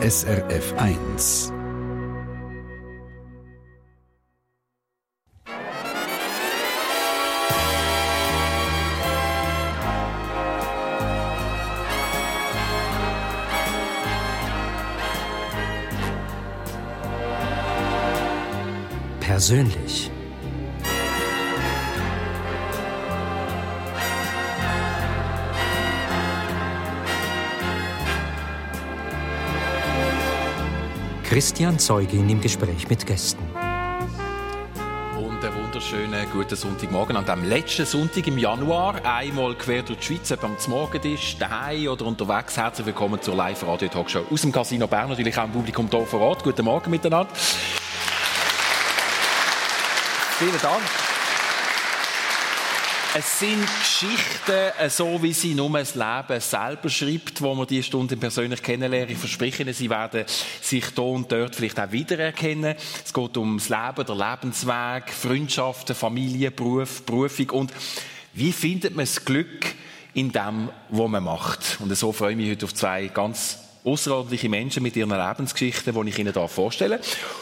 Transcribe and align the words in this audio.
SRF 0.00 0.74
1. 0.78 1.52
Persönlich. 19.20 20.10
Christian 31.28 31.78
Zeugin 31.78 32.26
im 32.30 32.40
Gespräch 32.40 32.88
mit 32.88 33.04
Gästen. 33.04 33.44
Und 35.18 35.44
einen 35.44 35.62
wunderschönen 35.62 36.26
guten 36.32 36.56
Sonntagmorgen 36.56 37.18
an 37.18 37.26
dem 37.26 37.46
letzten 37.46 37.84
Sonntag 37.84 38.26
im 38.26 38.38
Januar. 38.38 39.04
Einmal 39.04 39.54
quer 39.54 39.82
durch 39.82 39.98
die 39.98 40.06
Schweiz, 40.06 40.32
ob 40.32 40.44
am 40.44 40.56
Morgentisch, 40.68 41.36
daheim 41.36 41.88
oder 41.88 42.06
unterwegs. 42.06 42.56
Herzlich 42.56 42.86
willkommen 42.86 43.20
zur 43.20 43.34
Live-Radio-Talkshow 43.34 44.24
aus 44.30 44.40
dem 44.40 44.52
Casino 44.52 44.86
Bern, 44.86 45.10
natürlich 45.10 45.36
auch 45.36 45.44
im 45.44 45.52
Publikum 45.52 45.86
hier 45.90 46.06
vor 46.06 46.20
Ort. 46.20 46.42
Guten 46.42 46.64
Morgen 46.64 46.90
miteinander. 46.90 47.28
Vielen 50.38 50.60
Dank. 50.62 51.07
Es 53.18 53.40
sind 53.40 53.66
Geschichten, 53.80 54.52
äh, 54.78 54.88
so 54.88 55.20
wie 55.20 55.32
sie 55.32 55.52
nur 55.52 55.76
das 55.76 55.96
Leben 55.96 56.40
selber 56.40 56.88
schreibt, 56.88 57.42
wo 57.42 57.52
man 57.52 57.66
die 57.66 57.82
Stunde 57.82 58.16
persönlich 58.16 58.62
kennenlernen. 58.62 59.10
Ich 59.10 59.18
verspreche 59.18 59.64
Ihnen, 59.64 59.74
Sie 59.74 59.90
werden 59.90 60.24
sich 60.60 60.84
hier 60.94 61.02
und 61.02 61.32
dort 61.32 61.56
vielleicht 61.56 61.80
auch 61.80 61.90
wiedererkennen. 61.90 62.76
Es 63.04 63.12
geht 63.12 63.36
um 63.36 63.58
das 63.58 63.70
Leben, 63.70 64.06
der 64.06 64.14
Lebensweg, 64.14 65.12
Freundschaften, 65.12 65.96
Familie, 65.96 66.52
Beruf, 66.52 67.02
Berufung 67.02 67.50
und 67.50 67.72
wie 68.34 68.52
findet 68.52 68.94
man 68.94 69.04
das 69.04 69.24
Glück 69.24 69.66
in 70.14 70.30
dem, 70.30 70.68
was 70.88 71.08
man 71.08 71.24
macht. 71.24 71.78
Und 71.80 71.92
so 71.96 72.12
freue 72.12 72.30
ich 72.32 72.36
mich 72.36 72.50
heute 72.52 72.66
auf 72.66 72.74
zwei 72.74 73.08
ganz 73.08 73.58
außerordentliche 73.88 74.48
Menschen 74.48 74.82
mit 74.82 74.96
ihren 74.96 75.10
Lebensgeschichten, 75.10 75.94
die 75.94 76.10
ich 76.10 76.18
Ihnen 76.18 76.32
hier 76.32 76.48
vorstelle. 76.48 77.00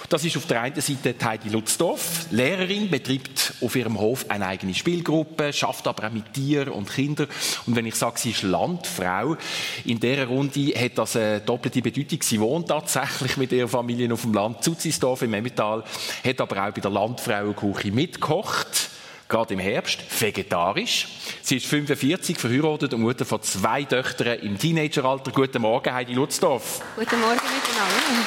Das 0.08 0.24
ist 0.24 0.36
auf 0.36 0.46
der 0.46 0.62
einen 0.62 0.80
Seite 0.80 1.14
Heidi 1.24 1.48
Lutzdorf, 1.48 2.26
Lehrerin, 2.30 2.88
betreibt 2.88 3.54
auf 3.60 3.74
ihrem 3.74 3.98
Hof 3.98 4.26
eine 4.28 4.46
eigene 4.46 4.74
Spielgruppe, 4.74 5.52
schafft 5.52 5.86
aber 5.88 6.06
auch 6.06 6.12
mit 6.12 6.32
Tieren 6.32 6.68
und 6.68 6.90
Kindern. 6.90 7.28
Und 7.66 7.76
wenn 7.76 7.86
ich 7.86 7.96
sage, 7.96 8.18
sie 8.18 8.30
ist 8.30 8.42
Landfrau, 8.42 9.36
in 9.84 9.98
dieser 9.98 10.26
Runde 10.26 10.72
hat 10.76 10.98
das 10.98 11.16
eine 11.16 11.40
doppelte 11.40 11.82
Bedeutung. 11.82 12.20
Sie 12.22 12.40
wohnt 12.40 12.68
tatsächlich 12.68 13.36
mit 13.36 13.52
ihrer 13.52 13.68
Familie 13.68 14.12
auf 14.12 14.22
dem 14.22 14.34
Land, 14.34 14.62
Zuzisdorf 14.62 15.22
im 15.22 15.34
Emmental, 15.34 15.82
hat 16.24 16.40
aber 16.40 16.66
auch 16.66 16.72
bei 16.72 16.80
der 16.80 16.90
Landfrauenküche 16.90 17.90
mitgekocht 17.90 18.90
gerade 19.28 19.54
im 19.54 19.60
Herbst, 19.60 20.00
vegetarisch. 20.20 21.08
Sie 21.42 21.56
ist 21.56 21.66
45, 21.66 22.38
verheiratet 22.38 22.94
und 22.94 23.02
Mutter 23.02 23.24
von 23.24 23.42
zwei 23.42 23.84
Töchtern 23.84 24.38
im 24.40 24.58
Teenageralter. 24.58 25.30
Guten 25.32 25.62
Morgen, 25.62 25.92
Heidi 25.92 26.14
Lutzdorf. 26.14 26.80
Guten 26.96 27.20
Morgen 27.20 27.34
miteinander. 27.34 28.26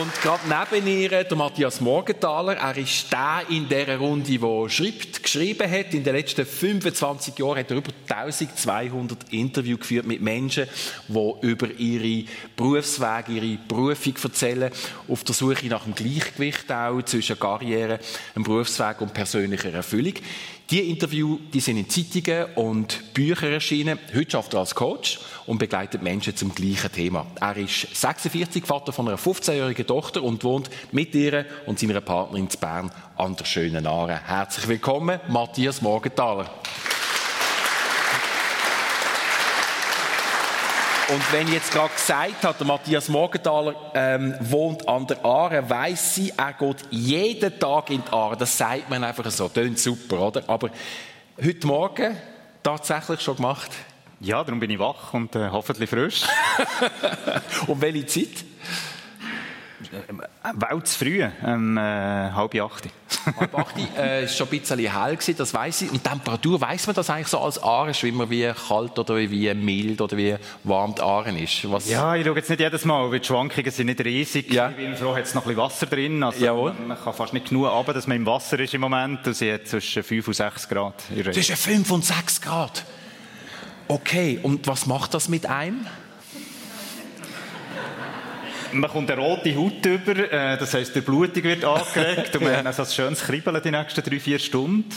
Und 0.00 0.22
gerade 0.22 0.70
neben 0.72 0.86
ihr 0.86 1.24
der 1.24 1.36
Matthias 1.36 1.80
Morgenthaler. 1.80 2.56
Er 2.56 2.76
ist 2.78 3.12
der 3.12 3.42
in 3.50 3.68
dieser 3.68 3.98
Runde, 3.98 4.38
der 4.38 4.68
schreibt, 4.70 5.21
geschrieben 5.32 5.70
hat. 5.70 5.94
In 5.94 6.04
den 6.04 6.14
letzten 6.14 6.44
25 6.44 7.38
Jahren 7.38 7.58
hat 7.58 7.70
er 7.70 7.78
über 7.78 7.90
1200 8.08 9.32
Interviews 9.32 9.80
geführt 9.80 10.06
mit 10.06 10.20
Menschen, 10.20 10.66
die 11.08 11.32
über 11.46 11.70
ihre 11.70 12.28
Berufswege, 12.54 13.32
ihre 13.32 13.58
Berufung 13.66 14.14
erzählen. 14.22 14.70
Auf 15.08 15.24
der 15.24 15.34
Suche 15.34 15.66
nach 15.66 15.84
einem 15.84 15.94
Gleichgewicht 15.94 16.70
auch 16.70 17.02
zwischen 17.02 17.38
Karriere, 17.38 17.98
einem 18.34 18.44
Berufsweg 18.44 19.00
und 19.00 19.14
persönlicher 19.14 19.72
Erfüllung. 19.72 20.14
Die 20.70 20.88
Interviews 20.90 21.38
die 21.52 21.60
sind 21.60 21.76
in 21.76 21.88
Zeitungen 21.88 22.46
und 22.54 23.12
Büchern 23.12 23.52
erschienen. 23.52 23.98
Heute 24.14 24.30
schafft 24.30 24.54
er 24.54 24.60
als 24.60 24.74
Coach 24.74 25.20
und 25.46 25.58
begleitet 25.58 26.02
Menschen 26.02 26.34
zum 26.34 26.54
gleichen 26.54 26.90
Thema. 26.90 27.26
Er 27.40 27.56
ist 27.58 27.94
46, 27.94 28.64
Vater 28.64 28.92
von 28.92 29.06
einer 29.08 29.18
15-jährigen 29.18 29.86
Tochter 29.86 30.22
und 30.22 30.44
wohnt 30.44 30.70
mit 30.92 31.14
ihr 31.14 31.44
und 31.66 31.78
seiner 31.78 32.00
Partnerin 32.00 32.48
in 32.50 32.58
Bern 32.58 32.90
an 33.22 33.36
der 33.36 33.44
schönen 33.44 33.86
Aare. 33.86 34.20
Herzlich 34.26 34.66
willkommen, 34.66 35.20
Matthias 35.28 35.80
Morgenthaler. 35.80 36.50
Und 41.08 41.32
wenn 41.32 41.46
ich 41.46 41.54
jetzt 41.54 41.72
gerade 41.72 41.94
gesagt 41.94 42.42
habe, 42.42 42.58
der 42.58 42.66
Matthias 42.66 43.08
Morgenthaler 43.08 43.76
ähm, 43.94 44.34
wohnt 44.40 44.88
an 44.88 45.06
der 45.06 45.24
Aare, 45.24 45.70
weiss 45.70 46.16
sie, 46.16 46.32
er 46.36 46.52
geht 46.54 46.78
jeden 46.90 47.60
Tag 47.60 47.90
in 47.90 48.02
die 48.04 48.10
Aare. 48.10 48.36
Das 48.36 48.58
sagt 48.58 48.90
man 48.90 49.04
einfach 49.04 49.30
so. 49.30 49.48
Tönt 49.48 49.78
super, 49.78 50.18
oder? 50.18 50.42
Aber 50.48 50.70
heute 51.40 51.66
Morgen 51.66 52.16
tatsächlich 52.60 53.20
schon 53.20 53.36
gemacht? 53.36 53.70
Ja, 54.18 54.42
darum 54.42 54.58
bin 54.58 54.70
ich 54.70 54.80
wach 54.80 55.14
und 55.14 55.36
äh, 55.36 55.48
hoffentlich 55.48 55.88
frisch. 55.88 56.22
um 57.68 57.80
welche 57.80 58.04
Zeit? 58.06 58.44
Äh, 59.90 60.72
Welt 60.72 60.86
zu 60.86 60.98
früh, 60.98 61.22
ähm, 61.44 61.76
äh, 61.76 61.80
halb 61.80 62.54
acht. 62.60 62.84
halb 63.38 63.54
acht 63.58 63.74
äh, 63.96 64.24
ist 64.24 64.36
schon 64.36 64.48
ein 64.48 64.58
bisschen 64.58 64.78
hell 64.78 65.16
gewesen, 65.16 65.34
das 65.36 65.52
weiß 65.54 65.82
ich. 65.82 65.90
Und 65.90 66.02
Temperatur, 66.02 66.60
weiß 66.60 66.86
man 66.86 66.96
das 66.96 67.10
eigentlich 67.10 67.28
so 67.28 67.38
als 67.38 67.62
Aarenschwimmer, 67.62 68.28
wie 68.30 68.52
kalt 68.68 68.98
oder 68.98 69.16
wie 69.16 69.52
mild 69.54 70.00
oder 70.00 70.16
wie 70.16 70.36
warm 70.64 70.94
die 70.94 71.02
Aaren 71.02 71.36
ist? 71.36 71.70
Was? 71.70 71.88
Ja, 71.88 72.14
ich 72.14 72.24
schaue 72.26 72.36
jetzt 72.36 72.50
nicht 72.50 72.60
jedes 72.60 72.84
Mal, 72.84 73.10
weil 73.10 73.20
die 73.20 73.26
Schwankungen 73.26 73.70
sind 73.70 73.86
nicht 73.86 74.04
riesig. 74.04 74.52
Ja. 74.52 74.70
Ich 74.70 74.76
bin 74.76 74.96
froh, 74.96 75.14
hat 75.14 75.24
es 75.24 75.34
noch 75.34 75.42
ein 75.42 75.48
bisschen 75.48 75.62
Wasser 75.62 75.86
drin. 75.86 76.22
Also 76.22 76.44
Jawohl. 76.44 76.74
Man 76.86 76.98
kann 76.98 77.14
fast 77.14 77.32
nicht 77.32 77.48
genug 77.48 77.68
runter, 77.68 77.92
dass 77.92 78.06
man 78.06 78.16
im 78.16 78.26
Wasser 78.26 78.58
ist 78.60 78.74
im 78.74 78.80
Moment. 78.80 79.26
Und 79.26 79.34
sie 79.34 79.52
hat 79.52 79.66
zwischen 79.66 80.02
5 80.02 80.28
und 80.28 80.34
6 80.34 80.68
Grad. 80.68 80.94
Zwischen 81.32 81.56
5 81.56 81.90
und 81.90 82.04
6 82.04 82.40
Grad? 82.40 82.84
Okay, 83.88 84.38
und 84.42 84.66
was 84.66 84.86
macht 84.86 85.14
das 85.14 85.28
mit 85.28 85.46
einem? 85.46 85.86
Man 88.72 88.90
kommt 88.90 89.10
eine 89.10 89.20
rote 89.20 89.54
Haut 89.56 89.84
über, 89.84 90.16
äh, 90.32 90.56
das 90.56 90.72
heisst, 90.74 90.94
die 90.94 91.00
Blutung 91.00 91.42
wird 91.42 91.64
angeregt 91.64 92.34
und 92.36 92.42
wir 92.42 92.56
haben 92.56 92.66
also 92.66 92.82
ein 92.82 92.88
schönes 92.88 93.20
Kribbeln 93.20 93.60
die 93.62 93.70
nächsten 93.70 94.02
drei, 94.02 94.18
vier 94.18 94.38
Stunden. 94.38 94.88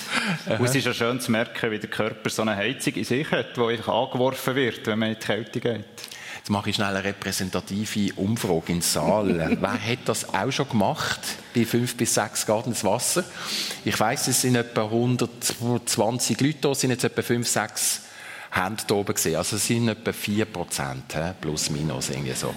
Aha. 0.45 0.55
Und 0.57 0.65
es 0.65 0.75
ist 0.75 0.85
ja 0.85 0.93
schön 0.93 1.19
zu 1.19 1.31
merken, 1.31 1.71
wie 1.71 1.79
der 1.79 1.89
Körper 1.89 2.29
so 2.29 2.41
eine 2.41 2.55
Heizung 2.55 2.93
in 2.93 3.03
sich 3.03 3.29
hat, 3.31 3.57
die 3.57 3.61
angeworfen 3.61 4.55
wird, 4.55 4.87
wenn 4.87 4.99
man 4.99 5.09
in 5.09 5.19
die 5.19 5.25
Kälte 5.25 5.59
geht. 5.59 5.85
Jetzt 6.37 6.49
mache 6.49 6.69
ich 6.69 6.75
schnell 6.75 6.95
eine 6.95 7.03
repräsentative 7.03 8.13
Umfrage 8.15 8.71
im 8.71 8.81
Saal. 8.81 9.57
Wer 9.59 9.83
hat 9.83 9.99
das 10.05 10.33
auch 10.33 10.51
schon 10.51 10.69
gemacht, 10.69 11.19
bei 11.55 11.65
5 11.65 11.97
bis 11.97 12.13
6 12.13 12.45
Grad 12.45 12.67
ins 12.67 12.83
Wasser? 12.83 13.23
Ich 13.83 13.99
weiss, 13.99 14.27
es 14.27 14.41
sind 14.41 14.55
etwa 14.55 14.83
120 14.83 16.39
Leute 16.39 16.57
da, 16.61 16.69
es 16.69 16.81
sind 16.81 16.91
jetzt 16.91 17.03
etwa 17.03 17.23
5, 17.23 17.47
6 17.47 18.04
Hände 18.51 18.83
da 18.87 18.95
oben 18.95 19.13
gesehen. 19.13 19.35
Also 19.35 19.55
es 19.55 19.67
sind 19.67 19.87
etwa 19.87 20.11
4 20.11 20.45
Prozent, 20.45 21.15
plus 21.41 21.69
minus 21.69 22.09
irgendwie 22.09 22.33
so. 22.33 22.53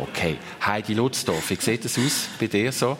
Okay. 0.00 0.36
Heidi 0.64 0.94
Lutzdorf, 0.94 1.50
wie 1.50 1.56
sieht 1.56 1.84
es 1.84 1.98
aus 1.98 2.28
bei 2.38 2.46
dir 2.46 2.70
so? 2.70 2.96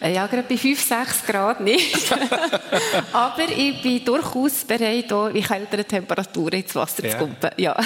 Äh, 0.00 0.14
ja, 0.14 0.26
gerade 0.26 0.42
bei 0.42 0.56
5, 0.56 0.80
6 0.80 1.26
Grad 1.26 1.60
nicht. 1.60 2.12
Aber 3.12 3.48
ich 3.48 3.80
bin 3.80 4.04
durchaus 4.04 4.64
bereit, 4.64 5.06
hier 5.06 5.30
in 5.34 5.42
kälteren 5.42 5.86
Temperaturen 5.86 6.60
ins 6.60 6.74
Wasser 6.74 7.04
ja. 7.04 7.12
zu 7.12 7.18
kumpen. 7.18 7.50
Ja. 7.58 7.76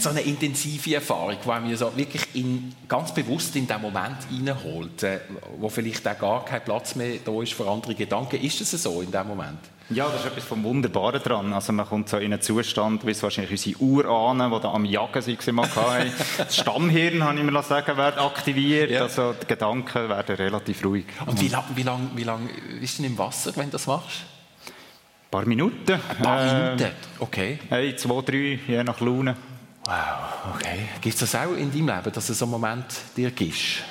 so 0.00 0.08
eine 0.08 0.22
intensive 0.22 0.94
Erfahrung, 0.94 1.36
die 1.44 1.68
mich 1.68 1.78
so 1.78 1.94
wirklich 1.94 2.22
in, 2.34 2.72
ganz 2.88 3.12
bewusst 3.12 3.54
in 3.56 3.66
den 3.66 3.80
Moment 3.82 4.16
reinholt, 4.30 5.02
äh, 5.02 5.20
wo 5.58 5.68
vielleicht 5.68 6.06
auch 6.08 6.18
gar 6.18 6.44
kein 6.44 6.64
Platz 6.64 6.94
mehr 6.94 7.16
da 7.22 7.42
ist 7.42 7.52
für 7.52 7.68
andere 7.68 7.94
Gedanken. 7.94 8.40
Ist 8.40 8.60
es 8.60 8.70
so 8.70 9.02
in 9.02 9.10
dem 9.10 9.26
Moment? 9.26 9.60
Ja, 9.94 10.06
das 10.08 10.20
ist 10.20 10.26
etwas 10.26 10.44
vom 10.44 10.62
Wunderbaren 10.64 11.22
dran. 11.22 11.52
Also 11.52 11.72
man 11.72 11.86
kommt 11.86 12.08
so 12.08 12.16
in 12.16 12.32
einen 12.32 12.42
Zustand, 12.42 13.06
wie 13.06 13.10
es 13.10 13.22
wahrscheinlich 13.22 13.52
unsere 13.52 13.82
Urahnen, 13.82 14.50
die 14.50 14.60
da 14.60 14.72
am 14.72 14.84
Jagen 14.84 15.26
waren, 15.26 16.12
das 16.38 16.56
Stammhirn, 16.56 17.22
habe 17.22 17.38
ich 17.38 17.44
mir 17.44 17.62
sagen, 17.62 17.96
wird 17.96 18.18
aktiviert. 18.18 18.90
Ja. 18.90 19.02
Also 19.02 19.34
die 19.34 19.46
Gedanken 19.46 20.08
werden 20.08 20.36
relativ 20.36 20.84
ruhig. 20.84 21.04
Und 21.26 21.40
wie 21.40 21.48
lange 21.48 21.66
wie 21.74 21.82
lang, 21.82 22.10
wie 22.14 22.24
lang 22.24 22.48
bist 22.80 22.98
du 22.98 23.04
im 23.04 23.16
Wasser, 23.18 23.52
wenn 23.56 23.66
du 23.66 23.72
das 23.72 23.86
machst? 23.86 24.24
Ein 24.66 25.30
paar 25.30 25.46
Minuten. 25.46 25.92
Ein 25.92 26.22
paar 26.22 26.42
äh, 26.42 26.74
Minuten, 26.74 26.90
okay. 27.18 27.58
Hey, 27.68 27.96
zwei, 27.96 28.20
drei, 28.22 28.58
je 28.66 28.84
nach 28.84 29.00
Laune. 29.00 29.36
Wow, 29.84 30.54
okay. 30.54 30.88
Gibt 31.00 31.14
es 31.14 31.20
das 31.20 31.34
auch 31.34 31.56
in 31.56 31.72
deinem 31.72 31.88
Leben, 31.88 32.12
dass 32.12 32.28
es 32.28 32.38
so 32.38 32.44
einen 32.44 32.52
Moment 32.52 32.86
dir 33.16 33.30
gibst? 33.30 33.82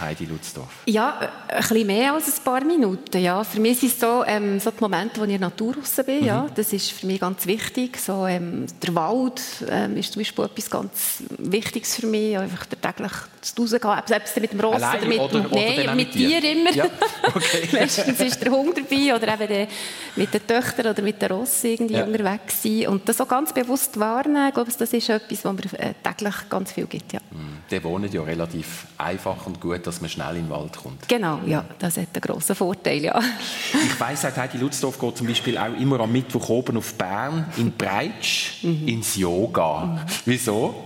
Heidi 0.00 0.24
Lutzdorf? 0.24 0.68
Ja, 0.86 1.20
äh, 1.20 1.54
ein 1.54 1.60
bisschen 1.60 1.86
mehr 1.86 2.14
als 2.14 2.38
ein 2.38 2.44
paar 2.44 2.64
Minuten. 2.64 3.18
Ja. 3.18 3.44
Für 3.44 3.60
mich 3.60 3.80
sind 3.80 3.92
es 3.92 4.00
so, 4.00 4.24
ähm, 4.26 4.60
so 4.60 4.70
die 4.70 4.80
Momente, 4.80 5.20
wo 5.20 5.24
ich 5.24 5.30
in 5.30 5.40
der 5.40 5.48
Natur 5.48 5.76
raus 5.76 5.94
bin. 6.04 6.20
Mhm. 6.20 6.26
Ja. 6.26 6.46
Das 6.54 6.72
ist 6.72 6.90
für 6.92 7.06
mich 7.06 7.20
ganz 7.20 7.46
wichtig. 7.46 7.98
So, 7.98 8.26
ähm, 8.26 8.66
der 8.82 8.94
Wald 8.94 9.40
ähm, 9.68 9.96
ist 9.96 10.12
zum 10.12 10.20
Beispiel 10.20 10.44
etwas 10.44 10.70
ganz 10.70 11.22
Wichtiges 11.38 11.96
für 11.96 12.06
mich. 12.06 12.38
Einfach 12.38 12.66
täglich 12.66 13.12
zu 13.40 13.62
Hause 13.62 13.80
gehen, 13.80 14.02
selbst 14.06 14.40
mit 14.40 14.52
dem 14.52 14.60
Ross 14.60 14.82
Allein 14.82 14.98
oder 14.98 15.08
mit, 15.08 15.18
oder, 15.18 15.46
nein, 15.50 15.80
oder 15.80 15.94
mit 15.94 16.14
dir 16.14 16.44
immer. 16.44 16.72
Ja. 16.72 16.86
Okay. 17.32 17.68
Meistens 17.72 18.18
ist 18.20 18.42
der 18.42 18.50
Hund 18.50 18.76
dabei 18.76 19.14
oder 19.14 19.40
eben 19.40 19.68
mit 20.16 20.34
den 20.34 20.46
Töchtern 20.46 20.86
oder 20.86 21.02
mit 21.02 21.20
den 21.22 21.30
Ross 21.30 21.62
irgendwie 21.62 21.94
ja. 21.94 22.04
unterwegs 22.04 22.62
sein. 22.62 22.88
Und 22.88 23.08
das 23.08 23.18
so 23.18 23.26
ganz 23.26 23.52
bewusst 23.52 23.98
wahrnehmen, 24.00 24.48
ich 24.48 24.54
glaube, 24.54 24.70
das 24.76 24.92
ist 24.92 25.08
etwas, 25.08 25.44
was 25.44 25.52
mir 25.52 25.78
äh, 25.78 25.94
täglich 26.02 26.34
ganz 26.48 26.72
viel 26.72 26.86
gibt. 26.86 27.12
Ja. 27.12 27.20
Mhm. 27.30 27.58
Die 27.70 27.84
wohnen 27.84 28.10
ja 28.10 28.22
relativ 28.22 28.86
einfach 28.98 29.46
und 29.46 29.60
gut, 29.60 29.69
dass 29.78 30.00
man 30.00 30.10
schnell 30.10 30.36
in 30.36 30.44
den 30.46 30.50
Wald 30.50 30.76
kommt. 30.76 31.08
Genau, 31.08 31.40
ja, 31.46 31.64
das 31.78 31.96
hat 31.96 32.08
einen 32.12 32.20
grossen 32.20 32.54
Vorteil, 32.54 33.02
ja. 33.02 33.18
Ich 33.72 34.00
weiss, 34.00 34.24
Heidi 34.24 34.58
Lutzdorf 34.58 34.98
geht 34.98 35.16
zum 35.16 35.26
Beispiel 35.26 35.56
auch 35.56 35.74
immer 35.78 36.00
am 36.00 36.12
Mittwoch 36.12 36.48
oben 36.48 36.76
auf 36.76 36.94
Bern, 36.94 37.46
in 37.56 37.72
Breitsch, 37.72 38.62
mhm. 38.62 38.88
ins 38.88 39.16
Yoga. 39.16 39.84
Mhm. 39.84 39.98
Wieso? 40.24 40.84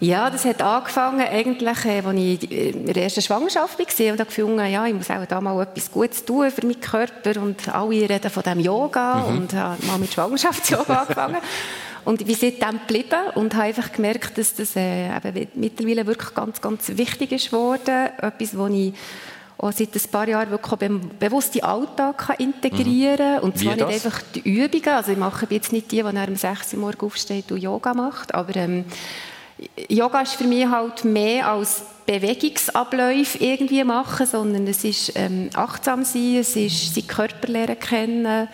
Ja, 0.00 0.28
das 0.28 0.44
hat 0.44 0.60
angefangen, 0.60 1.20
eigentlich, 1.26 1.68
als 1.68 2.16
ich 2.16 2.50
in 2.50 2.86
der 2.86 2.96
ersten 2.96 3.22
Schwangerschaft 3.22 3.78
war 3.78 4.12
und 4.12 4.20
habe 4.20 4.26
gefunden, 4.26 4.66
ja, 4.66 4.86
ich 4.86 4.94
muss 4.94 5.10
auch 5.10 5.24
da 5.26 5.40
mal 5.40 5.62
etwas 5.62 5.90
Gutes 5.90 6.24
tun 6.24 6.50
für 6.50 6.66
meinen 6.66 6.80
Körper 6.80 7.40
und 7.40 7.68
alle 7.74 8.08
reden 8.08 8.30
von 8.30 8.42
dem 8.42 8.60
Yoga 8.60 9.14
mhm. 9.14 9.38
und 9.38 9.54
habe 9.54 9.86
mal 9.86 9.98
mit 9.98 10.12
Schwangerschafts-Yoga 10.12 10.94
angefangen. 11.00 11.38
Und 12.06 12.20
ich 12.20 12.26
bin 12.26 12.36
seitdem 12.36 12.80
geblieben 12.80 13.30
und 13.34 13.54
habe 13.54 13.64
einfach 13.64 13.92
gemerkt, 13.92 14.38
dass 14.38 14.54
das 14.54 14.76
äh, 14.76 15.10
mittlerweile 15.54 16.06
wirklich 16.06 16.32
ganz, 16.34 16.60
ganz 16.60 16.88
wichtig 16.96 17.32
ist 17.32 17.50
geworden. 17.50 18.10
Etwas, 18.18 18.56
wo 18.56 18.68
ich 18.68 18.94
auch 19.58 19.72
seit 19.72 19.92
ein 19.92 20.10
paar 20.12 20.28
Jahren 20.28 20.50
wirklich 20.50 20.90
bewusst 21.18 21.56
in 21.56 21.62
den 21.62 21.68
Alltag 21.68 22.36
integrieren 22.38 23.16
kann. 23.16 23.36
Mhm. 23.38 23.42
Und 23.42 23.58
zwar 23.58 23.74
nicht 23.74 23.86
einfach 23.86 24.22
die 24.36 24.40
Übungen. 24.40 24.88
Also 24.88 25.12
ich 25.12 25.18
mache 25.18 25.46
jetzt 25.50 25.72
nicht 25.72 25.90
die, 25.90 26.02
die 26.02 26.12
nach 26.12 26.28
um 26.28 26.36
6 26.36 26.74
Uhr 26.74 26.80
morgens 26.80 27.02
aufsteht 27.02 27.50
und 27.50 27.58
Yoga 27.58 27.92
macht, 27.92 28.32
aber 28.34 28.54
ähm, 28.54 28.84
Yoga 29.88 30.20
ist 30.20 30.34
für 30.34 30.44
mich 30.44 30.68
halt 30.68 31.04
mehr 31.04 31.50
als 31.50 31.82
Bewegungsabläufe 32.06 33.38
irgendwie 33.38 33.82
machen, 33.82 34.26
sondern 34.26 34.68
es 34.68 34.84
ist 34.84 35.12
ähm, 35.16 35.50
achtsam 35.54 36.04
sein, 36.04 36.36
es 36.36 36.54
ist 36.54 36.94
sein 36.94 37.06
Körper 37.08 37.48
lernen 37.48 37.80
kennen, 37.80 38.48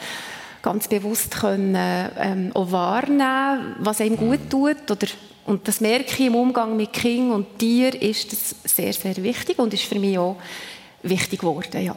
ganz 0.63 0.89
bewusst 0.89 1.33
können 1.33 1.77
ähm, 1.77 2.51
auch 2.55 2.71
wahrnehmen, 2.71 3.77
was 3.81 4.01
einem 4.01 4.17
gut 4.17 4.49
tut 4.49 4.91
oder? 4.91 5.09
Und 5.45 5.67
das 5.67 5.81
merke 5.81 6.13
ich 6.13 6.21
im 6.21 6.37
Umgang 6.37 6.77
mit 6.77 6.93
Kindern 6.93 7.33
und 7.33 7.59
Tieren 7.59 8.01
ist 8.01 8.33
das 8.33 8.55
sehr, 8.65 8.93
sehr 8.93 9.17
wichtig 9.17 9.59
und 9.59 9.75
ist 9.75 9.85
für 9.85 9.99
mich 9.99 10.17
auch 10.17 10.37
wichtig 11.03 11.41
geworden, 11.41 11.85
ja 11.85 11.97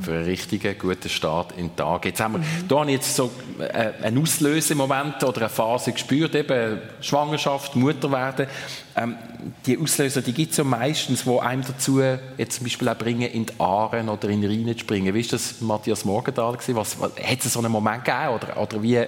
für 0.00 0.12
einen 0.12 0.24
richtigen, 0.24 0.76
guten 0.78 1.08
Start 1.08 1.52
in 1.52 1.68
den 1.68 1.76
Tag. 1.76 2.04
Jetzt 2.04 2.20
haben 2.20 2.34
wir, 2.34 2.38
mhm. 2.40 2.68
da 2.68 2.80
habe 2.80 2.90
ich 2.90 2.96
jetzt 2.96 3.16
so 3.16 3.30
äh, 3.58 3.92
einen 4.02 4.22
Auslösemoment 4.22 5.24
oder 5.24 5.42
eine 5.42 5.48
Phase 5.48 5.92
gespürt, 5.92 6.34
eben 6.34 6.80
Schwangerschaft, 7.00 7.76
Mutter 7.76 8.12
werden. 8.12 8.46
Ähm, 8.94 9.16
die 9.64 9.78
Auslöser, 9.78 10.20
die 10.20 10.32
gibt 10.32 10.50
es 10.50 10.58
ja 10.58 10.64
meistens, 10.64 11.24
die 11.24 11.38
einem 11.38 11.62
dazu 11.66 12.02
jetzt 12.36 12.56
zum 12.56 12.64
Beispiel 12.64 12.88
auch 12.90 12.98
bringen, 12.98 13.30
in 13.30 13.46
die 13.46 13.54
Aaren 13.58 14.10
oder 14.10 14.28
in 14.28 14.42
den 14.42 14.50
Rhein 14.50 14.74
zu 14.74 14.80
springen. 14.80 15.14
Wie 15.14 15.24
war 15.24 15.30
das 15.30 15.60
Matthias 15.60 16.04
Morgenthal? 16.04 16.58
Was, 16.68 17.00
was, 17.00 17.12
hat 17.22 17.44
es 17.44 17.52
so 17.54 17.60
einen 17.60 17.72
Moment 17.72 18.04
gegeben 18.04 18.34
oder, 18.34 18.60
oder 18.60 18.82
wie 18.82 18.98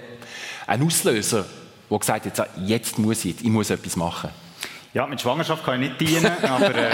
ein 0.65 0.83
Auslöser, 0.83 1.45
der 1.89 1.99
gesagt 1.99 2.39
hat, 2.39 2.49
jetzt 2.57 2.97
muss 2.97 3.25
ich, 3.25 3.35
ich 3.43 3.49
muss 3.49 3.69
etwas 3.69 3.95
machen? 3.95 4.31
Ja, 4.91 5.05
mit 5.05 5.21
Schwangerschaft 5.21 5.63
kann 5.63 5.83
ich 5.83 5.89
nicht 5.89 6.01
dienen, 6.01 6.31
aber 6.41 6.73
äh, 6.73 6.89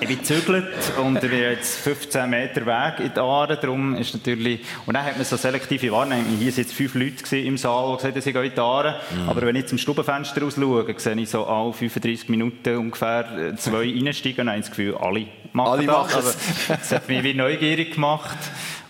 ich 0.00 0.08
bin 0.08 0.18
gezügelt 0.18 0.66
und 1.02 1.16
ich 1.16 1.30
bin 1.30 1.40
jetzt 1.40 1.78
15 1.78 2.28
Meter 2.28 2.66
Weg 2.66 3.00
in 3.00 3.14
die 3.14 3.18
Aare, 3.20 3.56
darum 3.56 3.94
ist 3.96 4.12
natürlich, 4.12 4.60
und 4.84 4.92
dann 4.92 5.06
hat 5.06 5.16
man 5.16 5.24
so 5.24 5.38
selektive 5.38 5.90
Wahrnehmung, 5.90 6.36
hier 6.38 6.52
waren 6.52 6.58
jetzt 6.58 6.74
fünf 6.74 6.94
Leute 6.96 7.38
im 7.38 7.56
Saal, 7.56 7.92
die 7.92 7.96
gesagt 7.96 8.14
haben, 8.14 8.22
sie 8.22 8.32
gehen 8.34 8.44
in 8.44 8.54
die 8.54 8.60
Aare, 8.60 9.00
mhm. 9.10 9.28
aber 9.30 9.40
wenn 9.42 9.56
ich 9.56 9.68
zum 9.68 9.78
Stubenfenster 9.78 10.42
raus 10.42 10.56
schaue, 10.56 10.94
sehe 10.98 11.14
ich 11.14 11.30
so 11.30 11.46
alle 11.46 11.72
35 11.72 12.28
Minuten 12.28 12.76
ungefähr 12.76 13.24
äh, 13.38 13.56
zwei 13.56 13.78
reinsteigen 14.04 14.42
und 14.42 14.50
habe 14.50 14.60
das 14.60 14.68
Gefühl, 14.68 14.96
alle 14.96 15.26
machen 15.54 15.72
alle 15.72 15.86
das. 15.86 15.96
Machen 15.96 16.14
also, 16.14 16.32
das 16.68 16.92
hat 16.92 17.08
mich 17.08 17.22
wie 17.22 17.32
neugierig 17.32 17.94
gemacht. 17.94 18.36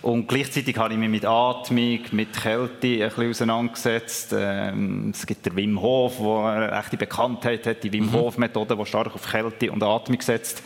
Und 0.05 0.29
gleichzeitig 0.29 0.77
habe 0.77 0.93
ich 0.93 1.01
mich 1.01 1.09
mit 1.09 1.25
Atmung, 1.25 2.01
mit 2.13 2.35
Kälte 2.35 2.87
ein 2.87 3.09
bisschen 3.09 3.31
auseinandergesetzt. 3.31 4.35
Ähm, 4.39 5.13
es 5.15 5.25
gibt 5.25 5.47
den 5.47 5.57
Wim 5.57 5.81
Hof, 5.81 6.19
der 6.19 6.45
eine 6.45 6.73
echte 6.79 6.99
Bekanntheit 6.99 7.67
hat, 7.67 7.83
die 7.83 7.91
Wim 7.91 8.09
mhm. 8.09 8.13
Hof 8.13 8.37
Methode, 8.37 8.77
die 8.77 8.85
stark 8.85 9.15
auf 9.15 9.27
Kälte 9.27 9.73
und 9.73 9.83
Atmung 9.83 10.21
setzt 10.21 10.63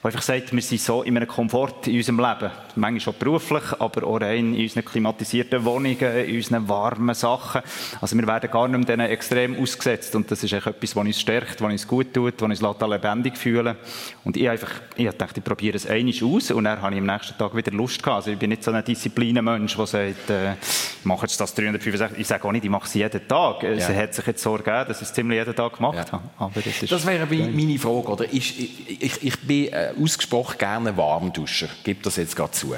wo 0.00 0.06
einfach 0.06 0.22
sagt, 0.22 0.52
wir 0.52 0.62
sind 0.62 0.80
so 0.80 1.02
in 1.02 1.16
einem 1.16 1.26
Komfort 1.26 1.86
in 1.86 1.96
unserem 1.96 2.20
Leben. 2.20 2.52
Manchmal 2.76 3.14
auch 3.14 3.18
beruflich, 3.18 3.64
aber 3.80 4.06
auch 4.06 4.20
rein 4.20 4.54
in 4.54 4.62
unseren 4.62 4.84
klimatisierten 4.84 5.64
Wohnungen, 5.64 5.98
in 5.98 6.36
unseren 6.36 6.68
warmen 6.68 7.14
Sachen. 7.16 7.62
Also 8.00 8.16
wir 8.16 8.26
werden 8.26 8.48
gar 8.48 8.68
nicht 8.68 8.78
mehr 8.78 8.96
denen 8.96 9.10
extrem 9.10 9.60
ausgesetzt. 9.60 10.14
Und 10.14 10.30
das 10.30 10.44
ist 10.44 10.52
echt 10.52 10.68
etwas, 10.68 10.94
was 10.94 11.04
uns 11.04 11.20
stärkt, 11.20 11.60
was 11.60 11.72
uns 11.72 11.88
gut 11.88 12.14
tut, 12.14 12.40
was 12.40 12.60
uns 12.60 12.80
lebendig 12.80 13.36
fühlen 13.36 13.76
Und 14.24 14.36
ich 14.36 14.48
einfach, 14.48 14.70
ich 14.94 15.10
dachte, 15.10 15.40
ich 15.40 15.44
probiere 15.44 15.76
es 15.76 15.86
einmal 15.86 16.14
aus 16.22 16.50
und 16.52 16.64
dann 16.64 16.80
habe 16.80 16.94
ich 16.94 17.00
am 17.00 17.06
nächsten 17.06 17.36
Tag 17.36 17.56
wieder 17.56 17.72
Lust 17.72 18.00
gehabt. 18.00 18.18
Also 18.18 18.30
ich 18.30 18.38
bin 18.38 18.50
nicht 18.50 18.62
so 18.62 18.70
ein 18.70 18.84
Disziplinenmensch, 18.84 19.76
der 19.76 19.86
sagt, 19.86 20.30
äh, 20.30 20.52
ich 20.52 21.04
mache 21.04 21.22
jetzt 21.22 21.40
das 21.40 21.54
365. 21.54 22.18
Ich 22.20 22.26
sage 22.28 22.46
auch 22.46 22.52
nicht, 22.52 22.64
ich 22.64 22.70
mache 22.70 22.86
es 22.86 22.94
jeden 22.94 23.26
Tag. 23.26 23.64
Ja. 23.64 23.70
Es 23.70 23.88
hat 23.88 24.14
sich 24.14 24.26
jetzt 24.26 24.42
so 24.42 24.56
ergeben, 24.56 24.86
dass 24.86 25.02
ich 25.02 25.08
es 25.08 25.12
ziemlich 25.12 25.38
jeden 25.38 25.56
Tag 25.56 25.76
gemacht 25.76 26.06
ja. 26.06 26.12
habe. 26.12 26.22
Aber 26.38 26.60
das, 26.60 26.82
ist 26.82 26.92
das 26.92 27.04
wäre 27.04 27.26
meine 27.26 27.78
Frage, 27.78 28.08
oder? 28.08 28.24
Ich, 28.32 28.60
ich, 28.60 29.02
ich, 29.02 29.24
ich 29.24 29.38
bin 29.40 29.72
äh, 29.72 29.87
ausgesprochen 30.00 30.58
gerne 30.58 30.96
Warmduscher, 30.96 31.68
gibt 31.84 32.06
das 32.06 32.16
jetzt 32.16 32.36
gerade 32.36 32.52
zu. 32.52 32.74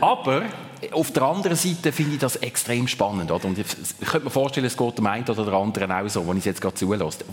Aber 0.00 0.42
auf 0.92 1.10
der 1.12 1.22
anderen 1.22 1.56
Seite 1.56 1.92
finde 1.92 2.14
ich 2.14 2.20
das 2.20 2.36
extrem 2.36 2.88
spannend. 2.88 3.30
Oder? 3.30 3.44
Und 3.44 3.58
ich, 3.58 3.66
ich 4.00 4.06
könnte 4.06 4.24
mir 4.24 4.30
vorstellen, 4.30 4.66
es 4.66 4.76
geht 4.76 4.98
dem 4.98 5.06
einen 5.06 5.24
oder 5.28 5.44
der 5.44 5.54
anderen 5.54 5.92
auch 5.92 6.08
so, 6.08 6.26
wenn 6.26 6.36
ich 6.36 6.42
es 6.42 6.46
jetzt 6.46 6.60
gerade 6.60 6.74
zulasse. 6.74 7.24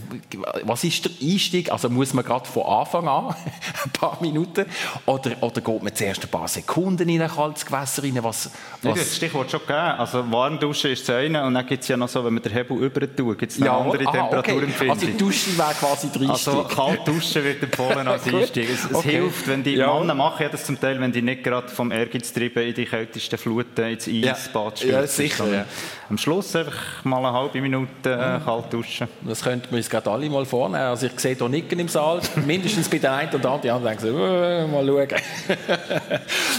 Was 0.64 0.84
ist 0.84 1.06
der 1.06 1.12
Einstieg? 1.22 1.72
Also 1.72 1.90
muss 1.90 2.14
man 2.14 2.26
gerade 2.26 2.48
von 2.48 2.64
Anfang 2.64 3.08
an, 3.08 3.36
ein 3.86 3.92
paar 3.92 4.18
Minuten, 4.22 4.66
oder, 5.06 5.32
oder 5.42 5.62
geht 5.62 5.84
man 5.84 5.96
zuerst 5.96 6.24
ein 6.24 6.30
paar 6.30 6.48
Sekunden 6.48 7.08
in 7.10 7.22
ein 7.22 7.30
kaltes 7.30 7.66
Gewässer 7.66 8.04
rein? 8.04 8.18
Was, 8.22 8.50
was? 8.82 9.00
das 9.00 9.16
Stichwort 9.16 9.50
schon 9.50 9.62
gegeben. 9.62 9.80
Also 9.80 10.32
Warmduschen 10.32 10.92
ist 10.92 11.08
das 11.08 11.16
eine 11.16 11.44
und 11.46 11.54
dann 11.54 11.66
gibt 11.66 11.84
es 11.84 11.88
ja 11.88 11.98
noch 11.98 12.10
so, 12.10 12.24
wenn 12.24 12.34
man 12.34 12.44
den 12.44 12.52
Hebel 12.52 12.78
über 12.78 13.02
tut, 13.16 13.38
gibt 13.38 13.52
es 13.52 13.58
eine 13.58 13.68
ja, 13.68 13.78
andere 13.78 14.04
Temperaturempfindung. 14.04 14.98
Okay. 14.98 15.08
Also 15.08 15.18
Duschen 15.18 15.58
wäre 15.58 15.74
quasi 15.74 16.10
der 16.10 16.30
Einstieg. 16.30 16.54
Also 16.54 16.64
kalt 16.64 17.08
duschen 17.08 17.44
wird 17.44 17.64
empfohlen 17.64 18.08
als 18.08 18.28
Einstieg. 18.34 18.70
Es, 18.70 18.86
es 18.86 18.94
okay. 18.94 19.12
hilft, 19.12 19.48
wenn 19.48 19.64
die 19.64 19.76
ja. 19.76 19.94
Männer 19.94 20.16
machen 20.16 20.44
ja 20.44 20.50
das 20.50 20.66
zum 20.66 20.80
Teil, 20.80 21.00
wenn 21.00 21.12
die 21.12 21.22
nicht 21.22 21.44
gerade 21.44 21.70
vom 21.70 21.92
Ehrgeiz 21.92 22.34
treiben 22.34 22.64
in 22.64 22.74
die 22.74 22.86
kältesten 22.86 23.37
Fluten 23.38 23.86
ins 23.86 24.07
Eisbad 24.07 24.84
ja. 24.84 25.01
ja, 25.01 25.07
sicher. 25.07 25.48
Ja. 25.48 25.66
Am 26.10 26.18
Schluss 26.18 26.56
einfach 26.56 27.04
mal 27.04 27.18
eine 27.18 27.34
halbe 27.34 27.62
Minute 27.62 27.89
äh, 28.06 28.44
kalt 28.44 28.72
duschen. 28.72 29.07
Das 29.22 29.42
könnten 29.44 29.69
wir 29.72 29.78
uns 29.78 29.89
gerade 29.89 30.10
alle 30.10 30.30
mal 30.30 30.45
vornehmen. 30.45 30.84
Also 30.84 31.07
ich 31.07 31.19
sehe 31.19 31.36
hier 31.36 31.50
Nicken 31.50 31.80
im 31.80 31.88
Saal, 31.88 32.22
mindestens 32.45 32.89
bei 32.89 32.98
der 32.98 33.13
einen 33.13 33.34
oder 33.34 33.51
anderen, 33.51 33.62
die 33.62 33.72
anderen 33.72 33.98
denken 33.98 34.18
so, 34.18 34.25
äh, 34.25 34.68
mal 34.68 34.86
schauen. 34.86 35.22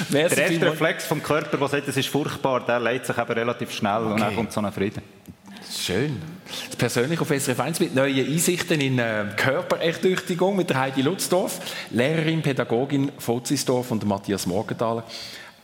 der 0.12 0.20
erste 0.20 0.66
Reflex 0.66 1.06
vom 1.06 1.22
Körper, 1.22 1.56
der 1.56 1.68
sagt, 1.68 1.88
es 1.88 1.96
ist 1.96 2.08
furchtbar, 2.08 2.64
der 2.66 2.80
leitet 2.80 3.06
sich 3.06 3.18
eben 3.18 3.32
relativ 3.32 3.72
schnell 3.72 4.02
okay. 4.02 4.12
und 4.12 4.20
dann 4.20 4.34
kommt 4.34 4.52
so 4.52 4.60
ein 4.60 4.72
Frieden. 4.72 5.02
Schön. 5.70 6.20
Das 6.68 6.76
persönlich 6.76 7.20
auf 7.20 7.28
SRF 7.28 7.60
1 7.60 7.80
mit 7.80 7.94
neuen 7.94 8.26
Einsichten 8.26 8.80
in 8.80 8.98
äh, 8.98 9.26
Körperertüchtigung 9.36 10.56
mit 10.56 10.70
der 10.70 10.80
Heidi 10.80 11.02
Lutzdorf, 11.02 11.60
Lehrerin, 11.90 12.42
Pädagogin 12.42 13.12
Fozisdorf 13.18 13.90
und 13.90 14.06
Matthias 14.06 14.46
Morgenthaler, 14.46 15.04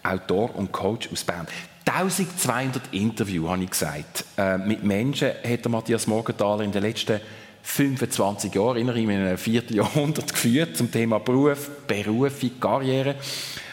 Autor 0.04 0.54
und 0.54 0.70
Coach 0.73 1.08
aus 1.12 1.25
Bern. 1.25 1.46
1200 1.87 2.82
Interviews, 2.92 3.49
habe 3.49 3.64
ich 3.64 3.70
gesagt, 3.70 4.25
äh, 4.38 4.56
mit 4.58 4.84
Menschen 4.84 5.32
hat 5.44 5.68
Matthias 5.68 6.06
Morgenthaler 6.06 6.64
in 6.64 6.73
den 6.73 6.82
letzten 6.82 7.20
25 7.62 8.54
Jahren, 8.54 8.76
innerhalb 8.76 9.08
einem 9.08 9.38
Vierteljahrhundert 9.38 10.32
geführt 10.32 10.76
zum 10.76 10.90
Thema 10.90 11.18
Beruf, 11.18 11.70
Berufung, 11.87 12.50
Karriere. 12.61 13.16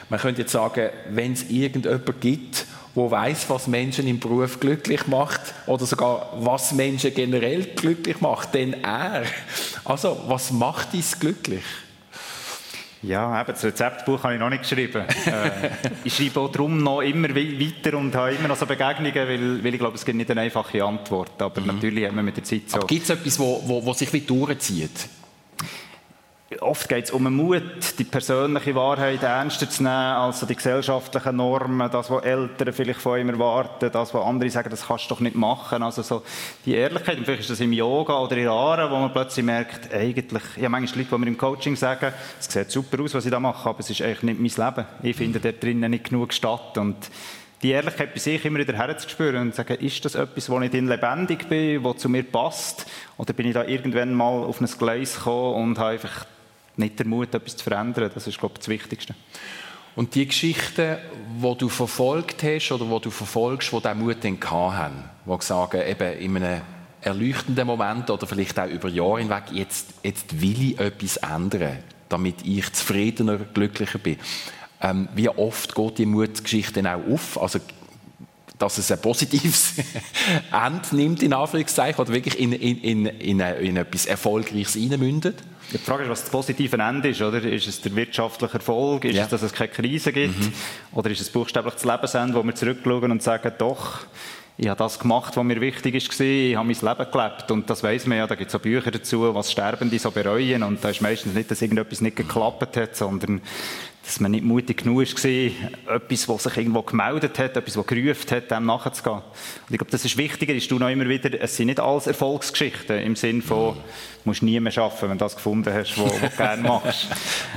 Man 0.09 0.19
könnte 0.19 0.41
jetzt 0.41 0.51
sagen, 0.51 0.89
wenn 1.09 1.33
es 1.33 1.49
irgendjemand 1.49 2.21
gibt, 2.21 2.65
wo 2.95 3.09
weiß, 3.09 3.49
was 3.49 3.67
Menschen 3.67 4.07
im 4.07 4.19
Beruf 4.19 4.59
glücklich 4.59 5.07
macht 5.07 5.41
oder 5.67 5.85
sogar 5.85 6.33
was 6.37 6.73
Menschen 6.73 7.13
generell 7.13 7.63
glücklich 7.63 8.19
macht, 8.19 8.53
denn 8.53 8.83
er. 8.83 9.23
Also, 9.85 10.21
was 10.27 10.51
macht 10.51 10.93
uns 10.93 11.17
glücklich? 11.17 11.63
Ja, 13.03 13.41
eben, 13.41 13.51
das 13.51 13.63
Rezeptbuch 13.63 14.23
habe 14.23 14.35
ich 14.35 14.39
noch 14.39 14.49
nicht 14.49 14.61
geschrieben. 14.61 15.05
äh, 15.25 15.69
ich 16.03 16.15
schreibe 16.15 16.39
auch 16.39 16.51
darum 16.51 16.77
noch 16.77 17.01
immer 17.01 17.29
weiter 17.29 17.97
und 17.97 18.13
habe 18.15 18.33
immer 18.33 18.47
noch 18.47 18.57
so 18.57 18.65
Begegnungen, 18.65 19.15
weil, 19.15 19.63
weil 19.63 19.73
ich 19.73 19.79
glaube, 19.79 19.95
es 19.95 20.05
gibt 20.05 20.17
nicht 20.17 20.29
eine 20.29 20.41
einfache 20.41 20.83
Antwort. 20.83 21.41
Aber 21.41 21.61
mhm. 21.61 21.67
natürlich 21.67 22.07
haben 22.07 22.15
wir 22.15 22.23
mit 22.23 22.37
der 22.37 22.43
Zeit 22.43 22.69
so... 22.69 22.79
Gibt 22.79 23.03
es 23.03 23.09
etwas, 23.09 23.39
wo, 23.39 23.63
wo, 23.65 23.83
wo 23.83 23.93
sich 23.93 24.11
wie 24.13 24.21
durchzieht? 24.21 25.09
Oft 26.59 26.89
geht 26.89 27.05
es 27.05 27.11
um 27.11 27.23
den 27.23 27.33
Mut, 27.33 27.97
die 27.97 28.03
persönliche 28.03 28.75
Wahrheit 28.75 29.23
ernster 29.23 29.69
zu 29.69 29.83
nehmen, 29.83 29.95
als 29.95 30.41
die 30.41 30.55
gesellschaftlichen 30.55 31.37
Normen, 31.37 31.89
das, 31.89 32.09
was 32.09 32.23
Eltern 32.23 32.73
vielleicht 32.73 32.99
von 32.99 33.19
ihm 33.19 33.29
erwarten, 33.29 33.89
das, 33.91 34.13
was 34.13 34.25
andere 34.25 34.49
sagen, 34.49 34.69
das 34.69 34.87
kannst 34.87 35.05
du 35.05 35.15
doch 35.15 35.21
nicht 35.21 35.35
machen. 35.35 35.81
Also 35.81 36.01
so 36.01 36.23
die 36.65 36.75
Ehrlichkeit, 36.75 37.17
und 37.17 37.25
vielleicht 37.25 37.41
ist 37.41 37.51
das 37.51 37.59
im 37.61 37.71
Yoga 37.71 38.19
oder 38.19 38.35
in 38.37 38.47
Aare, 38.47 38.91
wo 38.91 38.97
man 38.97 39.13
plötzlich 39.13 39.45
merkt, 39.45 39.93
eigentlich, 39.93 40.43
ich 40.55 40.63
habe 40.63 40.69
manchmal 40.69 40.99
Leute, 40.99 41.15
die 41.15 41.17
mir 41.19 41.27
im 41.27 41.37
Coaching 41.37 41.75
sagen, 41.75 42.13
es 42.39 42.51
sieht 42.51 42.69
super 42.69 43.01
aus, 43.01 43.13
was 43.13 43.25
ich 43.25 43.31
da 43.31 43.39
mache, 43.39 43.69
aber 43.69 43.79
es 43.79 43.89
ist 43.89 44.01
eigentlich 44.01 44.37
nicht 44.39 44.57
mein 44.57 44.67
Leben. 44.67 44.87
Ich 45.03 45.15
finde 45.15 45.39
dort 45.39 45.63
drinnen 45.63 45.91
nicht 45.91 46.09
genug 46.09 46.33
statt 46.33 46.77
und 46.77 46.97
die 47.61 47.71
Ehrlichkeit 47.71 48.13
bei 48.13 48.19
sich 48.19 48.43
immer 48.43 48.59
wieder 48.59 48.73
herzuspüren 48.73 49.41
und 49.41 49.51
zu 49.51 49.57
sagen, 49.57 49.75
ist 49.75 50.03
das 50.03 50.15
etwas, 50.15 50.49
wo 50.49 50.59
ich 50.61 50.73
in 50.73 50.87
lebendig 50.87 51.47
bin, 51.47 51.83
wo 51.83 51.93
zu 51.93 52.09
mir 52.09 52.23
passt? 52.23 52.87
Oder 53.17 53.33
bin 53.33 53.47
ich 53.47 53.53
da 53.53 53.63
irgendwann 53.63 54.15
mal 54.15 54.43
auf 54.43 54.59
ein 54.59 54.65
Gleis 54.65 55.15
gekommen 55.15 55.63
und 55.63 55.77
habe 55.77 55.91
einfach 55.91 56.25
nicht 56.77 56.99
der 56.99 57.07
Mut, 57.07 57.33
etwas 57.33 57.57
zu 57.57 57.63
verändern. 57.63 58.11
Das 58.13 58.27
ist, 58.27 58.39
glaube 58.39 58.53
ich, 58.55 58.59
das 58.59 58.67
Wichtigste. 58.67 59.15
Und 59.95 60.15
die 60.15 60.25
Geschichten, 60.25 60.97
die 61.43 61.57
du 61.57 61.67
verfolgt 61.67 62.43
hast 62.43 62.71
oder 62.71 62.85
die 62.85 63.01
du 63.01 63.09
verfolgst, 63.09 63.71
die 63.71 63.77
diesen 63.77 63.99
Mut 63.99 64.17
dann 64.21 64.51
haben, 64.51 65.03
die 65.25 65.41
sagen, 65.41 65.81
eben 65.85 66.17
in 66.19 66.37
einem 66.37 66.61
erleuchtenden 67.01 67.67
Moment 67.67 68.09
oder 68.09 68.25
vielleicht 68.25 68.59
auch 68.59 68.67
über 68.67 68.87
Jahre 68.87 69.19
hinweg, 69.19 69.43
jetzt, 69.51 69.89
jetzt 70.03 70.41
will 70.41 70.71
ich 70.71 70.79
etwas 70.79 71.17
ändern, 71.17 71.79
damit 72.09 72.45
ich 72.45 72.71
zufriedener, 72.71 73.37
glücklicher 73.37 73.99
bin. 73.99 74.17
Ähm, 74.81 75.09
wie 75.15 75.29
oft 75.29 75.75
geht 75.75 75.97
die 75.97 76.05
Mutgeschichte 76.05 76.81
dann 76.81 76.87
auch 76.87 77.13
auf? 77.13 77.41
Also 77.41 77.59
dass 78.61 78.77
es 78.77 78.91
ein 78.91 79.01
positives 79.01 79.73
Ende 80.51 80.95
nimmt, 80.95 81.23
in 81.23 81.33
Anführungszeichen, 81.33 81.99
oder 81.99 82.13
wirklich 82.13 82.39
in, 82.39 82.53
in, 82.53 82.77
in, 82.81 83.05
in, 83.05 83.39
in 83.39 83.77
etwas 83.77 84.05
Erfolgreiches 84.05 84.75
reinmündet? 84.75 85.37
Die 85.73 85.77
Frage 85.77 86.03
ist, 86.03 86.09
was 86.09 86.21
das 86.21 86.29
positive 86.29 86.77
Ende 86.77 87.09
ist, 87.09 87.21
oder? 87.21 87.41
Ist 87.41 87.67
es 87.67 87.81
der 87.81 87.95
wirtschaftliche 87.95 88.55
Erfolg? 88.55 89.05
Ist 89.05 89.15
ja. 89.15 89.23
es, 89.23 89.29
dass 89.29 89.41
es 89.41 89.53
keine 89.53 89.69
Krise 89.69 90.11
gibt? 90.11 90.37
Mhm. 90.37 90.53
Oder 90.93 91.09
ist 91.11 91.21
es 91.21 91.29
buchstäblich 91.29 91.75
das 91.75 91.85
Lebensende, 91.85 92.35
wo 92.35 92.43
wir 92.43 92.53
zurückschauen 92.53 93.11
und 93.11 93.23
sagen, 93.23 93.53
doch, 93.57 93.99
ich 94.57 94.67
habe 94.67 94.77
das 94.77 94.99
gemacht, 94.99 95.35
was 95.35 95.43
mir 95.43 95.59
wichtig 95.59 95.95
war, 95.95 96.25
ich 96.25 96.55
habe 96.55 96.67
mein 96.67 96.97
Leben 96.97 97.11
gelebt. 97.11 97.51
Und 97.51 97.69
das 97.69 97.83
weiß 97.83 98.05
man 98.05 98.17
ja, 98.19 98.27
da 98.27 98.35
gibt 98.35 98.49
es 98.49 98.55
auch 98.55 98.59
Bücher 98.59 98.91
dazu, 98.91 99.33
was 99.33 99.51
Sterbende 99.51 99.97
so 99.97 100.11
bereuen. 100.11 100.61
Und 100.61 100.83
da 100.83 100.89
ist 100.89 101.01
meistens 101.01 101.33
nicht, 101.33 101.49
dass 101.49 101.61
irgendetwas 101.61 102.01
nicht 102.01 102.17
geklappt 102.17 102.77
hat, 102.77 102.95
sondern 102.95 103.41
dass 104.03 104.19
man 104.19 104.31
nicht 104.31 104.43
mutig 104.43 104.77
genug 104.77 104.97
war, 104.99 105.95
etwas, 105.95 106.27
was 106.27 106.43
sich 106.43 106.57
irgendwo 106.57 106.81
gemeldet 106.81 107.37
hat, 107.37 107.55
etwas, 107.55 107.77
was 107.77 107.85
gerufen 107.85 108.31
hat, 108.31 108.49
dem 108.49 108.65
nachzugehen. 108.65 109.17
Und 109.17 109.23
ich 109.69 109.77
glaube, 109.77 109.91
das 109.91 110.03
ist 110.03 110.17
wichtiger, 110.17 110.53
ist 110.53 110.69
du 110.71 110.79
noch 110.79 110.89
immer 110.89 111.07
wieder, 111.07 111.39
es 111.39 111.55
sind 111.55 111.67
nicht 111.67 111.79
alles 111.79 112.07
Erfolgsgeschichten 112.07 112.97
im 112.99 113.15
Sinn 113.15 113.41
von, 113.41 113.75
du 113.75 113.81
musst 114.25 114.41
nie 114.41 114.59
mehr 114.59 114.75
arbeiten, 114.77 115.09
wenn 115.09 115.17
du 115.17 115.25
das 115.25 115.35
gefunden 115.35 115.71
hast, 115.71 115.97
was 115.97 116.19
du 116.19 116.29
gerne 116.35 116.61
machst. 116.67 117.07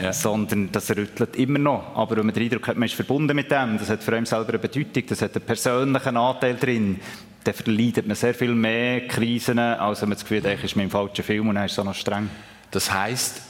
ja. 0.03 0.13
Sondern 0.13 0.71
das 0.71 0.91
rüttelt 0.91 1.37
immer 1.37 1.59
noch. 1.59 1.97
Aber 1.97 2.17
wenn 2.17 2.27
man 2.27 2.35
den 2.35 2.45
Eindruck 2.45 2.69
hat, 2.69 2.77
man 2.77 2.87
ist 2.87 2.95
verbunden 2.95 3.35
mit 3.35 3.51
dem, 3.51 3.79
das 3.79 3.89
hat 3.89 4.03
für 4.03 4.15
einen 4.15 4.27
selber 4.27 4.51
eine 4.51 4.59
Bedeutung, 4.59 5.05
das 5.09 5.23
hat 5.23 5.35
einen 5.35 5.47
persönlichen 5.47 6.17
Anteil 6.17 6.57
drin, 6.57 7.01
dann 7.43 7.55
verleidet 7.55 8.07
man 8.07 8.17
sehr 8.17 8.35
viel 8.35 8.55
mehr 8.55 9.07
Krisen, 9.07 9.59
als 9.59 10.03
wenn 10.03 10.11
man 10.11 10.17
das 10.17 10.25
Gefühl 10.25 10.43
hat, 10.43 10.59
ich 10.59 10.65
ist 10.65 10.77
mit 10.77 10.85
dem 10.85 10.91
falschen 10.91 11.25
Film 11.25 11.49
und 11.49 11.55
dann 11.55 11.67
ist 11.67 11.79
auch 11.79 11.85
noch 11.85 11.95
streng. 11.95 12.29
Das 12.71 12.93
heisst, 12.93 13.43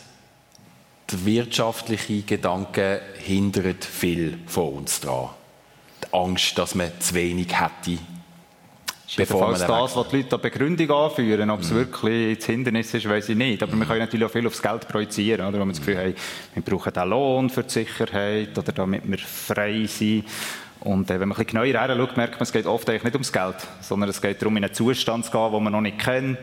der 1.11 1.25
wirtschaftliche 1.25 2.23
Gedanke 2.23 3.01
hindert 3.19 3.85
viel 3.85 4.39
von 4.47 4.75
uns 4.75 5.01
dran. 5.01 5.31
Die 6.03 6.15
Angst, 6.15 6.57
dass 6.59 6.75
man 6.75 6.91
zu 6.99 7.15
wenig 7.15 7.49
hätte. 7.61 7.99
Bevor 9.17 9.51
man 9.51 9.61
das, 9.61 9.97
was 9.97 10.09
die 10.09 10.17
Leute 10.17 10.35
an 10.35 10.43
Begründung 10.43 10.91
anführen, 10.91 11.51
ob 11.51 11.61
es 11.61 11.71
mhm. 11.71 11.77
wirklich 11.77 12.39
das 12.39 12.47
Hindernis 12.47 12.95
ist, 12.95 13.09
weiß 13.09 13.29
ich 13.29 13.37
nicht. 13.37 13.63
Aber 13.63 13.75
mhm. 13.75 13.81
wir 13.81 13.87
können 13.87 14.01
natürlich 14.01 14.27
auch 14.27 14.33
viel 14.33 14.47
aufs 14.47 14.63
Geld 14.63 14.89
projizieren, 14.89 15.47
oder? 15.47 15.61
Wenn 15.61 15.69
wir 15.69 15.73
das 15.73 15.79
Gefühl 15.79 15.99
haben, 15.99 16.15
wir 16.55 16.63
brauchen 16.63 16.93
den 16.93 17.09
Lohn 17.09 17.51
für 17.51 17.63
die 17.63 17.71
Sicherheit 17.71 18.59
oder 18.59 18.73
damit 18.73 19.09
wir 19.09 19.19
frei 19.19 19.87
sind. 19.87 20.25
Und 20.81 21.11
äh, 21.11 21.21
wenn 21.21 21.29
man 21.29 21.39
ein 21.39 21.45
bisschen 21.45 21.65
genauer 21.65 21.89
hinschaut, 21.89 22.17
merkt 22.17 22.35
man, 22.35 22.43
es 22.43 22.53
geht 22.53 22.67
oft 22.67 22.89
eigentlich 22.89 23.05
nicht 23.05 23.15
ums 23.15 23.33
Geld, 23.33 23.57
sondern 23.81 24.11
es 24.11 24.21
geht 24.21 24.41
darum, 24.41 24.57
in 24.57 24.65
einen 24.65 24.75
Zustand 24.75 25.27
zu 25.27 25.31
gehen, 25.31 25.53
den 25.53 25.63
man 25.63 25.73
noch 25.73 25.81
nicht 25.81 25.99
kennt 25.99 26.39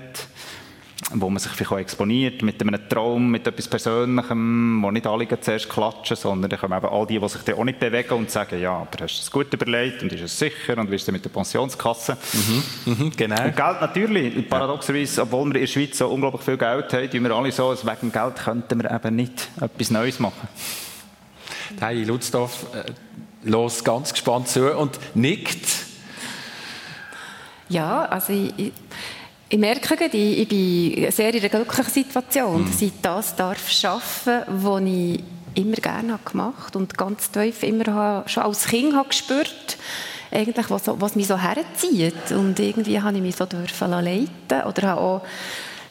wo 1.13 1.29
man 1.29 1.39
sich 1.39 1.51
vielleicht 1.51 1.71
auch 1.71 1.77
exponiert, 1.77 2.41
mit 2.41 2.61
einem 2.61 2.79
Traum, 2.87 3.31
mit 3.31 3.45
etwas 3.45 3.67
Persönlichem, 3.67 4.81
wo 4.81 4.91
nicht 4.91 5.07
alle 5.07 5.27
zuerst 5.39 5.69
klatschen, 5.69 6.15
sondern 6.15 6.49
dann 6.49 6.59
kommen 6.59 6.77
eben 6.77 6.87
all 6.87 7.05
die, 7.07 7.19
die 7.19 7.29
sich 7.29 7.41
dann 7.41 7.55
auch 7.55 7.63
nicht 7.63 7.79
bewegen 7.79 8.13
und 8.13 8.31
sagen, 8.31 8.59
ja, 8.61 8.73
aber 8.73 9.03
hast 9.03 9.17
du 9.17 9.21
es 9.21 9.31
gut 9.31 9.53
überlegt 9.53 10.03
und 10.03 10.11
ist 10.13 10.21
es 10.21 10.37
sicher 10.37 10.77
und 10.77 10.89
wie 10.89 10.95
ist 10.95 11.03
es 11.03 11.11
mit 11.11 11.23
der 11.23 11.29
Pensionskasse? 11.29 12.17
Mhm, 12.33 12.63
mhm, 12.85 13.11
genau. 13.15 13.43
Und 13.43 13.55
Geld 13.55 13.81
natürlich, 13.81 14.49
paradoxerweise, 14.49 15.21
obwohl 15.23 15.47
wir 15.49 15.55
in 15.55 15.61
der 15.61 15.67
Schweiz 15.67 15.97
so 15.97 16.07
unglaublich 16.07 16.41
viel 16.41 16.57
Geld 16.57 16.93
haben, 16.93 17.09
tun 17.09 17.23
wir 17.23 17.31
alle 17.31 17.51
so, 17.51 17.69
also 17.69 17.87
wegen 17.87 18.11
Geld 18.11 18.35
könnten 18.35 18.81
wir 18.81 18.91
eben 18.91 19.15
nicht 19.15 19.49
etwas 19.59 19.91
Neues 19.91 20.19
machen. 20.19 20.47
Heidi 21.79 22.03
Lutzdorf 22.03 22.65
äh, 22.73 22.91
los 23.43 23.83
ganz 23.83 24.11
gespannt 24.11 24.47
zu 24.47 24.75
und 24.77 24.99
nickt. 25.15 25.67
Ja, 27.69 28.05
also 28.05 28.33
ich, 28.33 28.53
ich 28.57 28.73
merke, 29.57 29.95
ich, 30.05 30.47
bin 30.47 31.11
sehr 31.11 31.33
in 31.33 31.39
einer 31.39 31.49
glücklichen 31.49 31.91
Situation, 31.91 32.65
dass 32.65 32.81
ich 32.81 32.93
das 33.01 33.35
darf 33.35 33.69
schaffen, 33.69 34.43
was 34.47 34.81
ich 34.83 35.23
immer 35.55 35.75
gerne 35.75 36.19
gemacht 36.23 36.67
habe 36.67 36.79
und 36.79 36.97
ganz 36.97 37.29
tief 37.31 37.63
immer 37.63 37.93
habe, 37.93 38.29
schon 38.29 38.43
als 38.43 38.65
Kind 38.67 38.95
habe 38.95 39.09
gespürt, 39.09 39.77
eigentlich, 40.31 40.69
was, 40.69 40.83
was 40.87 41.15
mich 41.15 41.27
so 41.27 41.37
herzieht. 41.37 42.31
Und 42.31 42.59
irgendwie 42.59 43.01
habe 43.01 43.17
ich 43.17 43.21
mich 43.21 43.35
so 43.35 43.45
dürfen 43.45 43.91
leiten 43.91 44.67
oder 44.67 44.87
habe 44.87 45.01
auch 45.01 45.21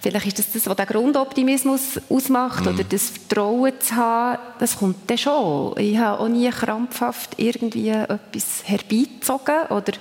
Vielleicht 0.02 0.28
ist 0.28 0.38
das 0.38 0.52
das, 0.52 0.66
was 0.66 0.76
den 0.76 0.86
Grundoptimismus 0.86 2.00
ausmacht 2.08 2.66
oder 2.66 2.84
das 2.84 3.10
Vertrauen 3.10 3.72
zu 3.80 3.96
haben, 3.96 4.38
das 4.58 4.78
kommt 4.78 5.10
dann 5.10 5.18
schon. 5.18 5.74
Ich 5.76 5.98
habe 5.98 6.20
auch 6.20 6.28
nie 6.28 6.48
krampfhaft 6.48 7.34
irgendwie 7.36 7.90
etwas 7.90 8.62
herbeizogen 8.64 9.66
oder 9.68 9.92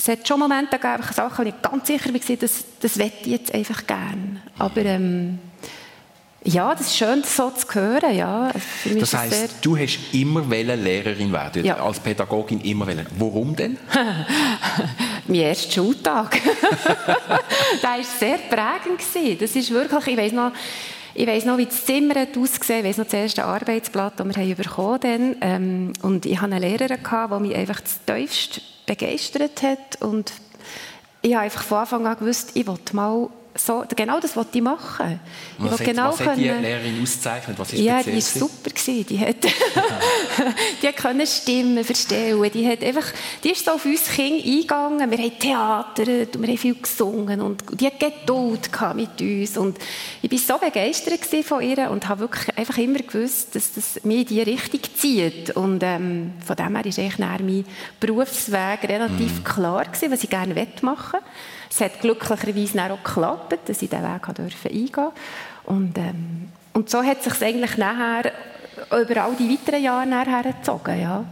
es 0.00 0.08
hat 0.08 0.26
schon 0.26 0.40
Momente 0.40 0.78
gegeben, 0.78 1.02
Sachen, 1.12 1.44
wo 1.44 1.48
ich 1.48 1.62
ganz 1.62 1.86
sicher 1.86 2.12
war, 2.12 2.36
das, 2.36 2.64
das 2.80 2.96
ich 2.96 3.26
jetzt 3.26 3.54
einfach 3.54 3.86
gerne. 3.86 4.40
Aber 4.58 4.80
ähm, 4.82 5.38
ja, 6.42 6.74
das 6.74 6.86
ist 6.86 6.96
schön, 6.96 7.20
das 7.20 7.36
so 7.36 7.50
zu 7.50 7.66
hören. 7.74 8.16
Ja. 8.16 8.50
Das 8.98 9.14
heisst, 9.14 9.56
du 9.60 9.76
hast 9.76 9.98
immer 10.12 10.48
Lehrerin 10.74 11.30
werden, 11.30 11.66
ja. 11.66 11.76
als 11.76 12.00
Pädagogin 12.00 12.62
immer 12.62 12.86
wollen. 12.86 13.06
Warum 13.18 13.54
denn? 13.54 13.76
mein 15.26 15.34
erster 15.34 15.70
Schultag. 15.70 16.40
der 17.82 17.90
war 17.90 18.02
sehr 18.02 18.38
prägend. 18.38 19.40
Das 19.42 19.54
ist 19.54 19.70
wirklich, 19.70 20.06
ich 20.06 20.16
weiss 20.16 20.32
noch, 20.32 20.52
ich 21.14 21.26
weiss 21.26 21.44
noch, 21.44 21.58
wie 21.58 21.66
das 21.66 21.84
Zimmer 21.84 22.14
ausgesehen. 22.14 22.80
Ich 22.80 22.86
weiss 22.86 22.98
noch 22.98 23.04
das 23.04 23.14
erste 23.14 23.44
Arbeitsblatt, 23.44 24.20
das 24.20 24.36
wir 24.36 24.54
bekommen 24.54 25.00
haben. 25.02 25.36
Ähm, 25.40 25.92
und 26.02 26.26
ich 26.26 26.40
hatte 26.40 26.54
eine 26.54 26.66
Lehrerin, 26.66 26.98
die 27.02 27.40
mich 27.40 27.56
einfach 27.56 27.80
das 27.80 28.00
tiefst 28.04 28.60
begeistert 28.86 29.62
hat. 29.62 30.00
Und 30.00 30.32
ich 31.22 31.34
habe 31.34 31.44
einfach 31.44 31.62
von 31.62 31.78
Anfang 31.78 32.06
an 32.06 32.18
gewusst, 32.18 32.52
ich 32.54 32.66
wollte 32.66 32.96
mal 32.96 33.28
so, 33.66 33.84
genau 33.94 34.20
das 34.20 34.36
wollte 34.36 34.58
ich 34.58 34.62
machen. 34.62 35.20
Ich 35.58 35.70
was, 35.70 35.80
genau 35.80 36.12
was 36.12 36.20
hat 36.20 36.36
die 36.36 36.48
Lehrerin 36.48 37.02
ausgezeichnet? 37.02 37.58
Was 37.58 37.72
ist 37.72 37.80
ja, 37.80 38.02
die 38.02 38.14
war 38.14 38.20
super. 38.20 38.70
Gewesen. 38.70 39.06
Die 39.06 39.18
hat, 39.18 39.36
die 40.82 40.88
hat 40.88 40.96
können 40.96 41.26
Stimmen 41.26 41.84
verstellen. 41.84 42.50
Die, 42.52 42.66
hat 42.66 42.82
einfach, 42.82 43.06
die 43.44 43.50
ist 43.50 43.64
so 43.64 43.72
auf 43.72 43.84
uns 43.84 44.04
Kinder 44.04 44.44
eingegangen. 44.44 45.10
Wir 45.10 45.18
haben 45.18 45.38
theatert 45.38 46.36
und 46.36 46.42
wir 46.42 46.48
haben 46.48 46.58
viel 46.58 46.74
gesungen. 46.74 47.40
Und 47.40 47.62
die 47.78 47.86
hat 47.86 48.00
Geduld 48.00 48.70
mit 48.94 49.20
uns. 49.20 49.56
Und 49.56 49.78
ich 50.22 50.30
war 50.30 50.58
so 50.58 50.66
begeistert 50.66 51.24
von 51.44 51.62
ihr 51.62 51.90
und 51.90 52.08
habe 52.08 52.20
wirklich 52.20 52.56
einfach 52.56 52.78
immer 52.78 53.00
gewusst, 53.00 53.54
dass 53.54 53.72
das 53.72 54.04
mich 54.04 54.20
in 54.20 54.26
diese 54.26 54.46
Richtung 54.46 54.80
zieht. 54.94 55.50
Und 55.50 55.82
ähm, 55.82 56.32
von 56.44 56.56
dem 56.56 56.76
her 56.76 56.84
war 56.84 56.84
eigentlich 56.84 57.18
mein 57.18 57.64
Berufsweg 57.98 58.84
relativ 58.84 59.40
mm. 59.40 59.44
klar, 59.44 59.84
gewesen, 59.84 60.10
was 60.10 60.24
ich 60.24 60.30
gerne 60.30 60.54
machen 60.54 60.80
möchte. 60.82 61.18
Es 61.70 61.80
hat 61.80 62.00
glücklicherweise 62.00 62.92
auch 62.92 63.02
geklappt, 63.02 63.49
dass 63.66 63.82
ich 63.82 63.88
diesen 63.88 64.02
Weg 64.02 64.28
eingehen 64.28 64.34
durfte. 64.34 65.12
Und, 65.64 65.98
ähm, 65.98 66.48
und 66.72 66.90
so 66.90 67.02
hat 67.02 67.18
es 67.18 67.24
sich 67.24 67.42
eigentlich 67.44 67.76
nachher 67.76 68.32
über 68.90 69.24
all 69.24 69.34
die 69.36 69.50
weiteren 69.50 69.82
Jahre 69.82 70.24
hergezogen. 70.24 71.00
Ja. 71.00 71.24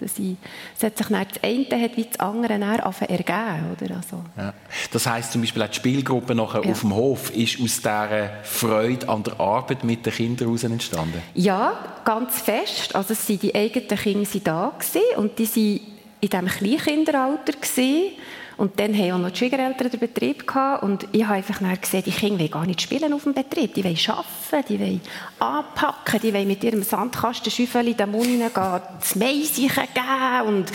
Dass 0.00 0.18
ich, 0.18 0.36
es 0.76 0.82
hat 0.82 0.98
sich 0.98 1.06
dann, 1.06 1.24
das 1.32 1.42
eine 1.42 1.82
hat 1.82 1.96
wie 1.96 2.04
das 2.04 2.18
andere 2.18 2.54
ergeben. 2.54 3.76
Oder? 3.80 3.96
Also. 3.96 4.24
Ja. 4.36 4.52
Das 4.92 5.06
heisst 5.06 5.32
zum 5.32 5.40
Beispiel 5.40 5.62
auch 5.62 5.68
die 5.68 5.76
Spielgruppe 5.76 6.34
nachher 6.34 6.64
ja. 6.64 6.72
auf 6.72 6.80
dem 6.80 6.94
Hof 6.94 7.30
ist 7.30 7.60
aus 7.60 7.76
dieser 7.76 8.30
Freude 8.42 9.08
an 9.08 9.22
der 9.22 9.38
Arbeit 9.38 9.84
mit 9.84 10.04
den 10.04 10.12
Kindern 10.12 10.48
heraus 10.48 10.64
entstanden? 10.64 11.22
Ja, 11.34 12.00
ganz 12.04 12.40
fest. 12.40 12.94
Also 12.96 13.14
die 13.28 13.54
eigenen 13.54 13.88
Kinder 13.88 14.26
waren 14.32 14.44
da 14.44 14.72
und 15.16 15.38
die 15.38 15.46
waren 15.46 15.80
in 16.20 16.30
diesem 16.30 16.46
Kleinkinderalter. 16.48 17.52
Gewesen. 17.52 18.12
Und 18.56 18.78
dann 18.78 18.96
haben 18.96 19.12
auch 19.12 19.18
noch 19.18 19.30
die 19.30 19.38
Schwiegereltern 19.38 19.90
den 19.90 20.00
Betrieb 20.00 20.46
gehabt. 20.46 20.82
Und 20.82 21.06
ich 21.12 21.24
habe 21.24 21.34
einfach 21.34 21.60
gesehen, 21.80 22.02
die 22.04 22.10
Kinder 22.10 22.38
wollen 22.40 22.50
gar 22.50 22.66
nicht 22.66 22.82
spielen 22.82 23.12
auf 23.12 23.24
dem 23.24 23.34
Betrieb. 23.34 23.74
Die 23.74 23.84
wollen 23.84 23.98
arbeiten, 24.06 24.66
die 24.68 24.80
wollen 24.80 25.00
anpacken, 25.38 26.20
die 26.20 26.32
wollen 26.34 26.48
mit 26.48 26.62
ihrem 26.62 26.82
Sandkastenschüffel 26.82 27.88
in 27.88 27.96
den 27.96 28.10
Mund 28.10 28.26
gehen, 28.26 28.50
das 28.54 29.16
Mais 29.16 29.54
geben 29.56 30.46
und 30.46 30.66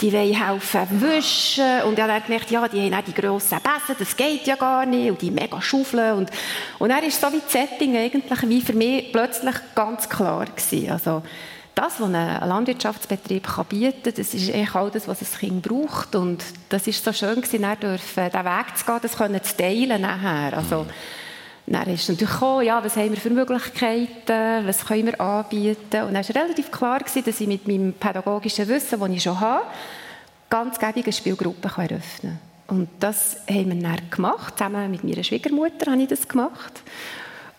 die 0.00 0.12
wollen 0.12 0.34
helfen 0.34 1.00
wischen. 1.00 1.82
Und 1.86 1.94
ich 1.94 2.00
habe 2.00 2.12
dann 2.12 2.22
gedacht, 2.26 2.50
ja, 2.50 2.68
die 2.68 2.80
haben 2.82 2.94
auch 2.94 3.04
die 3.04 3.14
grossen 3.14 3.58
Bässe, 3.62 3.96
das 3.98 4.16
geht 4.16 4.46
ja 4.46 4.56
gar 4.56 4.84
nicht. 4.86 5.10
Und 5.10 5.22
die 5.22 5.30
mega 5.30 5.60
Schaufeln. 5.60 6.14
Und, 6.14 6.30
und 6.78 6.88
dann 6.88 7.02
ist 7.04 7.20
so 7.20 7.32
wie 7.32 7.40
das 7.40 7.52
Setting 7.52 7.96
eigentlich 7.96 8.42
wie 8.48 8.60
für 8.60 8.74
mich 8.74 9.12
plötzlich 9.12 9.56
ganz 9.74 10.08
klar 10.08 10.46
gewesen. 10.46 10.90
Also, 10.90 11.22
das, 11.74 12.00
was 12.00 12.12
ein 12.12 12.48
Landwirtschaftsbetrieb 12.48 13.44
kann 13.44 13.64
bieten 13.66 14.02
kann, 14.02 14.14
das 14.16 14.34
ist 14.34 14.52
eigentlich 14.52 14.74
all 14.74 14.90
das, 14.90 15.08
was 15.08 15.22
ein 15.22 15.38
Kind 15.38 15.62
braucht. 15.62 16.14
Und 16.14 16.44
das 16.68 16.86
ist 16.86 17.04
so 17.04 17.12
schön 17.12 17.36
gewesen, 17.36 17.62
dann 17.62 17.80
dürfen, 17.80 18.24
diesen 18.30 18.44
Weg 18.44 18.76
zu 18.76 18.84
gehen, 18.84 18.98
das 19.00 19.16
können 19.16 19.42
zu 19.42 19.56
teilen 19.56 20.02
nachher. 20.02 20.56
Also, 20.56 20.86
dann 21.66 21.88
ist 21.88 22.08
natürlich 22.08 22.32
gekommen, 22.32 22.66
ja, 22.66 22.84
was 22.84 22.96
haben 22.96 23.10
wir 23.10 23.16
für 23.16 23.30
Möglichkeiten, 23.30 24.66
was 24.66 24.84
können 24.84 25.06
wir 25.06 25.20
anbieten. 25.20 26.02
Und 26.02 26.14
dann 26.14 26.28
war 26.28 26.42
relativ 26.42 26.70
klar, 26.70 26.98
gewesen, 26.98 27.24
dass 27.24 27.40
ich 27.40 27.46
mit 27.46 27.66
meinem 27.66 27.92
pädagogischen 27.92 28.68
Wissen, 28.68 29.00
das 29.00 29.10
ich 29.10 29.22
schon 29.22 29.40
habe, 29.40 29.64
ganz 30.50 30.78
gäbige 30.78 31.12
Spielgruppen 31.12 31.70
eröffnen 31.70 32.38
kann. 32.66 32.78
Und 32.78 32.88
das 33.00 33.36
haben 33.48 33.68
wir 33.68 33.82
dann 33.82 34.10
gemacht, 34.10 34.58
zusammen 34.58 34.90
mit 34.90 35.04
meiner 35.04 35.22
Schwiegermutter 35.22 35.90
habe 35.90 36.02
ich 36.02 36.08
das 36.08 36.26
gemacht. 36.26 36.82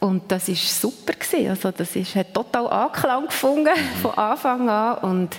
Und 0.04 0.30
das 0.30 0.50
war 0.50 0.56
super. 0.56 1.14
Gewesen. 1.14 1.50
Also 1.50 1.72
das 1.72 1.96
ist, 1.96 2.14
hat 2.16 2.34
total 2.34 2.68
Anklang 2.68 3.28
gefunden 3.28 3.74
von 4.02 4.12
Anfang 4.12 4.70
an. 4.70 4.98
Und 4.98 5.30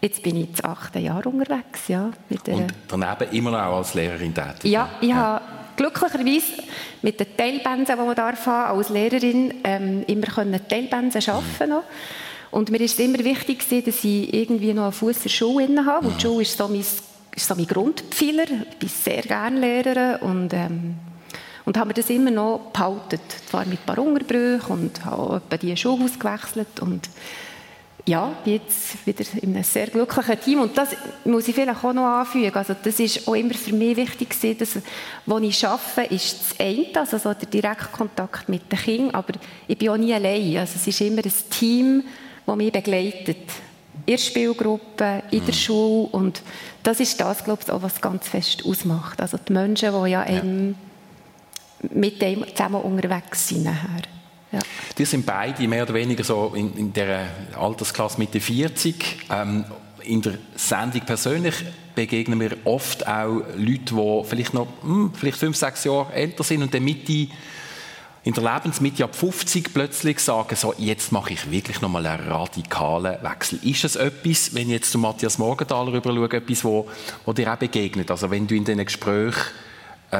jetzt 0.00 0.20
bin 0.24 0.38
ich 0.38 0.50
das 0.50 0.64
achte 0.64 0.98
Jahr 0.98 1.24
unterwegs. 1.24 1.86
Ja, 1.86 2.10
und 2.28 2.74
daneben 2.88 3.32
immer 3.32 3.52
noch 3.52 3.76
als 3.76 3.94
Lehrerin 3.94 4.34
tätig? 4.34 4.72
Ja, 4.72 4.88
ich 5.00 5.10
ja. 5.10 5.14
habe 5.14 5.44
glücklicherweise 5.76 6.64
mit 7.02 7.20
den 7.20 7.36
Teilbensen, 7.36 7.96
die 7.96 8.04
man 8.04 8.16
darf 8.16 8.44
haben, 8.44 8.76
als 8.76 8.88
Lehrerin 8.88 9.54
ähm, 9.62 10.02
immer 10.08 10.26
können 10.26 10.60
Teilbensen 10.68 11.22
arbeiten 11.30 11.70
mhm. 11.70 11.82
Und 12.50 12.70
mir 12.70 12.80
ist 12.80 12.98
es 12.98 13.06
immer 13.06 13.20
wichtig 13.20 13.60
gewesen, 13.60 13.84
dass 13.84 14.02
ich 14.02 14.34
irgendwie 14.34 14.74
noch 14.74 14.82
einen 14.82 14.92
Fuß 14.92 15.16
in 15.18 15.22
der 15.22 15.28
Schule 15.28 15.86
habe. 15.86 16.08
Und 16.08 16.16
die 16.16 16.22
Schule 16.22 16.42
ist 16.42 16.58
so 16.58 16.66
mein, 16.66 16.80
ist 16.80 16.98
so 17.36 17.54
mein 17.54 17.66
Grundpfeiler. 17.68 18.46
Ich 18.72 18.78
bin 18.78 18.88
sehr 18.88 19.22
gerne 19.22 19.60
Lehrerin 19.60 20.16
und 20.16 20.52
ähm, 20.52 20.96
und 21.64 21.76
haben 21.76 21.90
wir 21.90 21.94
das 21.94 22.10
immer 22.10 22.30
noch 22.30 22.70
behalten. 22.72 23.20
Zwar 23.48 23.64
mit 23.66 23.80
ein 23.80 23.86
paar 23.86 23.98
Unterbrüchen 23.98 24.72
und 24.72 25.04
habe 25.04 25.58
die 25.58 25.76
Schulhaus 25.76 26.18
gewechselt 26.18 26.80
und 26.80 27.08
ja, 28.04 28.32
jetzt 28.44 29.06
wieder 29.06 29.24
in 29.40 29.54
einem 29.54 29.62
sehr 29.62 29.86
glücklichen 29.86 30.40
Team. 30.40 30.60
Und 30.60 30.76
das 30.76 30.90
muss 31.24 31.46
ich 31.46 31.54
vielleicht 31.54 31.84
auch 31.84 31.92
noch 31.92 32.02
anfügen. 32.02 32.54
Also 32.54 32.74
das 32.82 32.98
ist 32.98 33.28
auch 33.28 33.34
immer 33.34 33.54
für 33.54 33.72
mich 33.72 33.96
wichtig 33.96 34.30
gewesen, 34.30 34.58
dass, 34.58 34.78
wo 35.24 35.38
ich 35.38 35.64
arbeite, 35.66 36.12
ist 36.12 36.36
das 36.40 36.60
eine, 36.60 36.86
also 36.94 37.18
so 37.18 37.32
der 37.32 37.48
Direktkontakt 37.48 38.48
mit 38.48 38.70
den 38.70 38.78
Kindern, 38.78 39.14
aber 39.14 39.34
ich 39.68 39.78
bin 39.78 39.90
auch 39.90 39.96
nie 39.96 40.12
allein. 40.12 40.56
Also 40.56 40.74
es 40.76 40.86
ist 40.86 41.00
immer 41.00 41.24
ein 41.24 41.32
Team, 41.50 42.02
das 42.44 42.56
mich 42.56 42.72
begleitet. 42.72 43.36
In 44.04 44.14
der 44.14 44.18
Spielgruppe, 44.18 45.22
in 45.30 45.46
der 45.46 45.54
mhm. 45.54 45.58
Schule 45.58 46.08
und 46.10 46.42
das 46.82 46.98
ist 46.98 47.20
das, 47.20 47.44
glaube 47.44 47.62
ich, 47.64 47.70
auch, 47.70 47.82
was 47.82 48.00
ganz 48.00 48.26
fest 48.26 48.64
ausmacht. 48.66 49.20
Also 49.20 49.38
die 49.38 49.52
Menschen, 49.52 49.92
die 49.92 50.10
ja, 50.10 50.28
ja 50.28 50.42
mit 51.90 52.20
dem 52.22 52.44
zusammen 52.54 52.80
unterwegs 52.80 53.48
sind 53.48 53.64
nachher. 53.64 54.02
Ja. 54.52 54.60
Die 54.98 55.04
sind 55.04 55.24
beide 55.24 55.66
mehr 55.66 55.84
oder 55.84 55.94
weniger 55.94 56.24
so 56.24 56.52
in, 56.54 56.76
in 56.76 56.92
der 56.92 57.28
Altersklasse 57.58 58.18
Mitte 58.18 58.40
40. 58.40 59.26
Ähm, 59.30 59.64
in 60.04 60.20
der 60.20 60.34
Sendung 60.56 61.02
persönlich 61.02 61.54
begegnen 61.94 62.40
wir 62.40 62.56
oft 62.64 63.06
auch 63.06 63.42
Leute, 63.56 63.94
die 63.94 64.22
vielleicht 64.24 64.54
noch 64.54 64.66
hm, 64.82 65.12
vielleicht 65.14 65.38
fünf, 65.38 65.56
sechs 65.56 65.84
Jahre 65.84 66.12
älter 66.12 66.44
sind 66.44 66.62
und 66.62 66.74
dann 66.74 66.84
Mitte, 66.84 67.28
in 68.24 68.34
der 68.34 68.54
Lebensmitte 68.54 69.02
ab 69.02 69.16
50 69.16 69.74
plötzlich 69.74 70.20
sagen, 70.20 70.54
so, 70.54 70.72
jetzt 70.78 71.10
mache 71.10 71.32
ich 71.32 71.50
wirklich 71.50 71.80
noch 71.80 71.88
mal 71.88 72.06
einen 72.06 72.28
radikalen 72.28 73.20
Wechsel. 73.22 73.58
Ist 73.64 73.84
es 73.84 73.96
etwas, 73.96 74.54
wenn 74.54 74.68
ich 74.68 74.74
jetzt 74.74 74.92
zu 74.92 74.98
Matthias 74.98 75.38
Morgenthaler 75.38 75.92
rüber 75.92 76.14
schaue, 76.14 76.32
etwas, 76.32 76.64
wo, 76.64 76.88
wo 77.24 77.32
dir 77.32 77.52
auch 77.52 77.56
begegnet? 77.56 78.10
Also 78.12 78.30
wenn 78.30 78.46
du 78.46 78.54
in 78.54 78.64
diesen 78.64 78.84
Gesprächen 78.84 79.42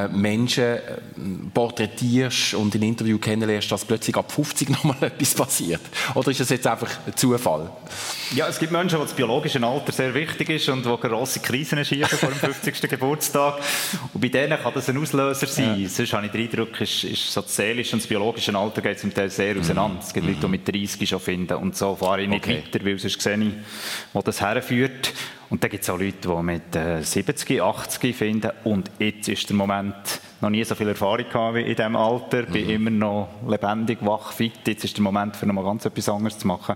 Menschen 0.08 0.64
äh, 0.64 0.80
porträtierst 1.52 2.54
und 2.54 2.75
in 2.75 2.82
Interview 2.82 3.18
kennenlernst, 3.18 3.70
dass 3.70 3.84
plötzlich 3.84 4.16
ab 4.16 4.32
50 4.32 4.70
nochmal 4.70 4.96
etwas 5.00 5.34
passiert? 5.34 5.82
Oder 6.14 6.30
ist 6.30 6.40
das 6.40 6.49
jetzt 6.49 6.66
einfach 6.66 6.90
ein 7.06 7.14
Zufall? 7.14 7.70
Ja, 8.34 8.49
es 8.49 8.58
gibt 8.58 8.72
Menschen, 8.72 8.99
wo 8.99 9.02
das 9.02 9.12
biologische 9.12 9.62
Alter 9.62 9.92
sehr 9.92 10.14
wichtig 10.14 10.49
ist 10.49 10.68
und 10.70 10.87
die 10.87 11.08
grosse 11.08 11.40
Krisen 11.40 11.84
schieben 11.84 12.08
vor 12.08 12.30
dem 12.30 12.38
50. 12.62 12.88
Geburtstag. 12.88 13.61
Und 14.14 14.20
bei 14.20 14.28
denen 14.28 14.58
kann 14.58 14.72
das 14.75 14.88
ein 14.88 14.96
Auslöser 14.96 15.46
sein. 15.46 15.80
Ja. 15.80 15.88
Sonst 15.88 16.12
habe 16.14 16.26
ich 16.26 16.32
den 16.32 16.49
Eindruck, 16.49 16.80
ist, 16.80 17.04
ist 17.04 17.30
so 17.30 17.42
das 17.42 17.54
seelische 17.54 17.94
und 17.94 18.02
das 18.02 18.08
biologische 18.08 18.56
Alter 18.56 18.80
geht 18.80 18.99
zum 18.99 19.12
Teil 19.12 19.28
sehr 19.28 19.58
auseinander. 19.58 20.00
Es 20.00 20.14
gibt 20.14 20.25
mhm. 20.25 20.32
Leute, 20.32 20.46
die 20.46 20.50
mit 20.50 20.68
30 20.68 21.08
schon 21.08 21.20
finden 21.20 21.54
und 21.54 21.76
so 21.76 21.94
fahre 21.96 22.22
ich 22.22 22.28
nicht 22.28 22.44
okay. 22.44 22.62
weiter, 22.64 22.84
weil 22.84 22.99
sonst 22.99 23.20
sehe 23.20 23.37
ich, 23.37 23.52
wo 24.14 24.22
das 24.22 24.40
herführt. 24.40 25.12
Und 25.52 25.62
dann 25.62 25.71
gibt 25.71 25.82
es 25.82 25.90
auch 25.90 25.99
Leute, 25.99 26.30
die 26.30 26.42
mit 26.42 26.75
äh, 26.75 27.02
70, 27.02 27.61
80 27.61 28.16
finden, 28.16 28.52
und 28.64 28.90
jetzt 28.99 29.28
ist 29.28 29.50
der 29.50 29.54
Moment, 29.54 29.94
noch 30.40 30.49
nie 30.49 30.64
so 30.64 30.75
viel 30.75 30.88
Erfahrung 30.88 31.26
gehabt 31.30 31.56
wie 31.56 31.61
in 31.61 31.76
diesem 31.76 31.94
Alter, 31.94 32.44
mhm. 32.49 32.52
bin 32.52 32.71
immer 32.71 32.90
noch 32.90 33.28
lebendig, 33.47 33.99
wach, 34.00 34.32
fit, 34.32 34.66
jetzt 34.66 34.85
ist 34.85 34.97
der 34.97 35.02
Moment, 35.02 35.37
für 35.37 35.44
noch 35.44 35.62
ganz 35.62 35.85
etwas 35.85 36.09
anderes 36.09 36.38
zu 36.38 36.47
machen. 36.47 36.75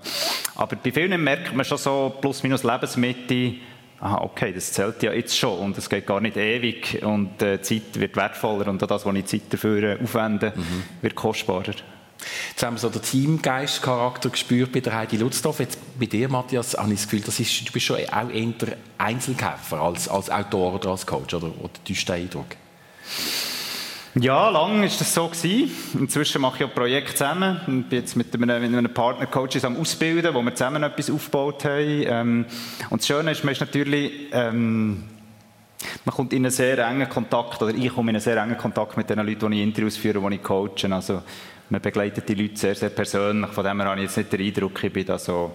Aber 0.56 0.76
bei 0.76 0.92
vielen 0.92 1.24
merkt 1.24 1.56
man 1.56 1.64
schon 1.64 1.78
so 1.78 2.18
plus 2.20 2.42
minus 2.42 2.64
Lebensmitte, 2.64 3.54
aha, 3.98 4.20
okay, 4.20 4.52
das 4.52 4.70
zählt 4.74 5.02
ja 5.02 5.10
jetzt 5.14 5.38
schon 5.38 5.58
und 5.58 5.78
es 5.78 5.88
geht 5.88 6.06
gar 6.06 6.20
nicht 6.20 6.36
ewig 6.36 7.02
und 7.02 7.40
äh, 7.40 7.56
die 7.56 7.62
Zeit 7.62 7.98
wird 7.98 8.14
wertvoller 8.14 8.68
und 8.68 8.82
auch 8.82 8.88
das, 8.88 9.06
was 9.06 9.14
ich 9.14 9.24
Zeit 9.24 9.42
dafür 9.48 9.96
aufwende, 10.02 10.52
mhm. 10.54 10.82
wird 11.00 11.14
kostbarer. 11.14 11.72
Jetzt 12.50 12.62
haben 12.62 12.74
wir 12.74 12.80
so 12.80 12.88
den 12.88 13.02
Teamgeist-Charakter 13.02 14.30
gespürt 14.30 14.72
bei 14.72 14.80
der 14.80 14.94
Heidi 14.94 15.16
Lutzdorf. 15.16 15.60
Jetzt 15.60 15.78
bei 15.98 16.06
dir, 16.06 16.28
Matthias, 16.28 16.76
habe 16.76 16.92
ich 16.92 17.00
das 17.00 17.08
Gefühl, 17.08 17.24
das 17.24 17.40
ist, 17.40 17.68
du 17.68 17.72
bist 17.72 17.86
schon 17.86 17.96
auch 17.96 18.30
eher 18.30 18.76
Einzelkämpfer 18.98 19.80
als, 19.80 20.08
als 20.08 20.30
Autor 20.30 20.74
oder 20.74 20.90
als 20.90 21.06
Coach, 21.06 21.34
oder, 21.34 21.48
oder 21.48 21.72
täuscht 21.84 22.08
der 22.08 22.16
Eindruck? 22.16 22.56
Ja, 24.18 24.48
lang 24.48 24.80
war 24.80 24.86
das 24.86 25.12
so 25.12 25.28
gewesen. 25.28 25.70
Inzwischen 25.92 26.40
mache 26.40 26.64
ich 26.64 26.70
auch 26.70 26.74
Projekte 26.74 27.12
zusammen. 27.12 27.60
Ich 27.66 27.66
bin 27.66 27.98
jetzt 27.98 28.16
mit 28.16 28.32
einem, 28.32 28.62
mit 28.62 28.74
einem 28.74 28.94
Partner 28.94 29.26
Coaches 29.26 29.62
am 29.62 29.76
Ausbilden, 29.76 30.32
wo 30.32 30.40
wir 30.40 30.54
zusammen 30.54 30.82
etwas 30.82 31.10
aufgebaut 31.10 31.66
haben. 31.66 32.04
Ähm, 32.06 32.46
und 32.88 33.02
das 33.02 33.06
Schöne 33.06 33.32
ist, 33.32 33.44
man 33.44 33.52
ist 33.52 33.60
natürlich, 33.60 34.10
ähm, 34.32 35.04
man 36.06 36.14
kommt 36.14 36.32
in 36.32 36.46
einen 36.46 36.50
sehr 36.50 36.78
engen 36.78 37.10
Kontakt, 37.10 37.60
oder 37.60 37.74
ich 37.74 37.92
komme 37.92 38.10
in 38.10 38.16
einen 38.16 38.22
sehr 38.22 38.38
engen 38.38 38.56
Kontakt 38.56 38.96
mit 38.96 39.10
den 39.10 39.18
Leuten, 39.18 39.50
die 39.50 39.58
ich 39.58 39.62
Interviews 39.62 39.98
führe, 39.98 40.26
die 40.30 40.36
ich 40.36 40.42
coache. 40.42 40.90
Also, 40.90 41.22
man 41.68 41.80
begleitet 41.80 42.28
die 42.28 42.34
Leute 42.34 42.56
sehr, 42.56 42.74
sehr 42.74 42.90
persönlich. 42.90 43.50
Von 43.50 43.64
dem 43.64 43.80
her 43.80 43.90
habe 43.90 44.00
ich 44.00 44.06
jetzt 44.06 44.16
nicht 44.16 44.32
den 44.32 44.40
Eindruck, 44.40 44.84
ich 44.84 44.92
bin 44.92 45.06
da 45.06 45.18
so 45.18 45.52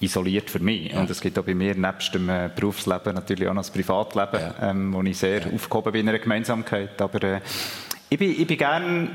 isoliert 0.00 0.50
für 0.50 0.58
mich. 0.58 0.94
Und 0.94 1.10
es 1.10 1.20
gibt 1.20 1.38
auch 1.38 1.44
bei 1.44 1.54
mir 1.54 1.74
nebst 1.74 2.14
dem 2.14 2.28
äh, 2.28 2.50
Berufsleben 2.54 3.14
natürlich 3.14 3.48
auch 3.48 3.54
noch 3.54 3.62
das 3.62 3.70
Privatleben, 3.70 4.40
ja. 4.40 4.70
ähm, 4.70 4.92
wo 4.92 5.02
ich 5.02 5.18
sehr 5.18 5.46
ja. 5.46 5.52
aufgehoben 5.52 5.92
bin 5.92 6.02
in 6.02 6.08
einer 6.08 6.18
Gemeinsamkeit. 6.18 7.00
Aber 7.00 7.22
äh, 7.22 7.40
ich 8.08 8.18
bin, 8.18 8.30
ich 8.30 8.46
bin 8.46 8.56
gerne 8.56 9.08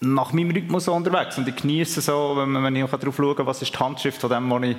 nach 0.00 0.32
meinem 0.32 0.50
Rhythmus 0.50 0.86
unterwegs 0.88 1.38
und 1.38 1.48
ich 1.48 1.56
genieße 1.56 2.00
so, 2.00 2.34
wenn, 2.36 2.62
wenn 2.62 2.76
ich 2.76 2.84
auch 2.84 2.90
darauf 2.90 3.16
schaue, 3.16 3.46
was 3.46 3.62
ist 3.62 3.74
die 3.74 3.78
Handschrift 3.78 4.20
von 4.20 4.30
dem, 4.30 4.50
was 4.50 4.62
ich 4.62 4.76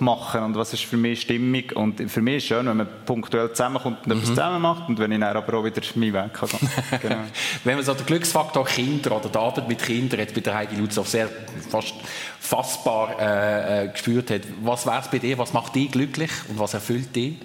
machen 0.00 0.42
und 0.42 0.54
was 0.56 0.72
ist 0.72 0.84
für 0.84 0.96
mich 0.96 1.22
Stimmung. 1.22 1.64
Und 1.74 2.10
für 2.10 2.22
mich 2.22 2.36
ist 2.36 2.42
es 2.44 2.48
schön, 2.48 2.66
wenn 2.66 2.76
man 2.76 2.88
punktuell 3.04 3.50
zusammenkommt 3.50 4.06
und 4.06 4.12
etwas 4.12 4.28
mhm. 4.30 4.34
zusammen 4.34 4.62
macht 4.62 4.88
und 4.88 4.98
wenn 4.98 5.12
ich 5.12 5.20
dann 5.20 5.36
aber 5.36 5.58
auch 5.58 5.64
wieder 5.64 5.82
meinen 5.94 6.14
Weg 6.14 6.32
kann 6.32 6.48
genau. 7.02 7.16
wenn 7.64 7.76
man 7.76 7.84
so 7.84 7.94
den 7.94 8.06
Glücksfaktor 8.06 8.64
Kinder 8.64 9.16
oder 9.16 9.28
die 9.28 9.38
Arbeit 9.38 9.68
mit 9.68 9.82
Kindern 9.82 10.20
jetzt 10.20 10.34
bei 10.34 10.40
der 10.40 10.54
Heidi 10.54 10.76
Lutzow 10.76 11.06
sehr 11.06 11.28
fast 11.68 11.94
fassbar 12.40 13.18
äh, 13.18 13.84
äh, 13.84 13.88
gespürt 13.88 14.30
hat, 14.30 14.42
was 14.62 14.86
wäre 14.86 15.00
es 15.00 15.08
bei 15.08 15.18
dir, 15.18 15.38
was 15.38 15.52
macht 15.52 15.74
dich 15.74 15.90
glücklich 15.90 16.30
und 16.48 16.58
was 16.58 16.74
erfüllt 16.74 17.14
dich? 17.16 17.36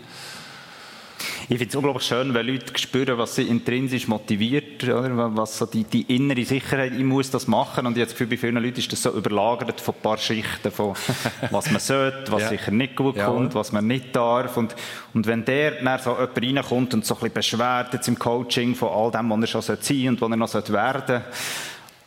Ich 1.52 1.58
finde 1.58 1.70
es 1.70 1.76
unglaublich 1.76 2.04
schön, 2.04 2.32
wenn 2.36 2.46
Leute 2.46 2.78
spüren, 2.78 3.18
was 3.18 3.34
sie 3.34 3.42
intrinsisch 3.42 4.08
motiviert, 4.08 4.84
oder? 4.84 5.36
was 5.36 5.58
so 5.58 5.66
die, 5.66 5.84
die 5.84 6.04
innere 6.16 6.46
Sicherheit, 6.46 6.94
ich 6.96 7.04
muss 7.04 7.32
das 7.32 7.48
machen. 7.48 7.88
Und 7.88 7.98
das 7.98 8.10
Gefühl, 8.10 8.28
bei 8.28 8.38
vielen 8.38 8.58
Leuten 8.58 8.78
ist 8.78 8.92
das 8.92 9.02
so 9.02 9.10
überlagert 9.10 9.82
von 9.82 9.96
ein 9.96 10.02
paar 10.02 10.20
Schichten, 10.20 10.70
von 10.70 10.94
was 11.50 11.72
man 11.72 11.80
sollte, 11.80 12.32
was 12.32 12.44
ja. 12.44 12.50
sicher 12.50 12.70
nicht 12.70 12.96
gut 12.96 13.16
ja. 13.16 13.26
kommt, 13.26 13.56
was 13.56 13.72
man 13.72 13.88
nicht 13.88 14.16
darf. 14.16 14.58
Und, 14.58 14.76
und 15.16 15.26
wenn 15.26 15.44
der 15.44 15.82
dann 15.82 15.98
so 15.98 16.12
jemand 16.12 16.38
reinkommt 16.38 16.94
und 16.94 17.04
so 17.04 17.16
ein 17.16 17.20
bisschen 17.22 17.34
beschwert 17.34 17.96
jetzt 17.96 18.08
im 18.08 18.20
Coaching 18.20 18.76
von 18.76 18.90
all 18.90 19.10
dem, 19.10 19.32
was 19.32 19.42
er 19.42 19.48
schon 19.48 19.62
sein 19.64 19.78
sollte 19.82 20.08
und 20.08 20.22
was 20.22 20.54
er 20.54 20.62
noch 20.62 20.70
werden 20.70 21.04
sollte, 21.08 21.24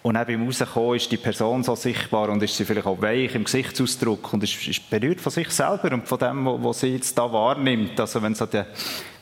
und 0.03 0.15
dann 0.15 0.27
beim 0.27 0.45
Rauskommen 0.45 0.97
ist 0.97 1.13
die 1.13 1.17
Person 1.17 1.63
so 1.63 1.77
sichtbar 1.77 2.29
und 2.29 2.43
ist 2.43 2.57
sie 2.57 2.65
vielleicht 2.65 2.87
auch 2.87 3.01
weich 3.01 3.37
im 3.37 3.45
Gesichtsausdruck 3.45 4.33
und 4.33 4.43
ist, 4.43 4.67
ist 4.67 4.91
berührt 4.91 5.21
von 5.21 5.31
sich 5.31 5.49
selber 5.51 5.93
und 5.93 6.09
von 6.09 6.19
dem, 6.19 6.45
was 6.45 6.81
sie 6.81 6.89
jetzt 6.89 7.17
da 7.17 7.33
wahrnimmt. 7.33 7.99
Also 8.01 8.21
wenn 8.21 8.35
so 8.35 8.47
die, 8.47 8.65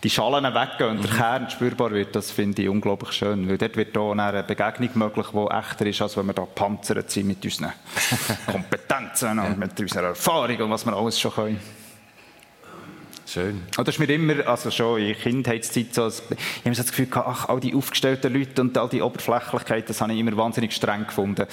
die 0.03 0.09
Schalen 0.09 0.43
weggehen 0.43 0.91
und 0.91 1.05
der 1.05 1.13
mhm. 1.13 1.17
Kern 1.17 1.51
spürbar 1.51 1.91
wird, 1.91 2.17
das 2.17 2.31
finde 2.31 2.63
ich 2.63 2.69
unglaublich 2.71 3.13
schön. 3.13 3.47
Weil 3.47 3.59
dort 3.59 3.77
wird 3.77 3.95
da 3.95 4.11
eine 4.11 4.43
Begegnung 4.43 4.91
möglich, 4.95 5.27
die 5.35 5.55
echter 5.55 5.87
ist, 5.87 6.01
als 6.01 6.17
wenn 6.17 6.27
wir 6.27 6.33
da 6.33 6.47
panzert 6.47 7.11
sind 7.11 7.27
mit 7.27 7.45
unseren 7.45 7.73
Kompetenzen 8.51 9.39
und 9.39 9.59
mit 9.59 9.79
unserer 9.79 10.09
Erfahrung 10.09 10.57
und 10.63 10.71
was 10.71 10.87
wir 10.87 10.95
alles 10.95 11.21
schon 11.21 11.33
können. 11.33 11.80
Schön. 13.33 13.63
Und 13.79 13.87
das 13.87 13.95
ist 13.95 14.01
mir 14.01 14.13
immer, 14.13 14.45
also 14.49 14.73
schon 14.73 15.01
in 15.01 15.17
Kindheitszeit 15.17 15.95
so, 15.95 16.09
ich 16.09 16.65
habe 16.65 16.75
so 16.75 16.83
das 16.83 16.91
Gefühl 16.91 17.07
gehabt, 17.07 17.29
ach, 17.29 17.49
all 17.49 17.61
die 17.61 17.77
aufgestellten 17.77 18.35
Leute 18.35 18.61
und 18.61 18.77
all 18.77 18.89
die 18.89 19.03
Oberflächlichkeit, 19.03 19.89
das 19.89 20.01
habe 20.01 20.13
ich 20.13 20.19
immer 20.19 20.37
wahnsinnig 20.37 20.73
streng 20.73 21.07
gefunden. 21.07 21.47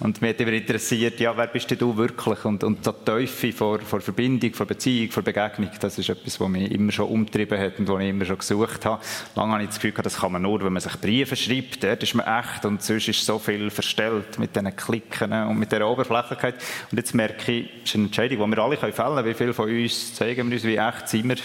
Und 0.00 0.20
mich 0.20 0.30
hat 0.30 0.40
immer 0.40 0.52
interessiert, 0.52 1.20
ja, 1.20 1.36
wer 1.36 1.46
bist 1.46 1.70
denn 1.70 1.78
du 1.78 1.96
wirklich? 1.96 2.44
Und, 2.44 2.64
und 2.64 2.84
so 2.84 2.90
die 2.90 3.04
Teufel 3.04 3.52
vor, 3.52 3.78
vor 3.78 4.00
Verbindung, 4.00 4.52
vor 4.54 4.66
Beziehung, 4.66 5.12
vor 5.12 5.22
Begegnung, 5.22 5.70
das 5.78 5.98
ist 5.98 6.08
etwas, 6.08 6.40
was 6.40 6.48
mich 6.48 6.68
immer 6.72 6.90
schon 6.90 7.06
umtrieben 7.08 7.60
hat 7.60 7.78
und 7.78 7.88
was 7.88 8.02
ich 8.02 8.08
immer 8.08 8.24
schon 8.24 8.38
gesucht 8.38 8.84
habe. 8.84 9.00
Lange 9.36 9.52
habe 9.52 9.62
ich 9.62 9.68
das 9.68 9.76
Gefühl 9.76 9.92
gehabt, 9.92 10.06
das 10.06 10.16
kann 10.16 10.32
man 10.32 10.42
nur, 10.42 10.64
wenn 10.64 10.72
man 10.72 10.82
sich 10.82 11.00
Briefe 11.00 11.36
schreibt, 11.36 11.84
dort 11.84 12.02
ist 12.02 12.14
man 12.14 12.26
echt 12.26 12.64
und 12.64 12.82
sonst 12.82 13.06
ist 13.06 13.24
so 13.24 13.38
viel 13.38 13.70
verstellt 13.70 14.36
mit 14.40 14.56
diesen 14.56 14.74
Klicken 14.74 15.32
und 15.32 15.60
mit 15.60 15.70
dieser 15.70 15.88
Oberflächlichkeit. 15.88 16.56
Und 16.90 16.98
jetzt 16.98 17.14
merke 17.14 17.52
ich, 17.52 17.70
es 17.84 17.90
ist 17.90 17.94
eine 17.94 18.06
Entscheidung, 18.06 18.50
die 18.50 18.56
wir 18.56 18.62
alle 18.64 18.76
fällen 18.76 18.94
können, 18.94 19.24
wie 19.24 19.34
viele 19.34 19.54
von 19.54 19.70
uns 19.70 20.12
zeigen 20.12 20.48
wir 20.48 20.56
uns, 20.56 20.64
wie 20.64 20.74
echt 20.74 21.08
sind 21.08 21.19
wir 21.24 21.36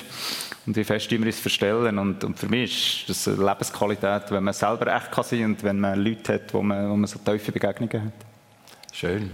und 0.65 0.75
wie 0.75 0.83
fest 0.83 1.11
wir 1.11 1.19
uns 1.19 1.39
verstellen. 1.39 1.97
Und, 1.99 2.23
und 2.23 2.39
für 2.39 2.47
mich 2.47 3.05
ist 3.07 3.27
das 3.27 3.33
eine 3.33 3.45
Lebensqualität, 3.45 4.23
wenn 4.29 4.43
man 4.43 4.53
selber 4.53 4.95
echt 4.95 5.11
kann 5.11 5.23
sein 5.23 5.45
und 5.45 5.63
wenn 5.63 5.79
man 5.79 6.03
Leute 6.03 6.33
hat, 6.33 6.53
wo 6.53 6.61
man, 6.61 6.89
wo 6.89 6.95
man 6.95 7.07
so 7.07 7.19
tiefe 7.19 7.51
Begegnungen 7.51 8.05
hat. 8.05 8.13
Schön. 8.91 9.31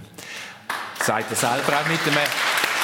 Sagt 1.00 1.32
er 1.32 1.36
selber 1.36 1.80
auch 1.80 1.88
mit 1.88 2.00
einem 2.02 2.28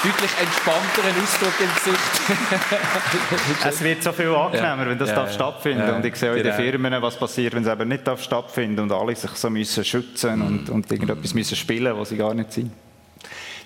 deutlich 0.04 0.32
entspannteren 0.40 1.24
Ausdruck 1.24 1.54
im 1.60 1.70
Gesicht. 1.76 3.66
es 3.66 3.84
wird 3.84 4.04
so 4.04 4.12
viel 4.12 4.34
angenehmer, 4.34 4.84
ja. 4.84 4.90
wenn 4.90 4.98
das 4.98 5.10
ja, 5.10 5.16
darf 5.16 5.30
ja. 5.30 5.34
stattfinden. 5.34 5.90
und 5.90 6.06
ich 6.06 6.16
sehe 6.16 6.32
auch 6.32 6.36
in 6.36 6.44
den 6.44 6.56
genau. 6.56 6.72
Firmen, 6.72 7.02
was 7.02 7.18
passiert, 7.18 7.54
wenn 7.54 7.64
es 7.64 7.70
eben 7.70 7.88
nicht 7.88 8.08
darf 8.08 8.22
stattfinden 8.22 8.80
und 8.82 8.92
alle 8.92 9.16
sich 9.16 9.32
so 9.32 9.50
müssen 9.50 9.84
schützen 9.84 10.40
mhm. 10.40 10.46
und, 10.46 10.70
und 10.70 10.92
irgendetwas 10.92 11.34
müssen 11.34 11.56
spielen, 11.56 11.98
was 11.98 12.10
sie 12.10 12.18
gar 12.18 12.34
nicht 12.34 12.54
sind. 12.54 12.72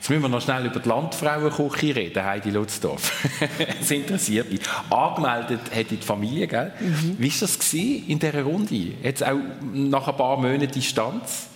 Jetzt 0.02 0.10
müssen 0.10 0.24
wir 0.24 0.30
noch 0.30 0.42
schnell 0.42 0.66
über 0.66 0.80
die 0.80 0.90
Landfrauenküche 0.90 1.96
reden, 1.96 2.24
Heidi 2.24 2.50
Lutzdorf. 2.50 3.24
das 3.80 3.92
interessiert 3.92 4.52
mich. 4.52 4.60
Angemeldet 4.90 5.60
hat 5.72 5.92
die 5.92 5.98
Familie, 5.98 6.48
gell? 6.48 6.74
Mhm. 6.80 7.18
Wie 7.20 7.30
war 7.32 7.48
das 7.48 7.74
in 7.74 8.18
dieser 8.18 8.42
Runde? 8.42 8.94
Jetzt 9.04 9.24
auch 9.24 9.38
nach 9.72 10.08
ein 10.08 10.18
paar 10.18 10.38
Monaten 10.38 10.72
Distanz? 10.72 11.51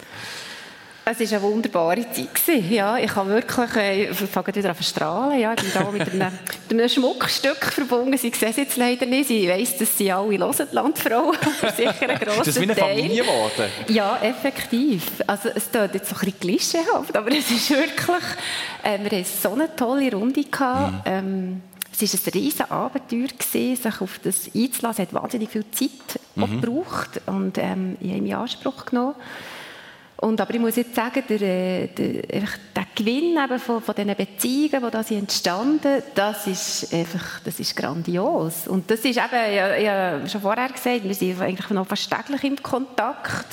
Es 1.07 1.19
war 1.19 1.37
eine 1.37 1.41
wunderbare 1.43 2.03
Zeit. 2.11 2.63
Ja, 2.67 2.97
ich 2.97 3.15
habe 3.15 3.29
wirklich, 3.29 3.75
äh, 3.75 4.09
ich 4.09 4.17
fange 4.17 4.55
wieder 4.55 4.71
an 4.71 4.75
strahlen. 4.81 5.39
Ja, 5.39 5.53
ich 5.53 5.61
bin 5.61 5.71
da 5.71 5.91
mit 5.91 6.01
einem, 6.01 6.31
mit 6.69 6.79
einem 6.79 6.89
Schmuckstück 6.89 7.63
verbunden. 7.63 8.17
Sie 8.17 8.31
sehen 8.31 8.49
es 8.49 8.55
jetzt 8.57 8.75
leider 8.75 9.05
nicht. 9.05 9.29
Ich 9.29 9.47
weiss, 9.47 9.77
dass 9.77 9.95
sie 9.95 10.11
alle 10.11 10.35
hören, 10.39 10.67
die 10.71 10.75
Landfrauen. 10.75 11.37
sicher 11.77 12.09
ein 12.09 12.17
grosser 12.17 12.37
Das 12.37 12.47
ist 12.47 12.59
wie 12.59 12.63
eine 12.63 12.75
Familie 12.75 13.21
geworden. 13.21 13.69
Ja, 13.87 14.17
effektiv. 14.17 15.03
Also, 15.27 15.49
es 15.53 15.69
klingt 15.69 15.93
jetzt 15.93 16.09
so 16.09 16.15
ein 16.15 16.21
bisschen 16.21 16.39
klischeehaft, 16.39 17.15
aber 17.15 17.31
es 17.31 17.51
ist 17.51 17.69
wirklich, 17.69 18.23
äh, 18.81 18.97
wir 18.97 19.19
hatten 19.19 19.25
so 19.25 19.53
eine 19.53 19.75
tolle 19.75 20.11
Runde. 20.11 20.43
Gehabt. 20.43 20.91
Mhm. 20.91 21.01
Ähm, 21.05 21.61
es 21.91 22.01
war 22.01 22.19
ein 22.19 22.33
riesiges 22.33 22.71
Abenteuer, 22.71 23.27
gewesen, 23.27 23.81
sich 23.81 24.01
auf 24.01 24.19
das 24.23 24.49
einzulassen. 24.55 25.05
Es 25.05 25.13
hat 25.13 25.13
wahnsinnig 25.13 25.51
viel 25.51 25.65
Zeit 25.71 26.19
mhm. 26.33 26.61
gebraucht 26.61 27.21
und 27.27 27.59
ähm, 27.59 27.95
ich 28.01 28.09
habe 28.09 28.25
in 28.25 28.33
Anspruch 28.33 28.85
genommen. 28.87 29.13
Und, 30.17 30.39
aber 30.39 30.53
ich 30.53 30.59
muss 30.61 30.77
jetzt 30.77 30.95
sagen, 30.95 31.23
der, 31.27 31.41
äh, 31.41 31.87
der, 31.87 32.21
der 32.75 32.85
Gewinn 32.95 33.37
eben 33.37 33.59
von, 33.59 33.81
von 33.81 33.93
diesen 33.93 34.15
Beziehungen, 34.15 34.85
die 34.85 34.91
da 34.91 35.03
sind 35.03 35.19
entstanden 35.19 36.01
das 36.13 36.47
ist 36.47 36.93
einfach 36.93 37.41
das 37.43 37.59
ist 37.59 37.75
grandios. 37.75 38.67
Und 38.67 38.89
das 38.89 38.99
ist 38.99 39.17
eben, 39.17 39.19
ich, 39.19 39.83
ich 39.83 39.89
habe 39.89 40.29
schon 40.29 40.41
vorher 40.41 40.69
gesagt, 40.69 41.03
wir 41.03 41.13
sind 41.13 41.41
eigentlich 41.41 41.69
noch 41.69 41.85
fast 41.85 42.09
täglich 42.09 42.43
im 42.45 42.61
Kontakt. 42.63 43.47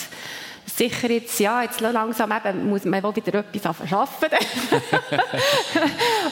Sicher 0.64 1.10
jetzt, 1.10 1.38
ja, 1.40 1.62
jetzt 1.62 1.80
langsam 1.80 2.32
eben, 2.32 2.70
muss 2.70 2.84
man 2.84 3.02
wieder 3.02 3.40
etwas 3.40 3.92
arbeiten. 3.92 4.46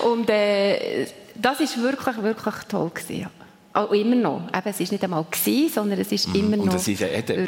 Und 0.05 0.31
äh, 0.31 1.07
das 1.35 1.61
ist 1.61 1.81
wirklich, 1.83 2.23
wirklich 2.23 2.55
toll 2.69 2.91
gewesen. 2.91 3.21
Ja. 3.23 3.40
Oh, 3.89 3.93
immer 3.93 4.17
noch. 4.17 4.43
Eben, 4.49 4.69
es 4.69 4.81
war 4.81 4.87
nicht 4.91 5.05
einmal, 5.05 5.25
gewesen, 5.31 5.73
sondern 5.73 5.99
es 5.99 6.13
ist 6.13 6.29
mhm. 6.29 6.35
immer 6.35 6.57
noch. 6.57 6.65
Und 6.65 6.75
es 6.75 6.89
ist 6.89 7.03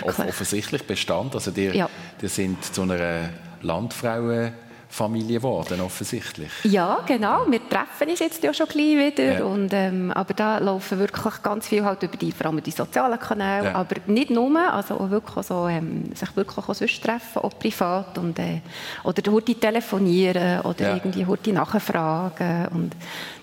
offensichtlich 0.05 0.83
Bestand. 0.85 1.35
Also, 1.35 1.51
die, 1.51 1.67
ja. 1.67 1.89
die 2.21 2.29
sind 2.29 2.63
zu 2.65 2.83
einer 2.83 3.31
Landfrauen 3.63 4.53
Familie 4.93 5.39
geworden, 5.39 5.81
offensichtlich. 5.81 6.51
Ja, 6.65 7.01
genau. 7.07 7.47
Wir 7.49 7.67
treffen 7.67 8.11
uns 8.11 8.19
jetzt 8.19 8.43
ja 8.45 8.53
schon 8.53 8.67
gleich 8.67 8.95
wieder. 8.95 9.39
Ja. 9.39 9.45
Und, 9.45 9.73
ähm, 9.73 10.11
aber 10.11 10.35
da 10.35 10.59
laufen 10.59 10.99
wirklich 10.99 11.43
ganz 11.43 11.67
viel 11.67 11.83
halt 11.83 12.03
über 12.03 12.19
die, 12.19 12.31
vor 12.31 12.47
allem 12.47 12.63
die 12.63 12.71
sozialen 12.71 13.19
Kanäle. 13.19 13.69
Ja. 13.69 13.75
Aber 13.75 13.97
nicht 14.07 14.29
nur, 14.29 14.55
also 14.71 15.01
auch 15.01 15.09
wirklich 15.09 15.47
so, 15.47 15.67
ähm, 15.67 16.15
sich 16.15 16.37
wirklich 16.37 16.59
auch 16.59 16.75
sonst 16.75 17.03
treffen, 17.03 17.39
auch 17.39 17.59
privat. 17.59 18.19
Und, 18.19 18.39
äh, 18.39 18.61
oder 19.05 19.33
heute 19.33 19.55
telefonieren 19.55 20.61
oder 20.61 20.89
ja. 20.89 20.95
irgendwie 20.97 21.25
heute 21.25 21.55
nachfragen. 21.55 22.69
Und 22.75 22.93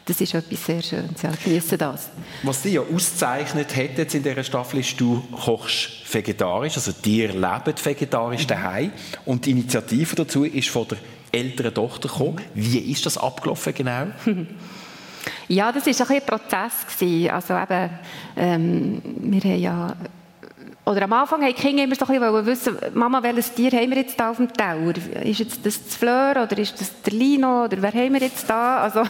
das 0.05 0.21
ist 0.21 0.35
etwas 0.35 0.65
sehr 0.65 0.83
Schönes. 0.83 1.21
Ja, 1.21 1.31
genieße 1.43 1.79
das. 1.79 2.09
Was 2.43 2.61
dich 2.61 2.73
ja 2.73 2.81
auszeichnet 2.81 3.75
hat 3.75 3.97
jetzt 3.97 4.13
in 4.13 4.21
dieser 4.21 4.43
Staffel 4.43 4.81
ist, 4.81 4.99
du 4.99 5.23
kochst 5.31 5.98
vegetarisch, 6.13 6.75
also 6.75 6.91
dir 6.91 7.33
lebt 7.33 7.85
vegetarisch 7.85 8.43
mhm. 8.43 8.47
daheim. 8.47 8.91
Und 9.25 9.45
die 9.45 9.51
Initiative 9.51 10.15
dazu 10.15 10.43
ist 10.43 10.69
von 10.69 10.87
der 10.87 10.97
älteren 11.31 11.73
Tochter 11.73 12.09
gekommen. 12.09 12.41
Wie 12.53 12.91
ist 12.91 13.05
das 13.05 13.17
abgelaufen 13.17 13.73
genau? 13.73 14.07
Ja, 15.47 15.71
das 15.71 15.85
war 15.85 16.09
ein, 16.09 16.15
ein 16.15 16.25
Prozess. 16.25 17.31
Also 17.31 17.57
eben, 17.57 17.89
ähm, 18.37 19.01
wir 19.03 19.41
haben 19.41 19.59
ja 19.59 19.95
oder 20.89 21.03
am 21.03 21.13
Anfang 21.13 21.43
haben 21.43 21.53
die 21.53 21.61
Kinder 21.61 21.83
immer 21.83 21.93
so 21.93 22.05
ein 22.07 22.19
bisschen 22.19 22.45
wissen, 22.47 22.77
Mama, 22.95 23.21
welches 23.21 23.53
Tier 23.53 23.69
haben 23.73 23.91
wir 23.91 23.97
jetzt 23.97 24.19
da 24.19 24.31
auf 24.31 24.37
dem 24.37 24.51
Tower? 24.51 24.91
Ist 25.23 25.39
jetzt 25.39 25.63
das 25.63 25.83
das 25.85 25.95
Fleur 25.95 26.31
oder 26.31 26.57
ist 26.57 26.81
das 26.81 26.99
der 27.03 27.13
Lino 27.13 27.65
oder 27.65 27.79
wer 27.79 27.93
haben 27.93 28.13
wir 28.13 28.21
jetzt 28.21 28.49
da? 28.49 28.79
Also 28.79 29.03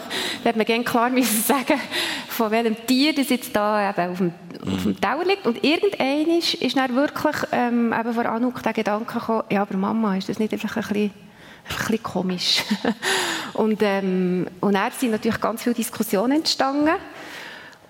da 0.43 0.49
hat 0.49 0.57
man 0.57 0.65
gerne 0.65 0.83
klar 0.83 1.09
müssen 1.09 1.41
sagen, 1.41 1.79
von 2.27 2.51
welchem 2.51 2.75
Tier 2.85 3.15
das 3.15 3.29
jetzt 3.29 3.55
da 3.55 3.91
eben 3.91 4.11
auf 4.11 4.17
dem, 4.17 4.33
auf 4.73 4.83
dem 4.83 4.99
Tower 4.99 5.23
liegt. 5.23 5.47
Und 5.47 5.63
irgendein 5.63 6.27
ist, 6.37 6.55
ist 6.55 6.75
dann 6.75 6.93
wirklich 6.95 7.35
ähm, 7.53 7.95
eben 7.97 8.13
vor 8.13 8.25
Anuk 8.25 8.61
der 8.61 8.73
Gedanke 8.73 9.13
gekommen, 9.13 9.43
ja, 9.49 9.61
aber 9.61 9.77
Mama, 9.77 10.17
ist 10.17 10.27
das 10.27 10.37
nicht 10.37 10.51
einfach 10.51 10.75
ein 10.75 10.83
bisschen 10.83 11.11
ein 11.69 11.77
bisschen 11.77 12.03
komisch. 12.03 12.63
und, 13.53 13.81
ähm, 13.83 14.47
und 14.59 14.73
dann 14.73 14.91
sind 14.91 15.11
natürlich 15.11 15.39
ganz 15.39 15.63
viele 15.63 15.75
Diskussionen 15.75 16.39
entstanden. 16.39 16.95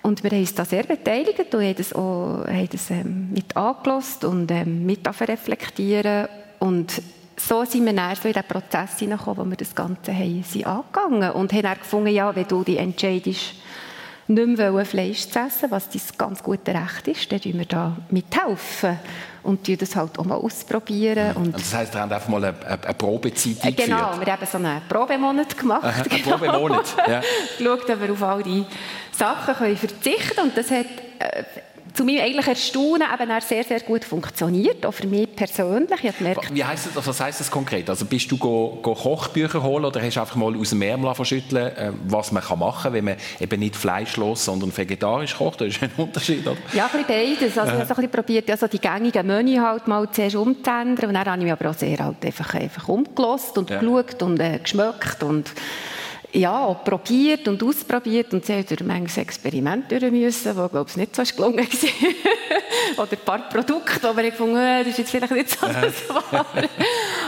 Und 0.02 0.22
wir 0.22 0.30
haben 0.30 0.40
uns 0.40 0.54
da 0.54 0.64
sehr 0.64 0.84
beteiligt 0.84 1.54
und 1.54 1.62
haben 1.62 1.74
das, 1.76 1.92
auch, 1.92 2.44
haben 2.46 2.68
das 2.70 2.90
ähm, 2.90 3.30
mit 3.32 3.56
angelassen 3.56 4.28
und 4.28 4.50
ähm, 4.50 4.86
mit 4.86 5.06
reflektieren. 5.06 6.28
Und 6.58 7.02
so 7.36 7.64
sind 7.64 7.84
wir 7.84 7.92
dann 7.92 8.16
so 8.16 8.28
in 8.28 8.34
den 8.34 8.44
Prozess 8.44 8.98
hineingekommen, 8.98 9.46
wo 9.46 9.50
wir 9.50 9.56
das 9.56 9.74
Ganze 9.74 10.14
haben, 10.14 10.42
sind 10.42 10.66
angegangen 10.66 11.32
und 11.32 11.52
haben 11.52 11.62
dann 11.62 11.78
gefunden, 11.78 12.14
ja, 12.14 12.34
wenn 12.34 12.48
du 12.48 12.62
dich 12.64 12.78
entscheidest, 12.78 13.54
nicht 14.26 14.58
mehr 14.58 14.84
Fleisch 14.84 15.28
zu 15.28 15.38
essen, 15.38 15.70
was 15.70 15.88
dein 15.88 16.02
ganz 16.16 16.42
gute 16.42 16.72
Recht 16.72 17.08
ist, 17.08 17.32
dann 17.32 17.40
tun 17.40 17.58
wir 17.58 17.66
da 17.66 17.96
mithelfen 18.10 18.98
und 19.42 19.66
die 19.66 19.76
das 19.76 19.96
halt 19.96 20.18
auch 20.18 20.24
mal 20.24 20.36
ausprobieren. 20.36 21.36
Und, 21.36 21.46
und 21.46 21.54
das 21.54 21.74
heisst, 21.74 21.94
wir 21.94 22.00
haben 22.00 22.12
einfach 22.12 22.28
mal 22.28 22.44
eine, 22.44 22.54
eine 22.66 22.94
Probezeit 22.94 23.64
äh, 23.64 23.72
Genau, 23.72 24.12
wir 24.18 24.32
haben 24.32 24.46
so 24.46 24.58
einen 24.58 24.82
Probemonat 24.88 25.56
gemacht. 25.56 25.84
Aha, 25.84 26.02
einen 26.02 26.08
genau. 26.08 26.36
Probemonat, 26.36 26.96
ja. 27.08 27.20
Geschaut, 27.58 27.90
ob 27.90 28.00
wir 28.00 28.12
auf 28.12 28.22
all 28.22 28.42
die 28.42 28.64
Sachen 29.12 29.54
können 29.54 29.76
verzichten 29.76 30.36
können. 30.36 30.48
Und 30.48 30.56
das 30.56 30.70
hat 30.70 30.86
äh, 31.18 31.44
zu 31.94 32.04
meinem 32.04 32.20
eigentlich 32.20 32.46
Erstaunen 32.46 33.02
eben 33.12 33.40
sehr, 33.40 33.64
sehr 33.64 33.80
gut 33.80 34.04
funktioniert, 34.04 34.84
auch 34.86 34.92
für 34.92 35.06
mich 35.06 35.34
persönlich. 35.34 36.04
Ich 36.04 36.16
gemerkt, 36.16 36.54
Wie 36.54 36.64
heisst 36.64 36.88
das, 36.94 37.06
was 37.06 37.20
heisst 37.20 37.40
das 37.40 37.50
konkret? 37.50 37.88
Also 37.88 38.04
bist 38.04 38.30
du 38.30 38.36
go, 38.36 38.78
go 38.82 38.94
Kochbücher 38.94 39.62
holen 39.62 39.84
oder 39.84 40.00
hast 40.02 40.16
du 40.16 40.20
einfach 40.20 40.36
mal 40.36 40.56
aus 40.56 40.70
dem 40.70 40.82
Ärmel 40.82 41.14
verschütteln, 41.14 41.76
äh, 41.76 41.92
was 42.06 42.32
man 42.32 42.42
machen 42.58 42.82
kann, 42.82 42.92
wenn 42.92 43.04
man 43.04 43.16
eben 43.38 43.60
nicht 43.60 43.76
fleischlos, 43.76 44.44
sondern 44.44 44.76
vegetarisch 44.76 45.36
kocht? 45.36 45.60
Das 45.60 45.68
ist 45.68 45.82
ein 45.82 45.90
Unterschied, 45.96 46.46
oder? 46.46 46.56
Ja, 46.72 46.86
ein 46.86 47.04
bisschen 47.04 47.38
beides. 47.38 47.58
Also, 47.58 47.82
ich 47.82 47.88
habe 47.88 48.08
probiert, 48.08 48.50
also 48.50 48.66
die 48.66 48.78
gängigen 48.78 49.26
Menü 49.26 49.56
halt 49.56 49.88
mal 49.88 50.08
zuerst 50.10 50.36
umzuändern 50.36 51.08
und 51.08 51.14
dann 51.14 51.26
habe 51.26 51.38
ich 51.38 51.44
mich 51.44 51.52
aber 51.52 51.70
auch 51.70 51.74
sehr 51.74 51.98
halt 51.98 52.24
einfach, 52.24 52.54
einfach 52.54 52.88
umgelost 52.88 53.56
und 53.58 53.70
ja. 53.70 53.78
geschaut 53.78 54.22
und 54.22 54.40
äh, 54.40 54.58
geschmeckt 54.58 55.22
und 55.22 55.50
ja, 56.32 56.72
probiert 56.74 57.48
und 57.48 57.62
ausprobiert 57.62 58.32
und 58.32 58.44
sie 58.44 58.56
hat 58.56 58.70
durch 58.70 58.82
manches 58.82 59.16
Experiment 59.16 59.90
durch 59.90 60.10
müssen, 60.10 60.56
wo, 60.56 60.68
glaube 60.68 60.88
ich, 60.88 60.96
nicht 60.96 61.16
so 61.16 61.22
gelungen 61.22 61.66
war. 61.66 63.04
Oder 63.04 63.12
ein 63.12 63.24
paar 63.24 63.48
Produkte, 63.48 64.00
wo 64.02 64.16
wir 64.16 64.30
gefunden 64.30 64.56
haben, 64.56 64.84
das 64.84 64.88
ist 64.88 64.98
jetzt 64.98 65.10
vielleicht 65.10 65.32
nicht 65.32 65.50
so 65.50 65.66
das 65.66 66.08
Wahre. 66.08 66.68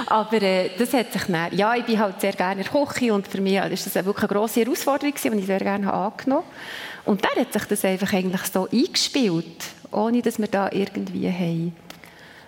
Aber 0.07 0.43
äh, 0.43 0.71
das 0.79 0.93
hat 0.93 1.13
sich 1.13 1.23
dann, 1.25 1.57
ja, 1.57 1.75
ich 1.75 1.85
bin 1.85 1.99
halt 1.99 2.21
sehr 2.21 2.33
gerne 2.33 2.63
in 2.63 2.69
der 2.71 2.85
Küche 2.85 3.13
und 3.13 3.27
für 3.27 3.41
mich 3.41 3.55
ist 3.55 3.87
das 3.87 4.05
wirklich 4.05 4.31
eine 4.31 4.39
grosse 4.39 4.61
Herausforderung 4.61 5.15
die 5.23 5.29
ich 5.39 5.47
sehr 5.47 5.59
gerne 5.59 5.93
angenommen 5.93 6.45
habe. 6.45 7.11
Und 7.11 7.25
dann 7.25 7.45
hat 7.45 7.53
sich 7.53 7.65
das 7.65 7.85
einfach 7.85 8.13
eigentlich 8.13 8.43
so 8.53 8.69
eingespielt, 8.71 9.65
ohne 9.91 10.23
dass 10.23 10.39
wir 10.39 10.47
da 10.47 10.71
irgendwie 10.71 11.29
haben 11.29 11.75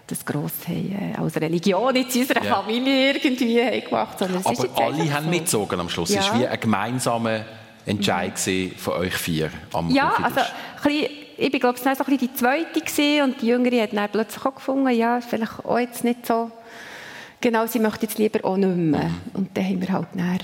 das 0.06 0.24
gross 0.24 0.52
haben, 0.68 1.14
äh, 1.14 1.16
als 1.16 1.36
Religion 1.40 1.94
in 1.96 2.04
unserer 2.04 2.44
ja. 2.44 2.54
Familie 2.54 3.12
irgendwie 3.12 3.62
haben 3.62 3.84
gemacht 3.84 4.20
haben. 4.20 4.36
Aber 4.36 4.82
alle 4.82 5.14
haben 5.14 5.24
so. 5.24 5.30
mitgezogen 5.30 5.80
am 5.80 5.88
Schluss. 5.88 6.12
Ja. 6.12 6.20
Es 6.20 6.30
war 6.30 6.40
wie 6.40 6.46
ein 6.46 6.60
gemeinsamer 6.60 7.44
Entscheid 7.86 8.34
mhm. 8.46 8.72
von 8.76 8.94
euch 8.94 9.14
vier 9.14 9.50
am 9.72 9.90
Ja, 9.90 10.14
also 10.22 10.40
ich 11.36 11.50
bin 11.50 11.60
glaube 11.60 11.76
ich 11.76 11.82
so 11.82 11.88
ein 11.88 11.96
bisschen 11.96 12.18
die 12.18 12.34
Zweite 12.34 12.80
gewesen, 12.80 13.24
und 13.24 13.42
die 13.42 13.46
Jüngere 13.46 13.82
hat 13.82 13.92
dann 13.92 14.08
plötzlich 14.10 14.44
auch 14.44 14.54
gefunden, 14.54 14.88
ja, 14.90 15.20
vielleicht 15.20 15.64
auch 15.64 15.78
jetzt 15.78 16.04
nicht 16.04 16.26
so, 16.26 16.50
genau, 17.40 17.66
sie 17.66 17.78
möchte 17.78 18.06
jetzt 18.06 18.18
lieber 18.18 18.44
auch 18.44 18.56
nicht 18.56 18.76
mehr. 18.76 19.04
Mhm. 19.04 19.20
Und 19.32 19.56
dann 19.56 19.64
haben 19.64 19.80
wir 19.80 19.88
halt 19.88 20.08
dann 20.14 20.38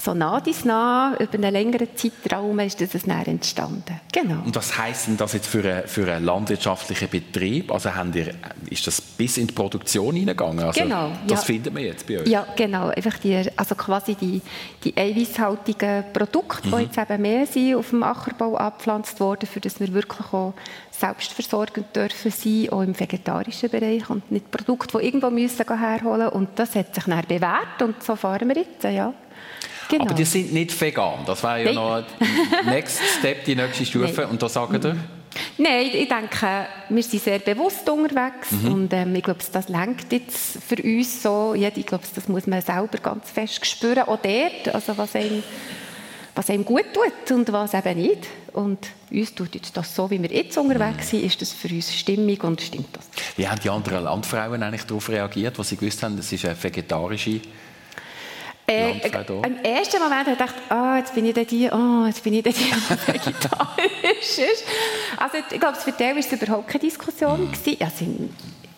so 0.00 0.14
nah 0.14 0.40
dies 0.40 0.64
nah, 0.64 1.16
über 1.18 1.34
einen 1.34 1.52
längeren 1.52 1.88
Zeitraum 1.96 2.60
ist 2.60 2.80
das 2.80 3.02
dann 3.02 3.24
entstanden. 3.24 4.00
Genau. 4.12 4.42
Und 4.44 4.54
was 4.54 4.78
heisst 4.78 5.08
denn 5.08 5.16
das 5.16 5.32
jetzt 5.32 5.48
für, 5.48 5.64
einen, 5.64 5.88
für 5.88 6.10
einen 6.12 6.24
landwirtschaftlichen 6.24 7.08
Betrieb? 7.08 7.72
Also 7.72 7.92
haben 7.94 8.12
ihr, 8.14 8.32
ist 8.70 8.86
das 8.86 9.00
bis 9.00 9.38
in 9.38 9.48
die 9.48 9.54
Produktion 9.54 10.14
hineingegangen? 10.14 10.64
Also 10.64 10.80
genau. 10.80 11.10
Das 11.26 11.40
ja. 11.40 11.46
findet 11.46 11.74
man 11.74 11.82
jetzt 11.82 12.06
bei 12.06 12.20
euch? 12.20 12.28
Ja, 12.28 12.46
genau. 12.56 12.88
Einfach 12.88 13.18
die, 13.18 13.44
also 13.56 13.74
quasi 13.74 14.14
die, 14.14 14.40
die 14.84 14.96
eiweißhaltigen 14.96 16.04
Produkte, 16.12 16.68
mhm. 16.68 16.76
die 16.76 16.82
jetzt 16.84 16.98
eben 16.98 17.22
mehr 17.22 17.46
sind, 17.46 17.74
auf 17.74 17.90
dem 17.90 18.04
Ackerbau 18.04 18.56
abgepflanzt 18.56 19.18
worden, 19.18 19.46
für 19.46 19.60
das 19.60 19.80
wir 19.80 19.92
wirklich 19.92 20.32
auch 20.32 20.54
selbstversorgend 20.92 21.94
dürfen 21.94 22.30
sein, 22.30 22.68
auch 22.70 22.82
im 22.82 22.98
vegetarischen 22.98 23.70
Bereich 23.70 24.08
und 24.10 24.30
nicht 24.30 24.50
Produkte, 24.50 24.98
die 24.98 25.06
irgendwo 25.06 25.30
müssen 25.30 25.66
herholen 25.66 26.18
müssen. 26.18 26.32
Und 26.32 26.50
das 26.56 26.76
hat 26.76 26.94
sich 26.94 27.04
dann 27.04 27.22
bewährt 27.26 27.82
und 27.82 28.02
so 28.02 28.14
fahren 28.14 28.48
wir 28.48 28.56
jetzt, 28.56 28.84
ja. 28.84 29.12
Genau. 29.88 30.04
Aber 30.04 30.14
die 30.14 30.24
sind 30.24 30.52
nicht 30.52 30.78
vegan. 30.78 31.20
Das 31.26 31.42
wäre 31.42 31.64
ja 31.64 31.72
Nein. 31.72 31.74
noch 31.74 32.04
der 32.64 32.72
Next 32.72 33.00
Step, 33.18 33.44
die 33.44 33.54
nächste 33.54 33.86
Stufe. 33.86 34.22
Nein. 34.22 34.30
Und 34.30 34.42
da 34.42 34.48
sagen 34.48 34.80
ihr? 34.82 34.96
Nein, 35.56 35.90
ich 35.92 36.08
denke, 36.08 36.66
wir 36.88 37.02
sind 37.02 37.22
sehr 37.22 37.38
bewusst 37.38 37.88
unterwegs 37.88 38.50
mhm. 38.50 38.72
und 38.72 38.92
ähm, 38.92 39.14
ich 39.14 39.22
glaube, 39.22 39.40
das 39.52 39.68
lenkt 39.68 40.12
jetzt 40.12 40.58
für 40.66 40.82
uns 40.82 41.22
so. 41.22 41.54
Ich 41.54 41.86
glaube, 41.86 42.04
das 42.14 42.28
muss 42.28 42.46
man 42.46 42.62
selber 42.62 42.98
ganz 42.98 43.30
fest 43.30 43.64
spüren, 43.66 44.02
auch 44.02 44.18
dort, 44.18 44.74
also 44.74 44.96
was 44.96 45.14
einem, 45.14 45.42
was 46.34 46.50
einem 46.50 46.64
gut 46.64 46.86
tut 46.92 47.30
und 47.36 47.52
was 47.52 47.74
eben 47.74 48.00
nicht. 48.00 48.26
Und 48.52 48.78
uns 49.10 49.34
tut 49.34 49.54
jetzt 49.54 49.76
das 49.76 49.94
so, 49.94 50.10
wie 50.10 50.20
wir 50.20 50.30
jetzt 50.30 50.56
unterwegs 50.58 51.10
sind, 51.10 51.24
ist 51.24 51.40
das 51.40 51.52
für 51.52 51.68
uns 51.68 51.94
stimmig 51.94 52.42
und 52.42 52.60
stimmt 52.60 52.88
das. 52.92 53.08
Wie 53.36 53.46
haben 53.46 53.60
die 53.60 53.70
anderen 53.70 54.04
Landfrauen 54.04 54.62
eigentlich 54.62 54.84
darauf 54.84 55.08
reagiert, 55.08 55.58
als 55.58 55.68
sie 55.68 55.76
gewusst 55.76 56.02
haben, 56.02 56.16
das 56.16 56.32
ist 56.32 56.44
eine 56.44 56.60
vegetarische 56.60 57.40
äh, 58.68 58.92
Im 59.46 59.64
ersten 59.64 60.00
Moment 60.00 60.26
habe 60.26 60.32
ich 60.32 60.38
gedacht, 60.38 60.54
oh, 60.70 60.96
jetzt 60.96 61.14
bin 61.14 61.24
ich 61.24 61.34
da 61.34 61.44
die, 61.44 61.70
oh, 61.70 62.06
jetzt 62.06 62.22
bin 62.22 62.34
ich 62.34 62.42
da 62.42 62.50
die, 62.50 62.56
vegetarisch 63.06 64.38
ist. 64.38 64.64
Also 65.16 65.38
ich 65.50 65.60
glaube, 65.60 65.76
für 65.76 65.92
die 65.92 66.04
war 66.04 66.16
es 66.16 66.32
überhaupt 66.32 66.68
keine 66.68 66.80
Diskussion. 66.80 67.50
Gewesen. 67.50 67.76
Also, 67.80 68.04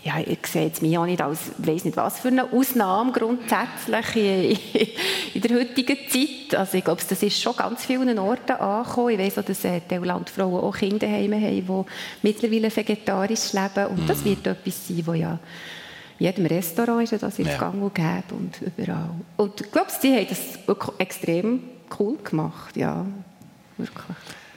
ja, 0.03 0.15
ich 0.19 0.47
sehe 0.47 0.67
jetzt 0.67 0.81
mich 0.81 0.97
auch 0.97 1.05
nicht 1.05 1.21
als, 1.21 1.51
weiß 1.59 1.85
nicht 1.85 1.97
was 1.97 2.21
für 2.21 2.29
eine 2.29 2.51
Ausnahme 2.53 3.13
grundsätzlich 3.13 4.17
in, 4.17 4.93
in, 5.35 5.41
der 5.43 5.59
heutigen 5.59 5.99
Zeit. 6.09 6.59
Also 6.59 6.79
ich 6.79 6.85
glaube, 6.85 7.03
das 7.07 7.23
ist 7.23 7.41
schon 7.41 7.55
ganz 7.55 7.85
vielen 7.85 8.19
Orten 8.19 8.53
angekommen. 8.53 9.11
Ich 9.11 9.19
weiß 9.19 9.39
auch, 9.39 9.45
dass 9.45 9.65
äh, 9.65 9.83
die 9.91 9.97
Landfrauen 9.97 10.55
auch 10.55 10.77
Kinder 10.77 11.07
haben, 11.07 11.33
die 11.33 11.85
mittlerweile 12.23 12.75
vegetarisch 12.75 13.53
leben. 13.53 13.87
Und 13.91 14.09
das 14.09 14.23
mm. 14.23 14.25
wird 14.25 14.47
etwas 14.47 14.89
sein, 14.89 15.03
wo 15.07 15.13
ja 15.13 15.39
in 16.21 16.27
jedem 16.27 16.47
Restaurant 16.47 17.03
ist 17.11 17.23
das 17.23 17.39
jetzt 17.39 17.49
ja. 17.49 17.57
gang 17.57 17.83
und 17.83 17.95
gäbe 17.95 18.35
und 18.37 18.61
überall. 18.61 19.11
Und 19.39 19.59
ich 19.59 19.73
glaube, 19.73 19.89
die 20.03 20.15
haben 20.15 20.27
das 20.29 20.39
extrem 20.99 21.63
cool 21.99 22.19
gemacht, 22.19 22.77
ja, 22.77 23.07
wirklich. 23.79 24.17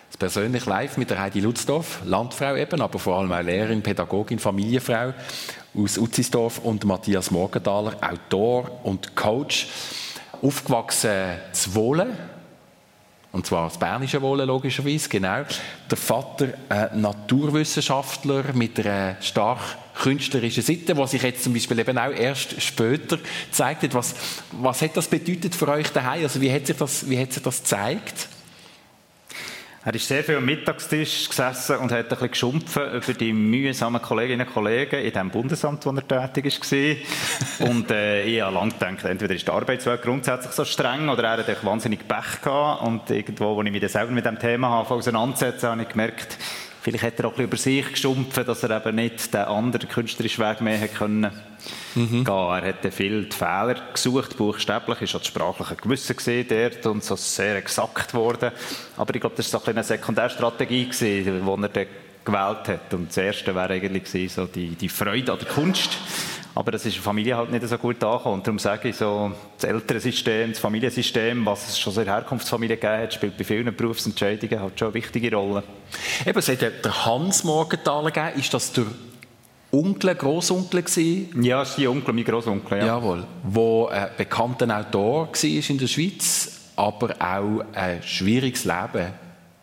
Das 0.09 0.17
persönlich 0.17 0.65
live 0.65 0.97
mit 0.97 1.09
der 1.09 1.21
Heidi 1.21 1.39
Lutzdorf, 1.39 2.01
Landfrau 2.03 2.57
eben, 2.57 2.81
aber 2.81 2.99
vor 2.99 3.17
allem 3.17 3.31
auch 3.31 3.41
Lehrerin, 3.41 3.81
Pädagogin, 3.81 4.39
Familienfrau 4.39 5.13
aus 5.75 5.97
Utzisdorf 5.97 6.59
und 6.59 6.83
Matthias 6.83 7.31
Morgenthaler, 7.31 7.95
Autor 8.01 8.69
und 8.83 9.15
Coach, 9.15 9.69
aufgewachsen 10.41 11.37
zu 11.53 11.73
Wohlen, 11.75 12.09
und 13.33 13.47
zwar 13.47 13.67
das 13.67 13.79
bernische 13.79 14.21
Wohlen 14.21 14.47
logischerweise, 14.47 15.09
genau. 15.09 15.41
Der 15.89 15.97
Vater, 15.97 16.49
ein 16.69 17.01
Naturwissenschaftler 17.01 18.53
mit 18.53 18.79
einer 18.79 19.19
stark 19.21 19.59
künstlerischen 19.95 20.61
Seite, 20.61 20.93
die 20.93 21.07
sich 21.07 21.23
jetzt 21.23 21.43
zum 21.43 21.53
Beispiel 21.53 21.79
eben 21.79 21.97
auch 21.97 22.11
erst 22.11 22.61
später 22.61 23.17
zeigt. 23.51 23.91
Was, 23.95 24.13
was 24.51 24.83
hat 24.83 24.95
das 24.95 25.07
bedeutet 25.07 25.55
für 25.55 25.67
euch 25.67 25.89
daheim? 25.89 26.21
Also 26.21 26.39
wie 26.41 26.53
hat 26.53 26.67
sich 26.67 26.77
das, 26.77 27.09
wie 27.09 27.19
hat 27.19 27.33
sich 27.33 27.41
das 27.41 27.57
gezeigt? 27.63 28.29
Er 29.85 29.93
ist 29.95 30.07
sehr 30.07 30.23
viel 30.23 30.37
am 30.37 30.45
Mittagstisch 30.45 31.27
gesessen 31.27 31.75
und 31.75 31.91
hat 31.91 32.05
ein 32.05 32.07
bisschen 32.07 32.31
geschumpfen 32.31 32.83
über 32.93 33.13
die 33.13 33.33
mühsamen 33.33 34.01
Kolleginnen 34.01 34.47
und 34.47 34.53
Kollegen 34.53 35.01
in 35.01 35.11
dem 35.11 35.29
Bundesamt, 35.29 35.85
wo 35.85 35.89
er 35.89 36.31
tätig 36.31 36.57
war. 37.59 37.67
und 37.67 37.91
äh, 37.91 38.23
ich 38.23 38.39
habe 38.39 38.55
lange 38.55 38.71
gedacht, 38.71 39.03
entweder 39.03 39.35
ist 39.35 39.45
die 39.45 39.51
Arbeitswelt 39.51 40.01
grundsätzlich 40.01 40.53
so 40.53 40.63
streng 40.63 41.09
oder 41.09 41.23
er 41.23 41.45
hat 41.45 41.65
wahnsinnig 41.65 42.07
Pech 42.07 42.41
gehabt. 42.41 42.81
Und 42.81 43.09
irgendwo, 43.09 43.59
als 43.59 43.67
ich 43.67 43.73
mich 43.73 43.91
selber 43.91 44.13
mit 44.13 44.25
dem 44.25 44.39
Thema 44.39 44.89
auseinandersetzen 44.89 45.67
habe 45.67 45.81
ich 45.81 45.89
gemerkt, 45.89 46.37
Vielleicht 46.83 47.03
hat 47.05 47.19
er 47.19 47.27
auch 47.27 47.37
ein 47.37 47.47
bisschen 47.49 47.77
über 47.77 47.85
sich 47.85 47.93
geschumpft, 47.93 48.45
dass 48.45 48.61
er 48.63 48.85
eben 48.85 48.95
nicht 48.95 49.33
den 49.33 49.41
anderen 49.41 49.87
künstlerischen 49.87 50.43
Weg 50.43 50.59
mehr 50.59 50.77
hätte 50.77 50.97
können 50.97 51.31
mhm. 51.95 52.23
gehen. 52.23 52.33
Er 52.33 52.61
hat 52.67 52.93
viel 52.93 53.25
die 53.25 53.35
Fehler 53.35 53.75
gesucht, 53.93 54.37
buchstäblich, 54.37 55.01
ist 55.01 55.15
auch 55.15 55.19
das 55.19 55.27
sprachliche 55.27 55.75
Gewissen 55.75 56.15
gesehen 56.15 56.45
dort 56.47 56.85
und 56.85 57.03
so 57.03 57.15
sehr 57.15 57.57
exakt 57.57 58.11
geworden. 58.11 58.51
Aber 58.97 59.15
ich 59.15 59.21
glaube, 59.21 59.35
das 59.35 59.51
war 59.53 59.59
so 59.59 59.65
ein 59.67 59.73
eine 59.75 59.83
Sekundärstrategie 59.83 60.85
gewesen, 60.85 61.45
die 61.45 61.63
er 61.63 61.69
dann 61.69 61.85
gewählt 62.25 62.67
hat. 62.67 62.93
Und 62.93 63.09
das 63.09 63.17
erste 63.17 63.53
wäre 63.53 63.73
eigentlich 63.73 64.05
gewesen, 64.05 64.33
so 64.33 64.45
die, 64.45 64.69
die 64.69 64.89
Freude 64.89 65.31
an 65.33 65.39
der 65.39 65.47
Kunst. 65.47 65.97
Aber 66.55 66.71
das 66.71 66.85
ist 66.85 66.93
in 66.93 66.97
der 66.97 67.03
Familie 67.03 67.35
halt 67.35 67.51
nicht 67.51 67.67
so 67.67 67.77
gut 67.77 68.03
angekommen. 68.03 68.35
Und 68.35 68.47
darum 68.47 68.59
sage 68.59 68.89
ich 68.89 68.95
so, 68.95 69.31
das 69.57 69.69
ältere 69.69 69.99
System, 69.99 70.51
das 70.51 70.59
Familiensystem, 70.59 71.43
was 71.45 71.67
es 71.67 71.79
schon 71.79 71.93
in 71.93 72.05
der 72.05 72.13
Herkunftsfamilie 72.13 72.77
gegeben 72.77 73.01
hat, 73.01 73.13
spielt 73.13 73.37
bei 73.37 73.43
vielen 73.43 73.75
Berufsentscheidungen 73.75 74.59
halt 74.59 74.77
schon 74.77 74.89
eine 74.89 74.93
wichtige 74.93 75.35
Rolle. 75.35 75.63
Eben, 76.25 76.37
es 76.37 76.47
hat 76.47 76.61
der 76.61 77.05
Hans 77.05 77.43
Morgenthaler 77.43 78.11
gegeben. 78.11 78.39
Ist 78.39 78.53
das 78.53 78.71
der 78.71 78.85
Onkel, 79.73 80.13
Großonkel 80.13 80.83
gewesen? 80.83 81.43
Ja, 81.43 81.63
ist 81.63 81.77
die 81.77 81.87
Onkel, 81.87 82.13
mein 82.13 82.23
Großonkel, 82.23 82.77
ja. 82.77 82.85
Jawohl. 82.85 83.25
Wo 83.43 83.87
ein 83.87 84.09
bekannter 84.15 84.79
Autor 84.79 85.29
war 85.29 85.69
in 85.69 85.77
der 85.79 85.87
Schweiz, 85.87 86.71
aber 86.75 87.15
auch 87.19 87.65
ein 87.73 88.03
schwieriges 88.03 88.65
Leben 88.65 89.13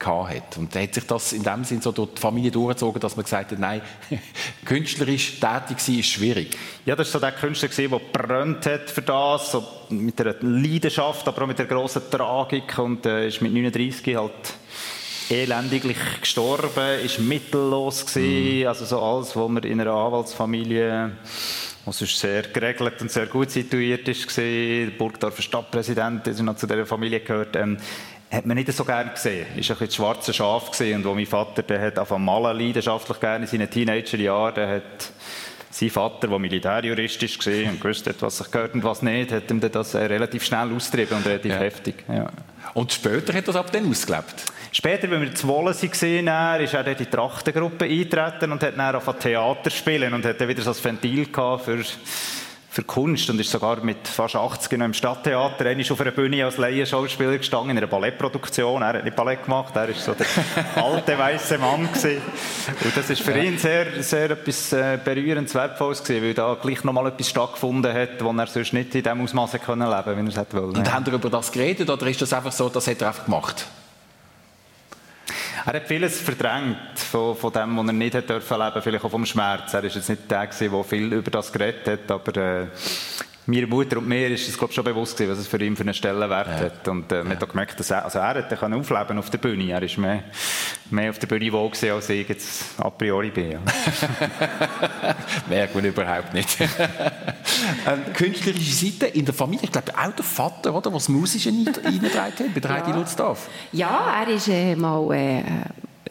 hat. 0.03 0.57
Und 0.57 0.75
hat 0.75 0.95
sich 0.95 1.07
das 1.07 1.33
in 1.33 1.43
dem 1.43 1.63
Sinn 1.63 1.81
so 1.81 1.93
durch 1.93 2.15
die 2.15 2.21
Familie 2.21 2.51
durchgezogen, 2.51 3.01
dass 3.01 3.17
man 3.17 3.25
gesagt 3.25 3.53
hat, 3.53 3.59
nein, 3.59 3.83
künstlerisch 4.65 5.39
tätig 5.39 5.79
sein 5.79 5.99
ist 5.99 6.09
schwierig. 6.09 6.57
Ja, 6.87 6.97
das 6.97 7.13
war 7.13 7.21
so 7.21 7.27
der 7.27 7.33
Künstler, 7.33 7.69
der 7.69 7.99
brennt 7.99 8.67
hat 8.67 8.89
für 8.89 9.03
das, 9.03 9.53
so 9.53 9.63
mit 9.91 10.19
der 10.19 10.37
Leidenschaft, 10.41 11.29
aber 11.29 11.43
auch 11.43 11.47
mit 11.47 11.59
der 11.59 11.67
grossen 11.67 12.03
Tragik 12.11 12.79
und 12.79 13.05
äh, 13.07 13.29
ist 13.29 13.43
mit 13.43 13.53
39 13.53 14.17
halt 14.17 14.33
elendiglich 15.31 15.99
gestorben, 16.21 17.01
ist 17.05 17.19
mittellos 17.19 18.07
gewesen, 18.07 18.65
mm. 18.65 18.67
also 18.67 18.85
so 18.85 19.01
alles, 19.01 19.37
was 19.37 19.49
man 19.49 19.63
in 19.63 19.81
einer 19.81 19.93
Anwaltsfamilie 19.93 21.13
was 21.85 21.99
sonst 21.99 22.19
sehr 22.19 22.43
geregelt 22.43 23.01
und 23.01 23.11
sehr 23.11 23.27
gut 23.27 23.51
situiert 23.51 24.07
ist, 24.07 24.37
der 24.37 24.91
Burgdorfer 24.91 25.43
Stadtpräsident, 25.43 26.27
der 26.27 26.35
noch 26.43 26.57
zu 26.57 26.67
dieser 26.67 26.85
Familie 26.85 27.21
gehört, 27.21 27.57
ähm, 27.57 27.79
hat 28.31 28.47
man 28.47 28.57
nicht 28.57 28.73
so 28.73 28.85
gerne 28.85 29.11
gesehen. 29.11 29.47
War 29.47 29.55
ein 29.55 29.57
bisschen 29.57 29.77
das 29.81 29.95
schwarze 29.95 30.33
Schaf 30.33 30.71
gesehen. 30.71 30.99
Und 30.99 31.05
wo 31.05 31.15
mein 31.15 31.27
Vater, 31.27 31.63
der 31.63 31.81
hat 31.81 31.99
auf 31.99 32.17
Malen 32.17 32.59
leidenschaftlich 32.59 33.19
gerne 33.19 33.47
in 33.47 33.51
seinen 33.51 33.69
Teenagerjahren, 33.69 34.55
der 34.55 34.69
hat 34.77 35.13
sein 35.71 35.91
Vater, 35.91 36.29
der 36.29 36.39
Militärjurist 36.39 37.23
war 37.23 37.71
und 37.71 37.81
gewusst 37.81 38.07
hat, 38.07 38.21
was 38.21 38.39
sich 38.39 38.51
gehört 38.51 38.75
und 38.75 38.85
was 38.85 39.03
nicht, 39.03 39.33
hat 39.33 39.51
ihm 39.51 39.61
das 39.61 39.95
relativ 39.95 40.45
schnell 40.45 40.73
austrieben 40.73 41.17
und 41.17 41.27
relativ 41.27 41.53
ja. 41.53 41.59
heftig. 41.59 42.05
Ja. 42.09 42.29
Und 42.75 42.93
später 42.93 43.33
hat 43.33 43.43
er 43.43 43.43
das 43.43 43.57
ab 43.57 43.73
dann 43.73 43.89
ausgelebt? 43.89 44.45
Später, 44.73 45.11
wenn 45.11 45.23
wir 45.23 45.35
zu 45.35 45.49
Wohlen 45.49 45.75
waren, 45.75 46.61
ist 46.63 46.75
er 46.75 46.87
in 46.87 46.97
die 46.97 47.07
Trachtengruppe 47.07 47.87
eingetreten 47.87 48.53
und 48.53 48.63
hat 48.63 48.79
dann 48.79 48.95
auf 48.95 49.19
Theater 49.19 49.71
spielen 49.71 50.15
und 50.15 50.25
hat 50.25 50.41
dann 50.41 50.49
wieder 50.49 50.63
so 50.63 50.71
ein 50.71 50.85
Ventil 50.85 51.27
gehabt 51.27 51.65
für 51.65 51.85
für 52.73 52.85
Kunst 52.85 53.29
und 53.29 53.41
ist 53.41 53.51
sogar 53.51 53.83
mit 53.83 54.07
fast 54.07 54.37
80 54.37 54.79
noch 54.79 54.87
im 54.87 54.95
Stadttheater 54.95 55.67
einmal 55.67 55.85
auf 55.91 56.01
einer 56.01 56.13
Bühne 56.13 56.45
als 56.45 56.57
Laienschauspieler 56.57 57.37
gestanden 57.37 57.71
in 57.71 57.79
einer 57.79 57.89
Ballettproduktion. 57.89 58.81
Er 58.83 58.93
hat 58.93 59.05
nicht 59.05 59.17
Ballett 59.17 59.43
gemacht, 59.43 59.75
er 59.75 59.89
war 59.89 59.95
so 59.95 60.15
der 60.15 60.27
alte 60.77 61.19
weiße 61.19 61.59
Mann 61.59 61.93
gewesen. 61.93 62.23
Und 62.85 62.97
das 62.97 63.11
ist 63.11 63.23
für 63.23 63.37
ihn 63.37 63.59
sehr, 63.59 64.01
sehr 64.05 64.31
etwas 64.31 64.73
äh, 64.73 65.01
berührendes, 65.05 65.53
wertvolles 65.53 66.05
gewesen, 66.05 66.25
weil 66.25 66.35
da 66.35 66.57
gleich 66.63 66.85
noch 66.85 66.93
mal 66.93 67.09
etwas 67.09 67.29
stattgefunden 67.29 67.93
hat, 67.93 68.23
wo 68.23 68.31
er 68.31 68.47
sonst 68.47 68.73
nicht 68.73 68.95
in 68.95 69.03
dem 69.03 69.21
Ausmaß 69.21 69.53
leben 69.55 69.65
konnte, 69.65 69.87
wie 69.87 70.21
er 70.21 70.29
es 70.29 70.37
hätte 70.37 70.57
wollen. 70.57 70.77
Und 70.77 70.93
haben 70.93 71.05
ihr 71.07 71.15
über 71.15 71.29
das 71.29 71.51
geredet 71.51 71.91
oder 71.91 72.07
ist 72.07 72.23
das 72.23 72.33
einfach 72.33 72.53
so, 72.53 72.69
das 72.69 72.87
hat 72.87 73.01
er 73.03 73.09
einfach 73.09 73.25
gemacht? 73.25 73.67
Er 75.73 75.77
hat 75.77 75.87
vieles 75.87 76.21
verdrängt 76.21 76.99
von, 76.99 77.37
von 77.37 77.53
dem, 77.53 77.77
was 77.77 77.87
er 77.87 77.93
nicht 77.93 78.17
hat 78.17 78.29
dürfen 78.29 78.59
leben, 78.59 78.83
vielleicht 78.83 79.05
auch 79.05 79.09
vom 79.09 79.25
Schmerz. 79.25 79.73
Er 79.73 79.85
war 79.85 79.89
jetzt 79.89 80.09
nicht 80.09 80.29
der, 80.29 80.47
der 80.47 80.85
viel 80.85 81.13
über 81.13 81.31
das 81.31 81.53
geredet 81.53 81.87
hat, 81.87 82.11
aber 82.11 82.37
äh, 82.37 82.67
mir 83.51 83.67
Mutter 83.67 83.99
und 83.99 84.09
mir 84.09 84.29
ist 84.29 84.49
es 84.49 84.57
glaube 84.57 84.73
schon 84.73 84.85
bewusst 84.85 85.17
gewesen, 85.17 85.33
was 85.33 85.39
es 85.39 85.47
für 85.47 85.63
ihn 85.63 85.77
für 85.77 85.83
einen 85.83 85.95
Stellenwert 85.95 86.47
ja. 86.47 86.61
hat. 86.61 86.89
Und 86.89 87.11
äh, 87.13 87.23
man 87.23 87.33
hat 87.33 87.45
auch 87.45 87.49
gemerkt, 87.49 87.79
dass 87.79 87.91
er, 87.91 88.05
also 88.05 88.19
er 88.19 88.35
hat 88.35 88.63
aufleben 88.63 89.19
auf 89.19 89.31
der 89.31 89.39
Bühne. 89.39 89.71
Er 89.71 89.83
ist 89.83 89.99
mehr, 89.99 90.25
mehr 90.91 91.11
auf 91.11 91.19
der 91.19 91.27
Bühne 91.27 91.53
wohl 91.53 91.69
gewesen, 91.69 91.91
als 91.91 92.09
ich 92.09 92.29
jetzt 92.29 92.81
a 92.81 92.89
priori 92.91 93.31
bin. 93.31 93.53
Ja. 93.53 93.59
Merkt 95.49 95.75
man 95.75 95.85
überhaupt 95.85 96.33
nicht. 96.33 96.61
ähm, 97.87 98.13
künstlerische 98.15 98.73
Seite 98.73 99.07
in 99.07 99.25
der 99.25 99.35
Familie, 99.35 99.65
ich 99.65 99.73
glaube 99.73 99.93
auch 99.97 100.13
der 100.13 100.25
Vater, 100.25 100.75
oder, 100.75 100.93
was 100.93 101.09
Musische 101.09 101.51
eingetragen 101.51 102.33
hat, 102.39 102.55
bei 102.55 102.61
der 102.61 102.71
Heidi 102.71 102.93
Lutzdorf. 102.93 103.49
Ja, 103.73 104.23
er 104.23 104.29
ist 104.35 104.49
äh, 104.49 104.77
mal... 104.77 105.13
Äh, 105.13 105.43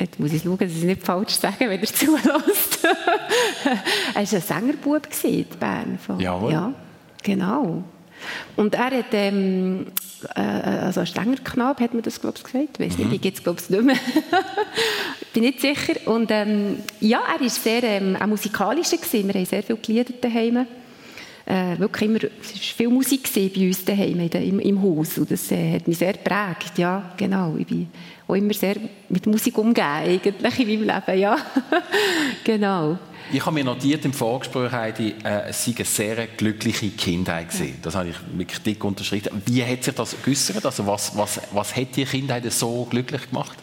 Jetzt 0.01 0.17
muss 0.17 0.31
ich 0.31 0.43
schauen, 0.43 0.57
dass 0.57 0.71
ich 0.71 0.77
es 0.77 0.83
nicht 0.83 1.03
falsch 1.03 1.33
sage, 1.33 1.69
wenn 1.69 1.81
er 1.81 1.83
zulässt. 1.93 2.85
er 2.85 4.15
war 4.15 4.15
ein 4.15 4.25
Sängerbub 4.25 5.07
in 5.23 5.45
Bern. 5.59 5.99
Jawohl. 6.19 6.53
Ja. 6.53 6.73
Genau. 7.23 7.83
Und 8.55 8.75
er 8.75 8.91
hat, 8.91 9.13
ähm, 9.13 9.87
äh, 10.35 10.41
also 10.41 10.99
ein 10.99 11.07
strenger 11.07 11.37
Knabe, 11.37 11.83
hat 11.83 11.93
man 11.93 12.03
das, 12.03 12.19
glaube 12.19 12.37
ich, 12.37 12.43
gesagt. 12.43 12.79
Ich 12.79 12.85
weiß 12.85 12.97
nicht, 12.97 13.07
mhm. 13.07 13.11
die 13.11 13.19
gibt 13.19 13.37
es, 13.37 13.43
glaube 13.43 13.59
ich, 13.61 13.69
nicht 13.69 13.83
mehr. 13.83 13.95
bin 15.33 15.43
nicht 15.43 15.61
sicher. 15.61 15.95
Und 16.05 16.29
ähm, 16.31 16.77
ja, 16.99 17.21
er 17.33 17.39
war 17.39 17.49
sehr 17.49 17.83
ähm, 17.83 18.15
auch 18.15 18.27
musikalischer. 18.27 18.97
Gewesen. 18.97 19.27
Wir 19.27 19.33
haben 19.33 19.45
sehr 19.45 19.63
viel 19.63 19.77
Lieder 19.87 20.13
daheim. 20.19 20.67
Äh, 21.45 21.79
wirklich 21.79 22.09
immer, 22.09 22.19
es 22.19 22.53
war 22.53 22.61
viel 22.77 22.89
Musik 22.89 23.29
bei 23.33 23.67
uns 23.67 23.83
daheim 23.83 24.19
im, 24.19 24.59
im 24.59 24.81
Haus. 24.81 25.17
Und 25.17 25.31
das 25.31 25.51
äh, 25.51 25.75
hat 25.75 25.87
mich 25.87 25.97
sehr 25.97 26.13
geprägt. 26.13 26.77
Ja, 26.77 27.13
genau. 27.17 27.55
Ich 27.57 27.67
bin 27.67 27.87
auch 28.29 28.35
immer 28.35 28.53
sehr 28.53 28.75
mit 29.09 29.25
Musik 29.25 29.57
umgehen, 29.57 29.83
eigentlich 29.83 30.59
in 30.59 30.67
meinem 30.67 30.95
Leben. 30.95 31.19
Ja, 31.19 31.37
genau. 32.43 32.97
Ich 33.31 33.45
habe 33.45 33.53
mir 33.53 33.63
notiert 33.63 34.05
im 34.05 34.13
Vorgespräch, 34.13 34.71
Heidi, 34.71 35.15
äh, 35.23 35.49
es 35.49 35.63
sei 35.63 35.73
eine 35.75 35.85
sehr 35.85 36.27
glückliche 36.27 36.89
Kindheit 36.89 37.49
gewesen. 37.49 37.77
Das 37.81 37.95
habe 37.95 38.09
ich 38.09 38.15
wirklich 38.33 38.59
dick 38.59 38.83
unterschrieben. 38.83 39.41
Wie 39.45 39.63
hat 39.63 39.83
sich 39.83 39.93
das 39.93 40.15
geäussert? 40.23 40.65
Also 40.65 40.85
was, 40.87 41.15
was, 41.15 41.39
was 41.51 41.75
hat 41.75 41.95
die 41.95 42.05
Kindheit 42.05 42.51
so 42.51 42.87
glücklich 42.89 43.29
gemacht? 43.29 43.57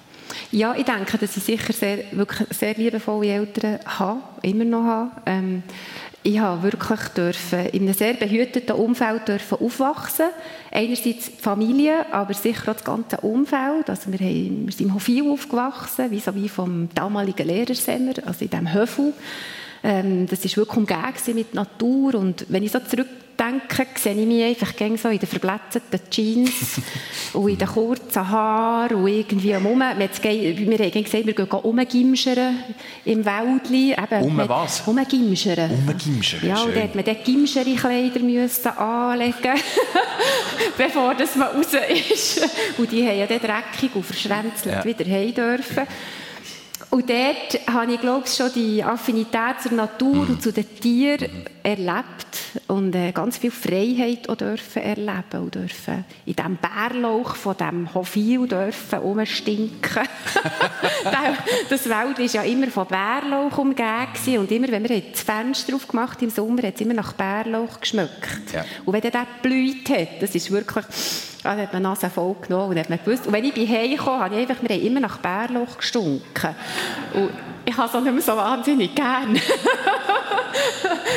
Ja, 0.53 0.75
ich 0.77 0.85
denke, 0.85 1.19
dass 1.19 1.37
ich 1.37 1.43
sicher 1.43 1.73
sehr, 1.73 1.99
wirklich 2.13 2.47
sehr 2.51 2.75
liebevolle 2.75 3.29
Eltern 3.29 3.81
habe, 3.85 4.21
immer 4.43 4.65
noch 4.65 4.85
habe. 4.85 5.11
Ähm, 5.27 5.63
ich 6.27 6.41
habe 6.41 6.65
wirklich 6.65 7.01
dürfen 7.11 7.67
in 7.67 7.83
einem 7.83 7.95
sehr 7.95 8.15
behüteten 8.15 8.75
Umfeld 8.75 9.29
dürfen 9.29 9.59
aufwachsen. 9.61 10.27
Einerseits 10.73 11.27
die 11.27 11.41
Familie, 11.41 12.13
aber 12.13 12.35
sicher 12.35 12.73
auch 12.73 12.75
das 12.75 12.83
ganze 12.83 13.19
Umfeld. 13.19 13.89
Also 13.89 14.11
wir, 14.11 14.19
haben, 14.19 14.67
wir 14.67 14.73
sind 14.73 14.89
im 14.89 14.95
Hofil 14.95 15.31
aufgewachsen, 15.31 16.11
wie 16.11 16.19
so 16.19 16.35
wie 16.35 16.49
vom 16.49 16.89
damaligen 16.95 17.47
Lehrersemmer, 17.47 18.15
also 18.27 18.45
in 18.45 18.51
diesem 18.51 18.73
Höfel. 18.73 19.13
Ähm, 19.83 20.27
das 20.27 20.45
war 20.45 20.57
wirklich 20.57 20.77
umgeben 20.77 21.35
mit 21.35 21.55
Natur 21.55 22.15
und 22.15 22.47
wenn 22.49 22.63
ich 22.63 22.73
so 22.73 22.79
zurückdenke, 22.81 23.87
sehe 23.97 24.15
ich 24.15 24.27
mich 24.27 24.43
einfach 24.43 24.73
so 24.97 25.09
in 25.09 25.19
den 25.19 25.29
verblätzten 25.29 26.01
Jeans 26.11 26.81
und 27.35 27.49
in 27.49 27.59
den 27.59 27.69
kurzen 27.69 28.29
Haaren 28.29 28.97
und 28.97 29.09
irgendwie 29.09 29.55
am 29.55 29.67
Um. 29.67 29.81
Wir 29.81 29.87
haben 29.89 31.05
gesagt, 31.05 31.27
wir 31.27 31.35
gehen 31.35 31.47
umgimschern 31.49 32.59
im 33.05 33.25
Wäldli. 33.25 33.95
Um 34.23 34.39
was? 34.49 34.81
Umgimschern. 34.87 35.71
Umgimschern, 35.71 36.49
Ja, 36.49 36.63
und 36.63 36.75
da 36.75 36.81
musste 36.81 36.97
man 36.97 37.05
dann 37.05 37.17
Gimscheri-Kleider 37.23 38.79
anlegen, 38.79 39.61
bevor 40.79 41.15
das 41.15 41.37
man 41.37 41.49
raus 41.49 41.73
ist. 42.11 42.49
Und 42.79 42.91
die 42.91 43.07
haben 43.07 43.19
ja 43.19 43.27
dann 43.27 43.41
dreckig 43.41 43.95
und 43.95 44.05
verschränzelt 44.05 44.75
ja. 44.75 44.85
wieder 44.85 45.05
heim 45.05 45.35
dürfen. 45.35 45.87
Und 46.91 47.11
dort 47.11 47.67
habe 47.69 47.93
ich, 47.93 48.01
glaube 48.01 48.25
ich, 48.27 48.35
schon 48.35 48.53
die 48.55 48.83
Affinität 48.83 49.61
zur 49.63 49.73
Natur 49.73 50.15
mhm. 50.15 50.31
und 50.31 50.43
zu 50.43 50.53
den 50.53 50.79
Tieren 50.81 51.31
mhm. 51.31 51.45
erlebt 51.63 52.27
und 52.69 52.95
äh, 52.95 53.13
ganz 53.13 53.39
viel 53.39 53.51
Freiheit 53.51 54.29
auch 54.29 54.37
dürfen 54.37 54.83
erleben 54.83 55.41
und 55.41 55.55
dürfen 55.55 56.05
in 56.25 56.37
diesem 56.37 56.57
Bärlauch 56.57 57.35
von 57.35 57.57
diesem 57.57 57.93
Hofil 57.93 58.47
dürfen 58.47 58.99
rumstinken. 59.01 60.03
das 61.69 61.89
Wald 61.89 62.19
war 62.19 62.25
ja 62.25 62.43
immer 62.43 62.69
von 62.69 62.87
Bärlauch 62.87 63.59
umgeben 63.59 64.39
und 64.39 64.51
immer, 64.53 64.69
wenn 64.69 64.89
wir 64.89 65.01
das 65.01 65.23
Fenster 65.23 65.75
aufgemacht 65.75 66.23
im 66.23 66.31
Sommer, 66.31 66.63
hat 66.63 66.77
es 66.77 66.81
immer 66.81 66.95
nach 66.95 67.13
Bärlauch 67.15 67.81
geschmeckt. 67.81 68.53
Ja. 68.55 68.65
Und 68.85 68.93
wenn 68.93 69.01
der 69.01 69.27
blüht 69.43 69.91
hat, 69.91 70.23
das 70.23 70.35
ist 70.35 70.51
wirklich 70.51 70.85
dann 71.47 71.61
hat 71.61 71.73
man 71.73 71.83
Nase 71.83 72.11
voll 72.11 72.35
genommen 72.43 72.71
und 72.71 72.79
hat 72.79 72.91
man 72.91 72.99
gewusst. 73.05 73.27
Und 73.27 73.33
wenn 73.33 73.45
ich 73.45 73.55
bei 73.55 73.67
Hause 73.67 73.97
kam, 73.97 74.21
habe 74.21 74.35
ich 74.35 74.41
einfach, 74.41 74.63
wir 74.63 74.77
haben 74.77 74.85
immer 74.85 75.01
nach 75.01 75.19
Bärloch 75.19 75.79
gestunken. 75.79 76.55
Und 77.15 77.31
ich 77.65 77.77
habe 77.77 77.89
es 77.89 77.95
auch 77.95 78.01
nicht 78.01 78.13
mehr 78.13 78.23
so 78.23 78.37
wahnsinnig 78.37 78.95
gern. 78.95 79.37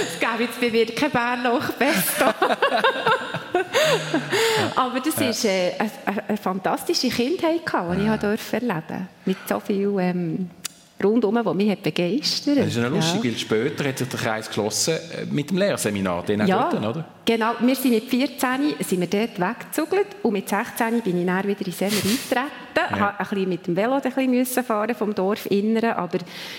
es 0.02 0.20
gäbe 0.20 0.44
jetzt 0.44 0.60
bei 0.62 0.70
mir 0.70 0.86
kein 0.88 1.12
Bärlauch-Pesto. 1.12 2.26
Aber 4.76 5.00
das 5.00 5.20
war 5.20 5.52
äh, 5.52 5.74
eine, 5.80 5.92
eine, 6.28 6.38
fantastische 6.38 7.10
Kindheit, 7.10 7.62
die 7.65 8.02
ich 8.02 8.08
erleben 8.08 8.20
durfte. 8.20 9.08
Mit 9.26 9.38
so 9.48 9.60
viel... 9.60 9.96
Ähm, 10.00 10.50
rundum, 11.04 11.42
der 11.42 11.54
mich 11.54 11.78
begeistert 11.80 12.58
hat. 12.58 12.65
Das 12.65 12.76
ist 12.76 12.78
ja 12.78 12.88
lustig, 12.88 13.24
ja. 13.24 13.32
weil 13.32 13.38
später 13.38 13.88
hat 13.88 13.98
sich 13.98 14.10
der 14.10 14.20
Kreis 14.20 14.48
geschlossen 14.48 14.96
äh, 14.96 15.26
mit 15.32 15.50
dem 15.50 15.58
Lehrseminar, 15.58 16.24
den 16.24 16.46
ja, 16.46 16.70
dort, 16.70 16.86
oder? 16.86 17.06
Genau. 17.30 17.54
Wir 17.60 17.76
sind 17.76 17.92
mit 17.92 18.06
14 18.06 18.76
sind 18.80 19.00
wir 19.00 19.08
dort 19.08 19.39
weggezügelt 19.39 20.08
und 20.24 20.34
mit 20.34 20.50
16 20.50 21.02
bin 21.02 21.20
ich 21.20 21.26
dann 21.26 21.48
wieder 21.48 21.65
in 21.65 21.72
Semmer 21.72 21.92
eingetreten. 21.92 22.50
Ja. 22.76 22.86
Ich 22.86 23.02
ein 23.02 23.15
bisschen 23.18 23.50
mit 23.50 23.68
dem 23.68 23.76
Velo 23.76 23.94
ein 23.94 24.02
bisschen 24.02 24.63
fahren 24.63 24.96
vom 24.96 25.13
Dorf 25.13 25.46
inneren, 25.46 25.92
aber 25.92 26.18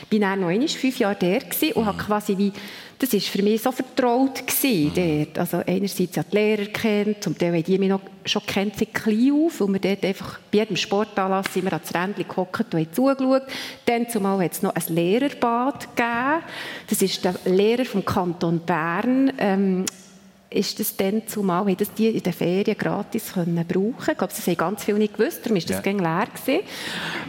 bin 0.09 0.21
dann 0.21 0.41
noch 0.41 0.49
einmal 0.49 0.69
fünf 0.69 0.99
Jahre 0.99 1.17
dort 1.19 1.63
und 1.75 1.83
mhm. 1.83 1.87
habe 1.87 1.99
quasi 1.99 2.39
wie 2.39 2.53
das 3.01 3.15
war 3.15 3.21
für 3.21 3.43
mich 3.43 3.63
so 3.63 3.73
vertraut 3.73 4.47
gewesen, 4.47 4.93
mhm. 4.95 5.25
dort. 5.25 5.39
Also 5.39 5.63
einerseits 5.67 6.17
ja 6.17 6.23
die 6.23 6.37
Lehrer 6.37 6.67
kennt, 6.67 7.25
zum 7.25 7.37
Teil 7.37 7.55
haben 7.55 7.65
die 7.65 7.79
mich 7.79 7.89
noch 7.89 8.03
schon 8.27 8.43
kennt 8.47 8.77
sie 8.77 8.87
klein 8.87 9.33
auf, 9.33 9.61
und 9.63 9.73
wir 9.73 9.81
dort 9.81 10.05
einfach 10.05 10.39
bei 10.53 10.59
jedem 10.59 10.77
Sportanlass 10.77 11.47
sind 11.53 11.65
wir 11.65 11.73
ans 11.73 11.95
Rändchen 11.95 12.29
gehockt 12.29 12.75
und 12.75 12.81
haben 12.81 12.93
zugeschaut. 12.93 13.43
Dann 13.87 14.09
zumal 14.09 14.45
hat 14.45 14.53
es 14.53 14.63
noch 14.63 14.75
ein 14.75 14.95
Lehrerbad 14.95 15.97
gegeben. 15.97 16.45
Das 16.89 17.01
ist 17.01 17.25
der 17.25 17.35
Lehrer 17.47 17.87
vom 17.87 18.05
Kanton 18.05 18.61
Bern. 18.61 19.33
Ähm, 19.39 19.87
ist 20.51 20.81
das 20.81 20.97
dann 20.97 21.27
zumal, 21.27 21.61
haben 21.61 21.77
das 21.77 21.93
die 21.95 22.09
in 22.09 22.23
den 22.23 22.33
Ferien 22.33 22.77
gratis 22.77 23.33
können 23.33 23.65
brauchen 23.67 24.11
Ich 24.11 24.19
glaube, 24.19 24.33
das 24.35 24.47
haben 24.47 24.57
ganz 24.57 24.85
viele 24.85 24.99
nicht 24.99 25.17
gewusst, 25.17 25.41
darum 25.45 25.57
war 25.57 25.63
das 25.63 25.85
ja. 25.85 25.93
leer. 25.93 26.27
Gewesen. 26.35 26.67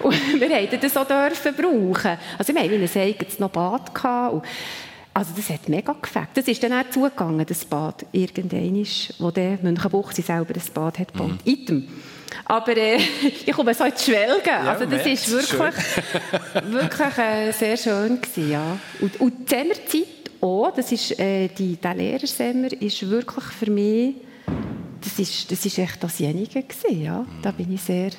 Und 0.01 0.39
wir 0.41 0.49
durften 0.49 0.79
das 0.81 0.97
auch 0.97 1.07
dürfen 1.07 1.55
brauchen. 1.55 2.17
Also 2.37 2.53
wir 2.53 2.61
hatten 2.61 2.73
ein 2.73 3.01
eigenes 3.01 3.39
noch 3.39 3.49
Bad. 3.49 3.93
Gehabt. 3.93 4.45
Also 5.13 5.33
das 5.35 5.49
hat 5.49 5.67
mega 5.67 5.93
gefällt. 6.01 6.29
Das 6.33 6.47
ist 6.47 6.63
dann 6.63 6.73
auch 6.73 6.89
zugegangen, 6.89 7.45
das 7.45 7.65
Bad, 7.65 8.05
irgendwann, 8.11 8.87
wo 9.19 9.29
der 9.29 9.57
Münchenbuchsee 9.61 10.21
selber 10.21 10.53
das 10.53 10.69
Bad 10.69 10.99
hat 10.99 11.13
gebaut. 11.13 11.31
Mhm. 11.45 11.51
Item. 11.51 11.87
Aber 12.45 12.75
äh, 12.75 12.97
ich 13.45 13.51
komme 13.51 13.73
so 13.73 13.83
ins 13.83 14.05
Schwelgen. 14.05 14.45
Ja, 14.45 14.71
also 14.71 14.85
das 14.85 15.05
ist 15.05 15.29
wirklich, 15.29 15.85
wirklich 16.71 17.17
äh, 17.17 17.51
sehr 17.51 17.77
schön 17.77 18.21
gewesen, 18.21 18.51
ja. 18.51 18.77
Und, 19.01 19.19
und 19.19 19.51
die 19.51 19.55
Sommerzeit 19.55 20.20
auch, 20.41 20.71
das 20.75 20.91
ist, 20.91 21.19
äh, 21.19 21.47
die, 21.47 21.75
der 21.77 21.93
Lehrersommer 21.93 22.71
ist 22.71 23.09
wirklich 23.09 23.45
für 23.45 23.69
mich, 23.69 24.15
das 25.01 25.19
ist, 25.19 25.51
das 25.51 25.65
ist 25.65 25.77
echt 25.77 26.03
dasjenige 26.03 26.63
gewesen, 26.63 27.01
ja. 27.01 27.25
Da 27.41 27.51
bin 27.51 27.73
ich 27.73 27.81
sehr 27.81 28.11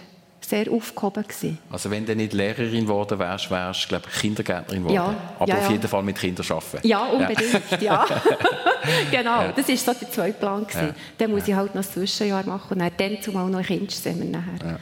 sehr 0.44 0.70
aufgehoben 0.70 1.22
gewesen. 1.22 1.58
Also 1.70 1.90
wenn 1.90 2.04
du 2.04 2.14
nicht 2.14 2.32
Lehrerin 2.32 2.85
geworden 2.85 3.18
wärst, 3.18 3.50
wärst 3.50 3.85
du 3.85 3.88
glaube 3.88 4.06
ich, 4.12 4.20
Kindergärtnerin 4.20 4.82
geworden. 4.82 4.94
Ja, 4.94 5.14
Aber 5.38 5.48
ja, 5.48 5.58
auf 5.58 5.70
jeden 5.70 5.88
Fall 5.88 6.02
mit 6.02 6.18
Kindern 6.18 6.46
arbeiten. 6.50 6.87
Ja, 6.87 7.04
unbedingt, 7.04 7.80
ja. 7.80 8.04
genau, 9.11 9.48
das 9.54 9.68
war 9.68 9.76
so 9.76 10.00
der 10.00 10.11
zweite 10.11 10.38
Plan. 10.38 10.66
Gewesen. 10.66 10.94
Dann 11.18 11.30
muss 11.30 11.48
ich 11.48 11.54
halt 11.54 11.74
noch 11.74 11.82
ein 11.82 11.90
Zwischenjahr 11.90 12.44
machen 12.44 12.80
und 12.80 12.92
dann, 13.00 13.22
zumal 13.22 13.48
noch 13.48 13.58
ein 13.58 13.64
Kinderzimmer 13.64 14.24
nachher. 14.24 14.78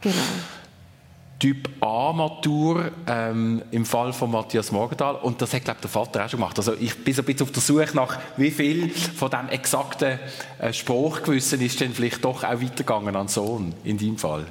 Genau. 0.00 0.14
Typ 1.44 1.68
A-Matur 1.82 2.90
ähm, 3.06 3.60
im 3.70 3.84
Fall 3.84 4.14
von 4.14 4.30
Matthias 4.30 4.72
Morgenthal. 4.72 5.16
Und 5.16 5.42
das 5.42 5.52
hat, 5.52 5.64
glaube 5.64 5.78
der 5.82 5.90
Vater 5.90 6.24
auch 6.24 6.30
schon 6.30 6.40
gemacht. 6.40 6.56
Also 6.56 6.72
ich 6.72 7.04
bin 7.04 7.12
so 7.12 7.20
ein 7.20 7.26
bisschen 7.26 7.42
auf 7.42 7.52
der 7.52 7.60
Suche 7.60 7.94
nach, 7.94 8.18
wie 8.38 8.50
viel 8.50 8.88
von 8.88 9.28
dem 9.28 9.50
exakten 9.50 10.18
äh, 10.58 10.72
Spruchgewissen 10.72 11.60
ist 11.60 11.82
denn 11.82 11.92
vielleicht 11.92 12.24
doch 12.24 12.44
auch 12.44 12.62
weitergegangen 12.62 13.14
an 13.14 13.28
Sohn, 13.28 13.74
in 13.84 13.98
deinem 13.98 14.16
Fall. 14.16 14.46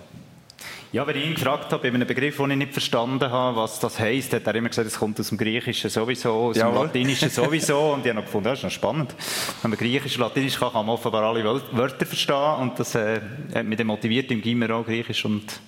Ja, 0.93 1.07
wenn 1.07 1.17
ich 1.17 1.25
ihn 1.25 1.33
gefragt 1.33 1.73
habe, 1.73 1.89
bei 1.89 1.95
einem 1.95 2.07
Begriff, 2.07 2.37
den 2.37 2.51
ich 2.51 2.57
nicht 2.57 2.71
verstanden 2.71 3.31
habe, 3.31 3.57
was 3.57 3.79
das 3.79 3.97
heisst, 3.97 4.31
hat 4.31 4.45
er 4.45 4.53
immer 4.53 4.69
gesagt, 4.69 4.87
es 4.87 4.99
kommt 4.99 5.19
aus 5.19 5.29
dem 5.29 5.39
Griechischen 5.39 5.89
sowieso, 5.89 6.33
aus 6.33 6.55
Jawohl. 6.57 6.73
dem 6.73 6.83
Latinischen 6.83 7.29
sowieso. 7.31 7.93
Und 7.93 8.01
ich 8.01 8.09
habe 8.09 8.19
noch 8.19 8.25
gefunden, 8.25 8.43
das 8.43 8.59
ist 8.59 8.63
noch 8.63 8.69
spannend. 8.69 9.15
Wenn 9.63 9.71
man 9.71 9.79
Griechisch 9.79 10.17
und 10.17 10.21
Latinisch 10.21 10.59
kann, 10.59 10.71
kann 10.71 10.85
man 10.85 10.93
offenbar 10.93 11.23
alle 11.23 11.43
Wörter 11.43 12.05
verstehen. 12.05 12.55
Und 12.59 12.79
das 12.79 12.93
äh, 12.93 13.19
hat 13.55 13.65
mich 13.65 13.75
dann 13.75 13.87
motiviert, 13.87 14.29
im 14.29 14.39
Gimmer 14.39 14.69
auch 14.69 14.85
Griechisch 14.85 15.25
und 15.25 15.59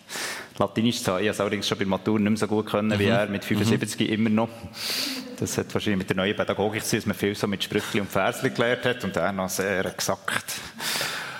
Latinisch 0.59 1.01
zu 1.01 1.11
haben. 1.11 1.21
Ich 1.21 1.27
habe 1.27 1.33
es 1.33 1.41
allerdings 1.41 1.67
schon 1.67 1.79
bei 1.79 1.85
Matur 1.85 2.19
nicht 2.19 2.29
mehr 2.29 2.37
so 2.37 2.45
gut 2.45 2.67
können, 2.67 2.89
mhm. 2.89 2.99
wie 2.99 3.05
er 3.05 3.25
mit 3.25 3.43
75 3.43 4.07
mhm. 4.07 4.13
immer 4.13 4.29
noch. 4.29 4.49
Das 5.39 5.57
hat 5.57 5.73
wahrscheinlich 5.73 5.97
mit 5.97 6.09
der 6.09 6.17
neuen 6.17 6.35
Pädagogik 6.35 6.83
zu 6.83 6.91
tun, 6.91 6.99
dass 6.99 7.05
man 7.07 7.15
viel 7.15 7.33
so 7.33 7.47
mit 7.47 7.63
Sprüchen 7.63 8.01
und 8.01 8.11
Versen 8.11 8.53
gelernt 8.53 8.85
hat 8.85 9.03
und 9.03 9.17
er 9.17 9.31
noch 9.31 9.49
sehr 9.49 9.87
exakt. 9.87 10.53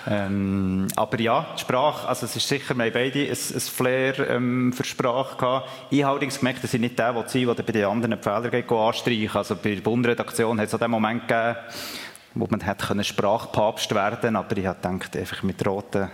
Ähm, 0.08 0.86
aber 0.94 1.20
ja, 1.20 1.46
die 1.56 1.60
Sprache, 1.60 2.06
also 2.08 2.26
es 2.26 2.36
ist 2.36 2.46
sicher, 2.46 2.76
wir 2.76 2.84
haben 2.84 2.92
beide 2.92 3.20
ein, 3.20 3.30
ein 3.30 3.60
Flair 3.60 4.30
ähm, 4.30 4.72
für 4.72 4.84
Sprache 4.84 5.36
gehabt. 5.36 5.68
Ich 5.90 6.02
habe 6.02 6.12
allerdings 6.12 6.38
gemerkt, 6.38 6.62
dass 6.62 6.74
ich 6.74 6.80
nicht 6.80 6.98
der 6.98 7.24
sein 7.26 7.46
der 7.46 7.62
bei 7.62 7.72
den 7.72 7.84
anderen 7.86 8.22
Fehler 8.22 8.48
geht, 8.50 8.70
anstreichen 8.70 9.36
Also 9.36 9.56
bei 9.56 9.74
der 9.74 9.82
Bundredaktion 9.82 10.60
hat 10.60 10.68
es 10.68 10.74
auch 10.74 10.78
den 10.78 10.90
Moment 10.90 11.26
gegeben, 11.26 11.56
wo 12.34 12.46
man 12.48 12.60
hätte 12.60 12.86
können 12.86 13.02
Sprachpapst 13.02 13.94
werden 13.94 14.36
aber 14.36 14.56
ich 14.56 14.66
habe 14.66 14.80
gedacht, 14.80 15.16
einfach 15.16 15.42
mit 15.42 15.66
roten 15.66 16.08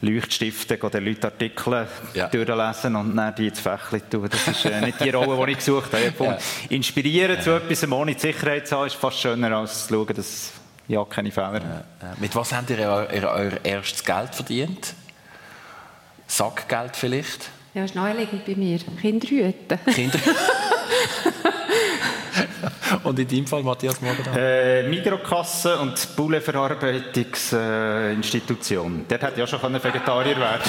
Leuchtstiften 0.00 0.78
den 0.90 1.04
Leuten 1.04 1.24
Artikel 1.24 1.86
ja. 2.14 2.28
durchlesen 2.28 2.94
und 2.94 3.16
dann 3.16 3.34
die 3.34 3.48
ins 3.48 3.60
Fächli 3.60 4.00
tun. 4.00 4.28
Das 4.30 4.46
ist 4.46 4.64
äh, 4.64 4.80
nicht 4.80 5.00
die 5.00 5.10
Rolle, 5.10 5.44
die 5.44 5.52
ich 5.52 5.58
gesucht 5.58 5.92
habe. 5.92 6.12
Ja. 6.24 6.38
Inspirieren 6.68 7.36
ja. 7.36 7.42
zu 7.42 7.50
etwas, 7.50 7.90
ohne 7.90 8.14
die 8.14 8.20
Sicherheit 8.20 8.68
zu 8.68 8.76
haben, 8.76 8.86
ist 8.86 8.94
fast 8.94 9.18
schöner, 9.18 9.56
als 9.56 9.86
zu 9.86 9.94
schauen, 9.94 10.14
dass 10.14 10.52
ja, 10.88 11.04
keine 11.04 11.30
Fehler. 11.30 11.84
Äh, 12.00 12.06
mit 12.18 12.34
was 12.34 12.52
habt 12.52 12.70
ihr 12.70 12.78
euer, 12.78 13.06
euer 13.10 13.52
erstes 13.62 14.04
Geld 14.04 14.34
verdient? 14.34 14.94
Sackgeld 16.26 16.96
vielleicht? 16.96 17.50
Ja, 17.74 17.84
ist 17.84 17.94
naheliegend 17.94 18.44
bei 18.44 18.54
mir. 18.54 18.78
Kinderhüten. 19.00 19.78
Kinder 19.94 20.18
Und 23.04 23.18
in 23.18 23.28
deinem 23.28 23.46
Fall, 23.46 23.62
Matthias 23.62 24.00
Morgenthau? 24.00 24.30
Äh, 24.34 24.88
Mikrokasse 24.88 25.78
und 25.78 26.16
Bouleverarbeitungsinstitution. 26.16 29.04
Dort 29.08 29.22
hätte 29.22 29.34
ich 29.36 29.42
auch 29.54 29.60
schon 29.60 29.74
Vegetarier 29.74 30.36
werden 30.36 30.62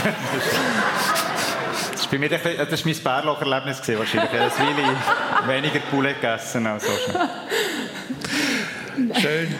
Das 1.94 2.04
war, 2.04 2.12
bei 2.12 2.18
mir 2.18 2.30
ein 2.32 2.40
das 2.70 2.86
war 2.86 2.92
mein 2.92 3.04
Bärlocherlebnis 3.04 3.82
wahrscheinlich. 3.98 4.34
Ich 4.34 4.40
habe 4.40 4.52
weniger 5.48 5.80
Poulet 5.92 6.20
gegessen 6.20 6.68
als 6.68 6.86
so 6.86 6.92
Schön. 9.20 9.56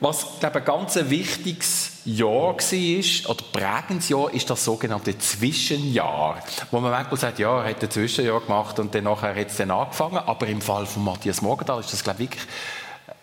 Was, 0.00 0.40
glaube 0.40 0.60
ein 0.60 0.64
ganz 0.64 0.96
wichtiges 0.96 2.00
Jahr 2.06 2.54
war, 2.56 3.30
oder 3.30 3.44
prägendes 3.52 4.08
Jahr, 4.08 4.32
ist 4.32 4.48
das 4.48 4.64
sogenannte 4.64 5.18
Zwischenjahr. 5.18 6.42
Wo 6.70 6.80
man 6.80 6.90
manchmal 6.90 7.20
sagt, 7.20 7.38
ja, 7.38 7.62
er 7.62 7.70
hat 7.70 7.82
ein 7.82 7.90
Zwischenjahr 7.90 8.40
gemacht 8.40 8.78
und 8.78 8.94
dann 8.94 9.04
nachher 9.04 9.34
hat 9.34 9.48
es 9.48 9.56
dann 9.56 9.70
angefangen. 9.70 10.16
Aber 10.16 10.46
im 10.46 10.62
Fall 10.62 10.86
von 10.86 11.04
Matthias 11.04 11.42
Morgenthal 11.42 11.80
ist 11.80 11.92
das, 11.92 12.02
glaube 12.02 12.22
ich, 12.22 12.30
wirklich 12.30 12.46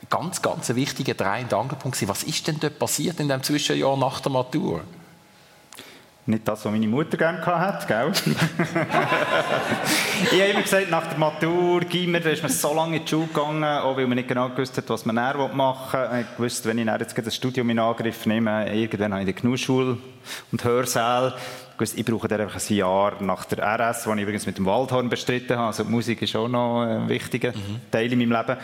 ganz, 0.10 0.42
ganz 0.42 0.70
ein 0.70 0.76
wichtiger 0.76 1.16
Dreh- 1.16 1.42
und 1.42 1.54
Angelpunkt. 1.54 2.08
Was 2.08 2.24
ist 2.24 2.48
denn 2.48 2.60
dort 2.60 2.78
passiert 2.78 3.20
in 3.20 3.28
dem 3.28 3.42
Zwischenjahr 3.42 3.98
nach 3.98 4.20
der 4.20 4.32
Matur? 4.32 4.82
Nicht 6.28 6.46
das, 6.46 6.66
was 6.66 6.72
meine 6.74 6.90
Mutter 6.90 7.16
gerne 7.16 7.46
hatte, 7.46 7.88
gell? 7.88 8.12
ich 10.24 10.42
habe 10.42 10.52
immer 10.52 10.62
gesagt, 10.62 10.92
nach 10.92 11.08
der 11.08 11.18
Matur, 11.18 11.80
Gimmer, 11.80 12.20
da 12.20 12.30
ist 12.30 12.44
man 12.44 12.52
so 12.52 12.74
lange 12.74 12.98
in 12.98 13.06
die 13.06 13.10
Schule 13.10 13.28
gegangen, 13.28 13.64
auch 13.64 13.96
weil 13.96 14.08
man 14.08 14.18
nicht 14.18 14.28
genau 14.28 14.50
gewusst 14.50 14.76
hat, 14.76 14.90
was 14.90 15.06
man 15.06 15.16
näher 15.16 15.50
machen 15.54 16.02
will. 16.02 16.26
Ich 16.34 16.38
wusste, 16.38 16.68
wenn 16.68 16.80
ich 16.80 16.86
jetzt 16.86 17.18
das 17.18 17.34
Studium 17.34 17.70
in 17.70 17.80
Angriff 17.80 18.26
nehme, 18.26 18.70
irgendwann 18.76 19.14
habe 19.14 19.24
ich 19.24 19.34
die 19.34 19.42
Genussschule 19.42 20.00
und 20.52 20.64
Hörsaal. 20.66 21.34
Ich 21.80 22.04
brauche 22.04 22.28
dann 22.28 22.42
einfach 22.42 22.60
ein 22.60 22.76
Jahr 22.76 23.24
nach 23.24 23.46
der 23.46 23.60
RS, 23.60 24.04
die 24.04 24.10
ich 24.10 24.22
übrigens 24.22 24.46
mit 24.46 24.58
dem 24.58 24.66
Waldhorn 24.66 25.08
bestritten 25.08 25.56
habe. 25.56 25.68
Also 25.68 25.86
die 25.86 25.92
Musik 25.92 26.22
ist 26.22 26.36
auch 26.36 26.50
noch 26.50 26.82
ein 26.82 27.08
wichtiger 27.08 27.54
mhm. 27.54 27.80
Teil 27.90 28.12
in 28.12 28.20
meinem 28.20 28.34
Leben. 28.34 28.58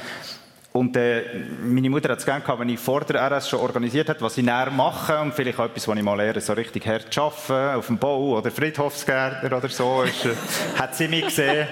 Und 0.73 0.97
äh, 0.97 1.23
meine 1.63 1.87
Mutter 1.87 2.09
hat 2.09 2.17
es 2.17 2.25
gerne 2.25 2.41
gehabt, 2.41 2.59
wenn 2.59 2.69
ich 2.69 2.79
vor 2.79 3.01
der 3.01 3.31
RS 3.31 3.47
schon 3.47 3.59
organisiert 3.59 4.09
habe, 4.09 4.19
was 4.21 4.35
ich 4.39 4.43
näher 4.43 4.71
mache 4.71 5.19
und 5.19 5.31
vielleicht 5.31 5.59
auch 5.59 5.65
etwas, 5.65 5.87
was 5.87 5.95
ich 5.95 6.03
mal 6.03 6.15
lehre, 6.15 6.41
so 6.41 6.53
richtig 6.53 6.87
hart 6.87 7.15
arbeiten, 7.15 7.77
auf 7.77 7.85
dem 7.85 7.99
Bau 7.99 8.39
oder 8.39 8.49
Friedhofsgärtner 8.49 9.55
oder 9.55 9.69
so, 9.69 10.01
ist, 10.01 10.25
äh, 10.25 10.33
hat 10.79 10.95
sie 10.95 11.07
mich 11.07 11.25
gesehen. 11.25 11.67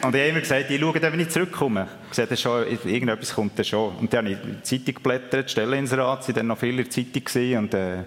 Und 0.00 0.14
ich 0.14 0.20
habe 0.20 0.30
immer 0.30 0.40
gesagt, 0.40 0.70
ich 0.70 0.80
schaue 0.80 1.02
wenn 1.02 1.20
ich 1.20 1.28
zurückkomme. 1.28 1.88
Ich 2.10 2.14
sehe 2.14 2.36
schon, 2.36 2.66
irgendetwas 2.84 3.34
kommt 3.34 3.58
dann 3.58 3.64
schon. 3.64 3.96
Und 3.96 4.12
dann 4.12 4.26
habe 4.26 4.34
ich 4.34 4.38
die 4.40 4.62
Zeitung 4.62 4.94
geblättert, 4.94 5.50
Stelleninsrat, 5.50 6.24
sie 6.24 6.32
dann 6.32 6.46
noch 6.46 6.58
viel 6.58 6.70
in 6.70 6.76
der 6.76 6.90
Zeitung 6.90 7.24
gesehen 7.24 7.58
und 7.58 7.74
äh, 7.74 8.04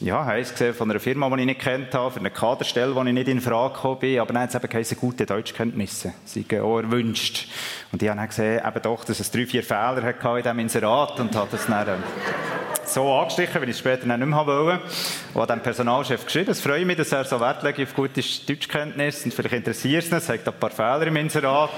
ja, 0.00 0.24
habe 0.24 0.40
es 0.40 0.50
gesehen 0.50 0.74
von 0.74 0.90
einer 0.90 0.98
Firma, 0.98 1.28
die 1.30 1.40
ich 1.40 1.46
nicht 1.46 1.60
kennt 1.60 1.94
habe, 1.94 2.10
für 2.10 2.20
eine 2.20 2.30
Kaderstelle, 2.30 2.94
wo 2.94 3.02
ich 3.02 3.12
nicht 3.12 3.28
in 3.28 3.40
Frage 3.40 3.74
gekommen 3.74 4.00
bin, 4.00 4.18
aber 4.18 4.38
hat 4.40 4.48
es 4.48 4.54
eben 4.56 4.68
geheißen, 4.68 4.96
gute 4.96 5.26
Deutschkenntnisse, 5.26 6.12
sie 6.24 6.44
auch 6.60 6.80
erwünscht. 6.80 7.48
Und 7.92 8.02
ich 8.02 8.08
habe 8.08 8.18
dann 8.18 8.28
gesehen, 8.28 8.60
eben 8.66 8.82
doch, 8.82 9.04
dass 9.04 9.20
es 9.20 9.30
drei, 9.30 9.46
vier 9.46 9.62
Fehler 9.62 10.02
hatte 10.02 10.28
in 10.28 10.42
diesem 10.42 10.58
Inserat 10.58 11.20
und 11.20 11.34
habe 11.36 11.48
das 11.50 11.66
dann 11.66 11.88
äh, 11.88 11.96
so 12.88 13.12
angestrichen, 13.12 13.60
wie 13.62 13.66
ich 13.66 13.70
es 13.70 13.78
später 13.78 14.06
nicht 14.06 14.18
mehr 14.18 14.46
wollte. 14.46 14.80
Und 15.34 15.42
hat 15.42 15.50
dem 15.50 15.60
Personalchef 15.60 16.24
geschrieben, 16.24 16.50
es 16.50 16.60
freut 16.60 16.86
mich, 16.86 16.96
dass 16.96 17.12
er 17.12 17.24
so 17.24 17.40
Wert 17.40 17.62
legt 17.62 17.80
auf 17.80 17.94
gute 17.94 18.20
Deutschkenntnisse 18.46 19.26
und 19.26 19.34
vielleicht 19.34 19.54
interessiert 19.54 20.04
es 20.04 20.10
ihn, 20.10 20.16
es 20.16 20.28
hat 20.28 20.46
ein 20.46 20.54
paar 20.54 20.70
Fehler 20.70 21.06
im 21.06 21.16
Inserat. 21.16 21.70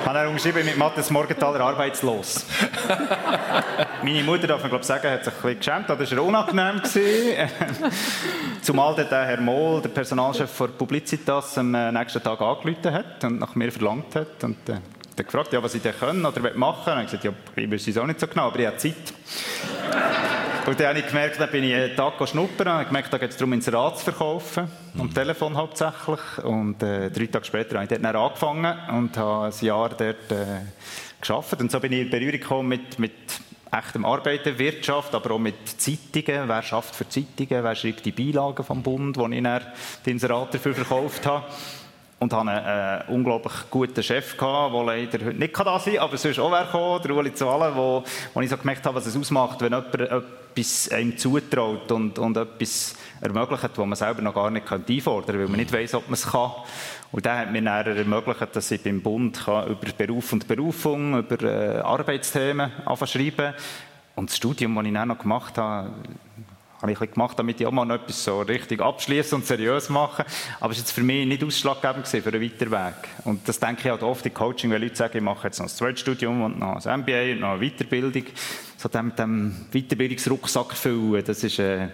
Ich 0.00 0.06
habe 0.06 0.18
er 0.20 0.28
umgeschrieben 0.28 0.64
mit 0.64 0.78
Matthias 0.78 1.10
Morgenthaler 1.10 1.60
arbeitslos. 1.60 2.46
Meine 4.02 4.22
Mutter, 4.22 4.46
darf 4.46 4.60
man 4.62 4.70
glaube 4.70 4.84
sagen, 4.84 5.10
hat 5.10 5.24
sich 5.24 5.34
ein 5.34 5.42
bisschen 5.42 5.58
geschämt, 5.58 5.90
das 5.90 6.16
war 6.16 6.24
unangenehm. 6.24 6.82
Zumal 8.62 8.94
der 8.94 9.26
Herr 9.26 9.40
Mohl, 9.40 9.82
der 9.82 9.90
Personalchef 9.90 10.50
von 10.50 10.72
Publicitas, 10.72 11.58
am 11.58 11.74
äh, 11.74 11.92
nächsten 11.92 12.22
Tag 12.22 12.40
angerufen 12.40 12.92
hat 12.92 13.24
und 13.24 13.38
nach 13.40 13.54
mir 13.54 13.70
verlangt 13.70 14.14
hat. 14.14 14.42
Und, 14.44 14.68
äh, 14.68 14.78
hat 15.18 15.26
gefragt, 15.26 15.52
ja, 15.52 15.62
was 15.62 15.74
ich 15.74 15.82
denn 15.82 15.94
können 15.98 16.24
oder 16.24 16.54
machen 16.54 16.86
will. 16.86 16.92
Und 16.94 17.00
ich 17.00 17.06
gesagt, 17.06 17.24
ja, 17.24 17.32
ich 17.56 17.70
weiß 17.70 17.88
es 17.88 17.98
auch 17.98 18.06
nicht 18.06 18.20
so 18.20 18.26
genau, 18.26 18.48
aber 18.48 18.58
ich 18.58 18.66
habe 18.66 18.76
Zeit. 18.76 18.94
Und 20.66 20.78
dann 20.78 20.88
habe 20.88 20.98
ich 20.98 21.06
gemerkt, 21.06 21.40
dann 21.40 21.50
bin 21.50 21.64
ich 21.64 21.74
einen 21.74 21.96
Tag 21.96 22.28
schnuppern, 22.28 22.68
habe 22.68 22.84
gemerkt, 22.84 23.10
da 23.10 23.16
geht 23.16 23.30
es 23.30 23.36
darum, 23.38 23.54
ins 23.54 23.72
Rad 23.72 23.98
zu 23.98 24.04
verkaufen, 24.04 24.68
mhm. 24.94 25.00
am 25.00 25.14
Telefon 25.14 25.56
hauptsächlich. 25.56 26.20
Und 26.44 26.82
äh, 26.82 27.10
drei 27.10 27.26
Tage 27.26 27.46
später 27.46 27.80
habe 27.80 27.84
ich 27.84 28.00
dort 28.00 28.14
angefangen 28.14 28.78
und 28.90 29.16
habe 29.16 29.46
ein 29.46 29.64
Jahr 29.64 29.88
dort 29.88 30.30
äh, 30.30 30.44
gearbeitet. 31.22 31.60
Und 31.60 31.72
so 31.72 31.80
bin 31.80 31.92
ich 31.92 32.00
in 32.02 32.10
Berührung 32.10 32.40
gekommen 32.40 32.68
mit, 32.68 32.98
mit 32.98 33.12
echtem 33.70 34.04
Arbeiten, 34.04 34.58
Wirtschaft, 34.58 35.14
aber 35.14 35.32
auch 35.32 35.38
mit 35.38 35.68
Zeitungen. 35.80 36.48
Wer 36.48 36.62
schafft 36.62 36.94
für 36.94 37.08
Zeitungen? 37.08 37.64
Wer 37.64 37.74
schreibt 37.74 38.04
die 38.04 38.12
Beilagen 38.12 38.62
vom 38.62 38.82
Bund, 38.82 39.16
wo 39.16 39.26
ich 39.26 39.42
dann 39.42 39.62
den 40.04 40.12
Inserat 40.12 40.52
dafür 40.52 40.74
verkauft 40.74 41.26
habe? 41.26 41.44
Und 42.18 42.32
hatte 42.32 42.50
einen 42.50 43.08
äh, 43.08 43.12
unglaublich 43.12 43.52
guten 43.70 44.02
Chef 44.02 44.36
gehabt, 44.36 44.74
der 44.74 44.84
leider 44.84 45.24
heute 45.24 45.38
nicht 45.38 45.58
da 45.58 45.78
sein 45.78 45.94
kann, 45.94 46.02
aber 46.02 46.16
sonst 46.16 46.38
auch 46.38 46.50
wäre 46.50 46.64
gekommen, 46.64 47.02
der 47.02 47.16
Uli 47.16 47.34
Zahlen, 47.34 47.76
wo, 47.76 48.02
wo 48.34 48.40
ich 48.40 48.50
so 48.50 48.56
gemerkt 48.56 48.84
habe, 48.84 48.96
was 48.96 49.06
es 49.06 49.16
ausmacht, 49.16 49.60
wenn 49.60 49.72
jemand 49.72 49.94
etwas 49.94 50.90
einem 50.90 51.16
zutraut 51.16 51.90
und, 51.92 52.18
und 52.18 52.36
etwas 52.36 52.96
ermöglicht, 53.20 53.70
was 53.76 53.86
man 53.86 53.94
selber 53.94 54.22
noch 54.22 54.34
gar 54.34 54.50
nicht 54.50 54.70
einfordern 54.70 55.26
könnte, 55.26 55.38
weil 55.38 55.48
man 55.48 55.56
nicht 55.58 55.72
weiß, 55.72 55.94
ob 55.94 56.06
man 56.06 56.14
es 56.14 56.26
kann. 56.26 56.50
Und 57.12 57.24
der 57.24 57.38
hat 57.38 57.52
mir 57.52 57.62
dann 57.62 57.96
ermöglicht, 57.96 58.54
dass 58.54 58.70
ich 58.70 58.82
beim 58.82 59.00
Bund 59.00 59.44
kann 59.44 59.68
über 59.68 59.86
Beruf 59.96 60.32
und 60.32 60.48
Berufung, 60.48 61.18
über 61.18 61.42
äh, 61.42 61.80
Arbeitsthemen 61.80 62.72
schreiben 63.04 63.36
kann. 63.36 63.54
Und 64.16 64.30
das 64.30 64.36
Studium, 64.36 64.74
das 64.74 64.86
ich 64.86 64.92
dann 64.92 65.08
noch 65.08 65.18
gemacht 65.18 65.56
habe, 65.56 65.92
habe 66.80 66.92
ich 66.92 66.98
gemacht, 66.98 67.38
damit 67.38 67.60
ich 67.60 67.66
auch 67.66 67.72
mal 67.72 67.84
noch 67.84 67.96
etwas 67.96 68.22
so 68.22 68.40
richtig 68.42 68.80
abschließen 68.80 69.36
und 69.36 69.46
seriös 69.46 69.88
machen. 69.88 70.24
Aber 70.60 70.72
es 70.72 70.78
war 70.78 70.82
jetzt 70.82 70.92
für 70.92 71.02
mich 71.02 71.26
nicht 71.26 71.42
ausschlaggebend 71.42 72.06
für 72.06 72.24
einen 72.24 72.42
weiteren 72.42 72.70
Weg. 72.70 73.08
Und 73.24 73.48
das 73.48 73.58
denke 73.58 73.82
ich 73.84 73.90
halt 73.90 74.02
oft 74.02 74.24
im 74.24 74.34
Coaching, 74.34 74.70
wenn 74.70 74.82
Leute 74.82 74.96
sagen, 74.96 75.16
ich 75.16 75.22
mache 75.22 75.48
jetzt 75.48 75.58
noch 75.58 75.66
ein 75.66 75.70
Zweitstudium 75.70 76.42
und 76.42 76.58
noch 76.58 76.84
ein 76.84 77.00
MBA 77.00 77.32
und 77.32 77.40
noch 77.40 77.52
eine 77.54 77.68
Weiterbildung. 77.68 78.24
So 78.76 78.88
dem, 78.88 79.14
dem 79.16 79.66
Weiterbildungsrucksack 79.72 80.74
füllen, 80.74 81.24
das 81.24 81.42
ist, 81.42 81.58
äh, 81.58 81.88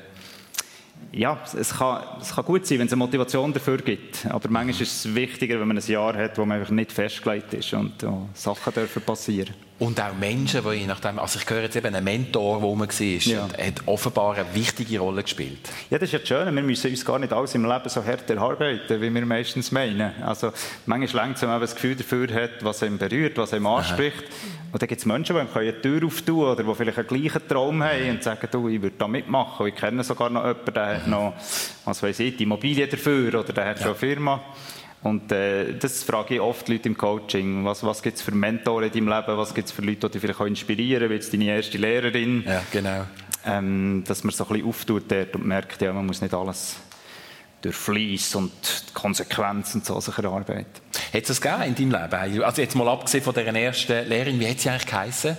ja, 1.12 1.38
es 1.58 1.74
kann, 1.78 2.02
es 2.20 2.34
kann 2.34 2.44
gut 2.44 2.66
sein, 2.66 2.78
wenn 2.78 2.86
es 2.86 2.92
eine 2.92 2.98
Motivation 2.98 3.52
dafür 3.54 3.78
gibt. 3.78 4.26
Aber 4.26 4.50
manchmal 4.50 4.82
ist 4.82 5.06
es 5.06 5.14
wichtiger, 5.14 5.58
wenn 5.60 5.68
man 5.68 5.78
ein 5.78 5.86
Jahr 5.86 6.14
hat, 6.14 6.36
wo 6.36 6.44
man 6.44 6.58
einfach 6.60 6.72
nicht 6.72 6.92
festgelegt 6.92 7.54
ist 7.54 7.72
und 7.72 8.04
oh, 8.04 8.28
Sachen 8.34 8.74
dürfen 8.74 9.00
passieren. 9.00 9.54
Und 9.76 10.00
auch 10.00 10.14
Menschen, 10.14 10.62
die 10.62 10.76
je 10.76 10.86
nachdem, 10.86 11.18
also 11.18 11.38
ich 11.38 11.50
höre 11.50 11.62
jetzt 11.62 11.74
eben 11.74 11.92
einen 11.92 12.04
Mentor, 12.04 12.58
der 12.58 12.64
rum 12.64 12.80
war, 12.80 12.88
ja. 12.88 13.48
hat 13.48 13.82
offenbar 13.86 14.36
eine 14.36 14.54
wichtige 14.54 15.00
Rolle 15.00 15.24
gespielt. 15.24 15.68
Ja, 15.90 15.98
das 15.98 16.12
ist 16.12 16.12
ja 16.12 16.24
schön. 16.24 16.54
Wir 16.54 16.62
müssen 16.62 16.90
uns 16.92 17.04
gar 17.04 17.18
nicht 17.18 17.32
alles 17.32 17.56
im 17.56 17.64
Leben 17.64 17.88
so 17.88 18.04
hart 18.04 18.30
erarbeiten, 18.30 19.00
wie 19.00 19.12
wir 19.12 19.26
meistens 19.26 19.72
meinen. 19.72 20.12
Also 20.22 20.52
manchmal 20.86 21.24
längt 21.24 21.36
es, 21.36 21.42
wenn 21.42 21.48
man 21.48 21.60
das 21.60 21.74
Gefühl 21.74 21.96
dafür 21.96 22.28
hat, 22.32 22.62
was 22.62 22.84
einem 22.84 22.98
berührt, 22.98 23.36
was 23.36 23.52
einem 23.52 23.66
anspricht. 23.66 24.22
Aha. 24.22 24.64
Und 24.74 24.82
dann 24.82 24.88
gibt 24.88 25.00
es 25.00 25.06
Menschen, 25.06 25.36
die 25.36 25.58
eine 25.58 25.80
Tür 25.80 26.06
auftun 26.06 26.44
oder 26.44 26.62
die 26.62 26.74
vielleicht 26.74 26.98
einen 26.98 27.06
gleichen 27.08 27.48
Traum 27.48 27.82
haben 27.82 28.10
und 28.10 28.22
sagen, 28.22 28.48
du, 28.50 28.68
ich 28.68 28.80
würde 28.80 28.96
da 28.96 29.08
mitmachen. 29.08 29.66
Ich 29.66 29.74
kenne 29.74 30.04
sogar 30.04 30.30
noch 30.30 30.44
jemanden, 30.44 30.72
der 30.72 30.86
hat 30.86 31.06
noch, 31.08 31.34
was 31.84 32.00
weiß 32.00 32.20
ich, 32.20 32.36
die 32.36 32.44
Immobilie 32.44 32.86
dafür 32.86 33.40
oder 33.40 33.52
der 33.52 33.66
hat 33.66 33.78
ja. 33.78 33.82
schon 33.82 33.92
eine 33.92 33.98
Firma. 33.98 34.40
Und 35.04 35.30
äh, 35.32 35.74
das 35.78 36.02
frage 36.02 36.36
ich 36.36 36.40
oft 36.40 36.66
Leute 36.66 36.88
im 36.88 36.96
Coaching. 36.96 37.62
Was, 37.66 37.84
was 37.84 38.02
gibt 38.02 38.16
es 38.16 38.22
für 38.22 38.30
Mentoren 38.32 38.84
in 38.84 38.90
deinem 38.90 39.08
Leben? 39.08 39.36
Was 39.36 39.54
gibt 39.54 39.68
es 39.68 39.72
für 39.72 39.82
Leute, 39.82 40.08
die 40.08 40.12
dich 40.12 40.20
vielleicht 40.22 40.40
auch 40.40 40.46
inspirieren? 40.46 41.10
Wie 41.10 41.14
jetzt 41.14 41.30
deine 41.30 41.44
erste 41.44 41.76
Lehrerin? 41.76 42.42
Ja, 42.46 42.62
genau. 42.72 43.04
Ähm, 43.44 44.02
dass 44.06 44.24
man 44.24 44.32
so 44.32 44.44
ein 44.44 44.48
bisschen 44.48 44.66
auftut 44.66 45.04
dort 45.08 45.36
und 45.36 45.44
merkt, 45.44 45.82
ja, 45.82 45.92
man 45.92 46.06
muss 46.06 46.22
nicht 46.22 46.32
alles 46.32 46.76
durch 47.60 47.76
Fleiss 47.76 48.34
und 48.34 48.50
Konsequenzen 48.94 49.82
und 49.82 49.86
so 49.86 50.00
sich 50.00 50.16
erarbeiten. 50.16 50.64
Hat 51.12 51.22
es 51.22 51.28
das 51.28 51.40
gegeben 51.40 51.62
in 51.64 51.74
deinem 51.74 52.02
Leben? 52.02 52.42
Also 52.42 52.62
jetzt 52.62 52.74
mal 52.74 52.88
abgesehen 52.88 53.22
von 53.22 53.34
dieser 53.34 53.54
ersten 53.54 54.08
Lehrerin, 54.08 54.40
wie 54.40 54.48
hat 54.48 54.60
sie 54.60 54.70
eigentlich 54.70 54.86
geheißen? 54.86 55.36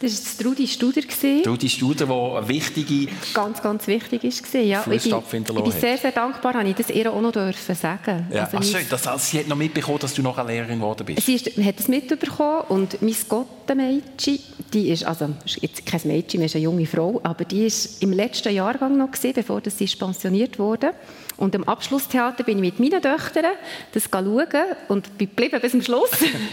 Das 0.00 0.38
war 0.38 0.44
Trudi 0.44 0.66
Studer. 0.66 1.00
Trudi 1.42 1.68
Studer, 1.68 2.06
die 2.06 2.12
eine 2.12 2.48
wichtige... 2.48 3.10
Ganz, 3.32 3.62
ganz 3.62 3.86
wichtig 3.86 4.22
war. 4.24 4.60
Ja. 4.60 4.84
Ich 4.90 5.10
bin, 5.10 5.14
ich 5.22 5.62
bin 5.62 5.72
sehr, 5.72 5.96
sehr 5.96 6.12
dankbar, 6.12 6.52
dass 6.52 6.64
ich 6.64 6.74
das 6.74 6.90
ihr 6.90 7.10
auch 7.10 7.20
noch 7.20 7.32
dürfen 7.32 7.74
sagen 7.74 8.26
ja. 8.30 8.44
also 8.44 8.58
Ach 8.58 8.62
schön, 8.62 8.86
das, 8.90 9.06
also, 9.06 9.24
sie 9.24 9.38
hat 9.38 9.48
noch 9.48 9.56
mitbekommen, 9.56 9.98
dass 9.98 10.12
du 10.12 10.22
noch 10.22 10.36
eine 10.36 10.52
Lehrerin 10.52 10.78
geworden 10.78 11.06
bist. 11.06 11.24
Sie 11.24 11.34
ist, 11.34 11.46
hat 11.46 11.80
es 11.80 11.88
mitbekommen 11.88 12.64
und 12.68 13.00
mein 13.00 13.16
Gottenmädchen, 13.28 14.38
die 14.72 14.90
ist, 14.90 15.04
also 15.04 15.30
jetzt 15.60 15.86
kein 15.86 16.00
Mädchen, 16.04 16.40
mehr 16.40 16.46
ist 16.46 16.56
eine 16.56 16.64
junge 16.64 16.86
Frau, 16.86 17.20
aber 17.22 17.44
die 17.44 17.64
ist 17.64 18.02
im 18.02 18.12
letzten 18.12 18.54
Jahrgang 18.54 18.98
noch 18.98 19.10
gewesen, 19.10 19.32
bevor 19.34 19.62
sie 19.64 19.86
pensioniert 19.86 20.58
wurde. 20.58 20.92
Und 21.38 21.54
im 21.54 21.64
Abschlusstheater 21.64 22.44
bin 22.44 22.62
ich 22.62 22.78
mit 22.78 22.80
meinen 22.80 23.02
Töchtern 23.02 23.44
das 23.92 24.04
schauen 24.10 24.46
und 24.88 25.18
bin 25.18 25.28
geblieben 25.28 25.60
bis 25.60 25.72
zum 25.72 25.82
Schluss 25.82 26.10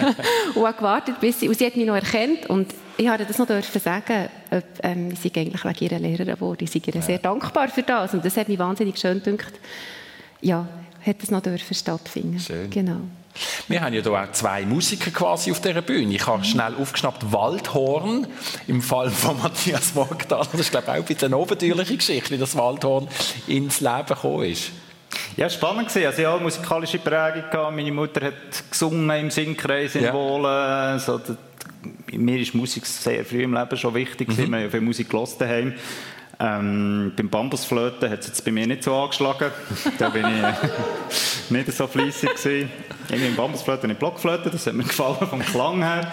und 0.55 0.65
habe 0.65 0.77
gewartet, 0.77 1.19
bis 1.21 1.39
sie, 1.39 1.47
und 1.47 1.57
sie 1.57 1.65
hat 1.65 1.75
mich 1.75 1.85
noch 1.85 1.95
erkannt 1.95 2.49
und 2.49 2.67
ich 2.97 3.05
durfte 3.05 3.25
das 3.25 3.37
noch 3.37 3.47
dürfen 3.47 3.81
sagen, 3.81 4.29
ob, 4.51 4.63
ähm, 4.83 5.15
sie 5.15 5.31
eigentlich 5.35 5.63
wegen 5.63 5.85
ihrer 5.85 5.99
Lehrerin 5.99 6.35
geworden. 6.35 6.63
Ich 6.63 6.71
bin 6.71 6.93
ihr 6.93 7.01
sehr 7.01 7.17
dankbar 7.17 7.69
für 7.69 7.83
das 7.83 8.13
und 8.13 8.23
das 8.23 8.37
hat 8.37 8.47
mich 8.47 8.59
wahnsinnig 8.59 8.97
schön 8.97 9.21
gedacht. 9.21 9.53
Ja, 10.41 10.67
hat 11.05 11.21
das 11.21 11.31
noch 11.31 11.41
dürfen 11.41 11.73
stattfinden. 11.73 12.39
Schön. 12.39 12.69
Genau. 12.69 13.01
Wir 13.67 13.81
haben 13.81 13.93
ja 13.93 14.01
hier 14.01 14.11
auch 14.11 14.31
zwei 14.31 14.63
Musiker 14.63 15.09
quasi 15.09 15.51
auf 15.51 15.59
dieser 15.59 15.81
Bühne. 15.81 16.13
Ich 16.13 16.27
habe 16.27 16.43
schnell 16.43 16.75
aufgeschnappt 16.75 17.31
Waldhorn 17.31 18.27
im 18.67 18.81
Fall 18.81 19.09
von 19.09 19.41
Matthias 19.41 19.95
Morgdahl. 19.95 20.45
Das 20.51 20.61
ist, 20.61 20.71
glaube 20.71 20.85
ich, 20.85 20.91
auch 20.91 20.95
ein 20.95 21.03
bisschen 21.03 21.33
eine 21.33 21.41
abenteuerliche 21.41 21.97
Geschichte, 21.97 22.29
wie 22.31 22.37
das 22.37 22.55
Waldhorn 22.55 23.07
ins 23.47 23.81
Leben 23.81 24.05
gekommen 24.05 24.43
ist. 24.43 24.71
Ja, 25.35 25.49
spannend 25.49 25.95
war. 25.95 26.05
Also 26.05 26.21
ja, 26.21 26.37
musikalische 26.37 26.99
Prägung. 26.99 27.49
Gehabt. 27.49 27.75
Meine 27.75 27.91
Mutter 27.91 28.27
hat 28.27 28.33
gesungen 28.69 29.09
im 29.09 29.31
Singkreis 29.31 29.95
in 29.95 30.03
ja. 30.03 30.13
Wohlen. 30.13 30.99
So, 30.99 31.19
mir 32.11 32.39
ist 32.39 32.53
Musik 32.53 32.85
sehr 32.85 33.25
früh 33.25 33.43
im 33.43 33.53
Leben 33.53 33.77
schon 33.77 33.93
wichtig. 33.93 34.29
Mhm. 34.29 34.37
Wir 34.37 34.45
haben 34.45 34.53
ja 34.53 34.69
viel 34.69 34.81
Musik 34.81 35.09
gehört 35.09 35.39
daheim. 35.39 35.73
Ähm, 36.39 37.13
beim 37.15 37.29
Bambusflöten 37.29 38.09
hat 38.09 38.19
es 38.21 38.27
jetzt 38.27 38.43
bei 38.43 38.51
mir 38.51 38.65
nicht 38.65 38.83
so 38.83 38.93
angeschlagen. 38.95 39.51
da 39.99 40.09
bin 40.09 40.25
ich 40.25 41.51
nicht 41.51 41.71
so 41.71 41.87
fleissig 41.87 42.29
gewesen. 42.35 42.69
Irgendwie 43.09 43.27
im 43.27 43.35
Bambusflöten 43.35 43.89
und 43.91 43.99
Blockflöten, 43.99 44.51
das 44.51 44.65
hat 44.65 44.73
mir 44.73 44.83
gefallen 44.83 45.27
vom 45.29 45.41
Klang 45.41 45.83
her. 45.83 46.11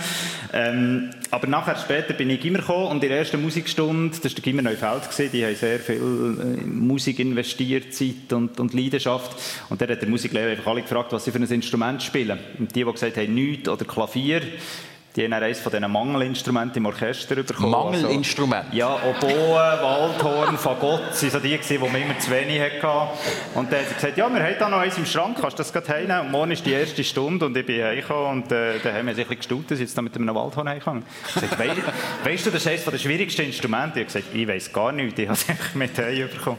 Ähm, 0.53 1.11
aber 1.31 1.47
nachher 1.47 1.77
später 1.77 2.13
bin 2.13 2.29
ich 2.31 2.41
Gimmer 2.41 2.59
gekommen 2.59 2.89
und 2.89 3.03
in 3.03 3.09
der 3.09 3.19
ersten 3.19 3.41
Musikstunde, 3.41 4.11
das 4.11 4.25
war 4.25 4.31
der 4.31 4.43
Gimmer 4.43 4.63
Neufeld, 4.63 5.11
gewesen, 5.11 5.31
die 5.33 5.45
haben 5.45 5.55
sehr 5.55 5.79
viel 5.79 5.97
äh, 5.97 6.67
Musik 6.67 7.19
investiert, 7.19 7.95
Zeit 7.95 8.33
und, 8.33 8.61
und 8.61 8.75
Leidenschaft. 8.75 9.37
Und 9.71 9.81
dann 9.81 9.89
hat 9.89 10.03
der 10.03 10.09
Musiklehrer 10.09 10.51
einfach 10.51 10.67
alle 10.67 10.83
gefragt, 10.83 11.13
was 11.13 11.25
sie 11.25 11.33
für 11.33 11.39
ein 11.39 11.45
Instrument 11.45 12.03
spielen. 12.03 12.39
Und 12.59 12.75
die, 12.75 12.85
die 12.85 12.93
gesagt 12.93 13.17
haben, 13.17 13.35
nichts 13.35 13.69
oder 13.69 13.85
Klavier, 13.85 14.43
die 15.17 15.25
haben 15.25 15.33
eines 15.33 15.61
von 15.61 15.73
diesen 15.73 15.91
Mangelinstrumenten 15.91 16.79
im 16.79 16.87
Orchester 16.87 17.35
bekommen. 17.35 17.71
Mangelinstrument? 17.71 18.67
Also, 18.67 18.77
ja, 18.77 18.95
Oboe, 18.95 19.55
Waldhorn, 19.55 20.57
Fagott, 20.57 21.01
waren 21.01 21.31
so 21.31 21.39
die, 21.41 21.59
die 21.59 21.79
man 21.79 21.95
immer 21.95 22.19
zu 22.19 22.31
wenig 22.31 22.61
hatte. 22.61 23.11
Und 23.55 23.73
dann 23.73 23.81
hat 23.81 23.89
sie 23.89 23.95
gesagt, 23.95 24.17
ja, 24.17 24.33
wir 24.33 24.43
haben 24.43 24.55
da 24.59 24.69
noch 24.69 24.79
eins 24.79 24.97
im 24.99 25.07
Schrank, 25.07 25.39
kannst 25.41 25.59
du 25.59 25.63
das 25.63 25.73
gerade 25.73 25.89
heimnehmen? 25.89 26.27
Und 26.27 26.31
morgen 26.31 26.53
ist 26.53 26.65
die 26.65 26.73
erste 26.73 27.03
Stunde 27.03 27.47
und 27.47 27.57
ich 27.57 27.67
bin 27.67 27.83
heimgekommen 27.83 28.43
und 28.43 28.53
äh, 28.53 28.79
dann 28.83 28.95
haben 28.95 29.07
wir 29.07 29.15
sich 29.15 29.25
ein 29.25 29.37
bisschen 29.37 29.39
gestaunt, 29.39 29.71
dass 29.71 29.79
ich 29.79 29.87
jetzt 29.87 29.99
da 29.99 30.03
mit 30.03 30.15
einem 30.15 30.35
Waldhorn 30.35 30.69
heimgekommen 30.69 31.03
Ich 31.27 31.35
gesagt, 31.35 31.61
weißt 32.25 32.47
du, 32.47 32.51
das 32.51 32.63
ist 32.63 32.69
eines 32.69 32.85
der 32.85 32.99
schwierigsten 32.99 33.43
Instrumente? 33.43 34.01
Ich 34.01 34.07
habe 34.07 34.21
gesagt, 34.21 34.35
ich 34.35 34.47
weiß 34.47 34.73
gar 34.73 34.93
nichts, 34.93 35.19
ich 35.19 35.27
habe 35.27 35.39
es 35.39 35.49
einfach 35.49 35.75
mit 35.75 35.99
heimbekommen. 35.99 36.59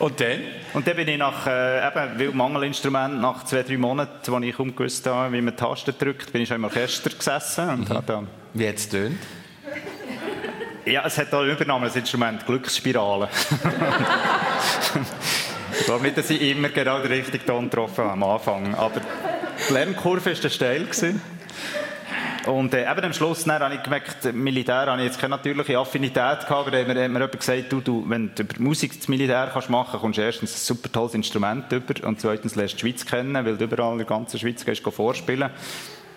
Und 0.00 0.18
dann? 0.18 0.40
Und 0.72 0.86
dann 0.86 0.96
bin 0.96 1.08
ich 1.08 1.18
nach, 1.18 1.46
äh, 1.46 1.86
eben, 1.86 2.18
weil 2.18 2.32
Mangelinstrument, 2.32 3.20
nach 3.20 3.44
zwei, 3.44 3.62
drei 3.62 3.76
Monaten, 3.76 4.34
als 4.34 4.44
ich 4.44 4.58
umgewusst 4.58 5.06
habe, 5.06 5.34
wie 5.34 5.42
man 5.42 5.54
Tasten 5.54 5.94
drückt, 5.96 6.32
bin 6.32 6.40
ich 6.40 6.48
schon 6.48 6.56
im 6.56 6.64
Orchester 6.64 7.10
gesessen. 7.10 7.68
Und 7.68 7.90
mhm. 7.90 7.98
dann, 8.06 8.26
wie 8.54 8.66
hat 8.66 8.76
es 8.76 8.88
tönt? 8.88 9.18
Ja, 10.86 11.04
es 11.04 11.18
hat 11.18 11.34
auch 11.34 11.44
übernommen, 11.44 11.84
das 11.84 11.96
Instrument, 11.96 12.46
Glücksspirale. 12.46 13.28
ich 15.78 15.84
glaube 15.84 16.02
nicht, 16.02 16.16
dass 16.16 16.30
ich 16.30 16.40
immer 16.40 16.70
genau 16.70 17.00
den 17.00 17.12
richtigen 17.12 17.44
Ton 17.44 17.68
getroffen 17.68 18.04
habe 18.04 18.12
am 18.12 18.22
Anfang, 18.22 18.74
aber 18.74 19.02
die 19.68 19.72
Lernkurve 19.74 20.42
war 20.42 20.50
steil. 20.50 20.84
Gewesen. 20.84 21.20
Und 22.46 22.72
äh, 22.72 22.90
eben 22.90 23.04
am 23.04 23.12
Schluss 23.12 23.44
dann, 23.44 23.62
habe 23.62 23.74
ich 23.74 23.82
gemerkt, 23.82 24.32
Militär 24.32 24.86
habe 24.86 24.98
ich 25.00 25.08
jetzt 25.08 25.20
keine 25.20 25.36
natürliche 25.36 25.78
Affinität 25.78 26.14
gehabt, 26.14 26.50
aber 26.50 26.70
da 26.70 26.78
hat 26.78 26.86
mir, 26.86 27.00
jemand 27.00 27.38
gesagt, 27.38 27.70
du, 27.70 27.80
du, 27.80 28.04
wenn 28.08 28.34
du 28.34 28.42
über 28.42 28.54
Musik 28.62 28.96
das 28.96 29.08
Militär 29.08 29.50
kannst 29.52 29.68
machen, 29.68 30.00
kommst 30.00 30.18
du 30.18 30.22
erstens 30.22 30.54
ein 30.54 30.76
super 30.76 30.90
tolles 30.90 31.14
Instrument 31.14 31.70
über 31.70 32.06
und 32.06 32.20
zweitens 32.20 32.56
lernst 32.56 32.74
du 32.74 32.86
die 32.86 32.92
Schweiz 32.92 33.04
kennen, 33.04 33.34
weil 33.34 33.56
du 33.56 33.64
überall 33.64 33.92
in 33.92 33.98
der 33.98 34.06
ganzen 34.06 34.38
Schweiz 34.38 34.64
gehst, 34.64 34.82
vorspielen 34.82 35.50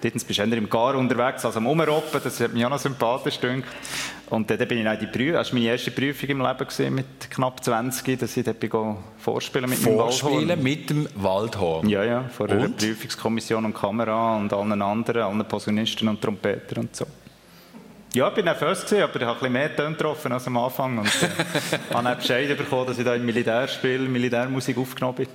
Drittens 0.04 0.26
bist 0.26 0.38
du 0.38 0.44
eher 0.44 0.58
im 0.58 0.70
Gar 0.70 0.96
unterwegs, 0.96 1.46
also 1.46 1.60
am 1.60 1.68
Umroppen, 1.68 2.20
das 2.22 2.38
hat 2.42 2.52
mich 2.52 2.66
auch 2.66 2.70
noch 2.70 2.78
sympathisch 2.78 3.40
gedacht. 3.40 3.64
Und 4.30 4.50
dann 4.50 4.68
bin 4.68 4.86
ich 4.86 5.00
die 5.00 5.08
Prüfung, 5.08 5.34
das 5.36 5.48
war 5.48 5.58
meine 5.58 5.72
erste 5.72 5.92
Prüfung 5.92 6.28
im 6.28 6.42
Leben 6.42 6.58
gewesen, 6.58 6.94
mit 6.94 7.30
knapp 7.30 7.64
20, 7.64 8.20
dass 8.20 8.36
ich 8.36 8.44
dort 8.44 8.98
vorspielen 9.18 9.70
mit 9.70 9.86
dem 9.86 9.98
Waldhorn. 9.98 10.62
mit 10.62 10.90
dem 10.90 11.08
Waldhorn? 11.16 11.88
Ja, 11.88 12.04
ja, 12.04 12.26
vor 12.28 12.50
einer 12.50 12.68
Prüfungskommission 12.68 13.64
und 13.64 13.74
Kamera 13.74 14.36
und 14.36 14.52
allen 14.52 14.82
anderen, 14.82 15.22
allen 15.22 15.46
Posaunisten 15.46 16.10
und 16.10 16.22
Trompeter 16.22 16.82
und 16.82 16.94
so. 16.94 17.06
Ja, 18.14 18.28
ich 18.28 18.36
war 18.36 18.44
nervös, 18.44 18.84
gewesen, 18.84 19.04
aber 19.04 19.16
ich 19.16 19.22
habe 19.22 19.32
ein 19.32 19.40
bisschen 19.40 19.54
mehr 19.54 19.74
Töne 19.74 19.92
getroffen 19.92 20.34
als 20.34 20.46
am 20.48 20.58
Anfang 20.58 20.98
und 20.98 21.08
äh, 21.08 21.94
habe 21.94 22.16
Bescheid 22.18 22.58
bekommen, 22.58 22.88
dass 22.88 23.00
ich 23.00 23.06
da 23.06 23.16
im 23.16 23.26
Militärspiel 23.26 24.00
Militärmusik 24.00 24.78
aufgenommen 24.78 25.16
bin. 25.16 25.28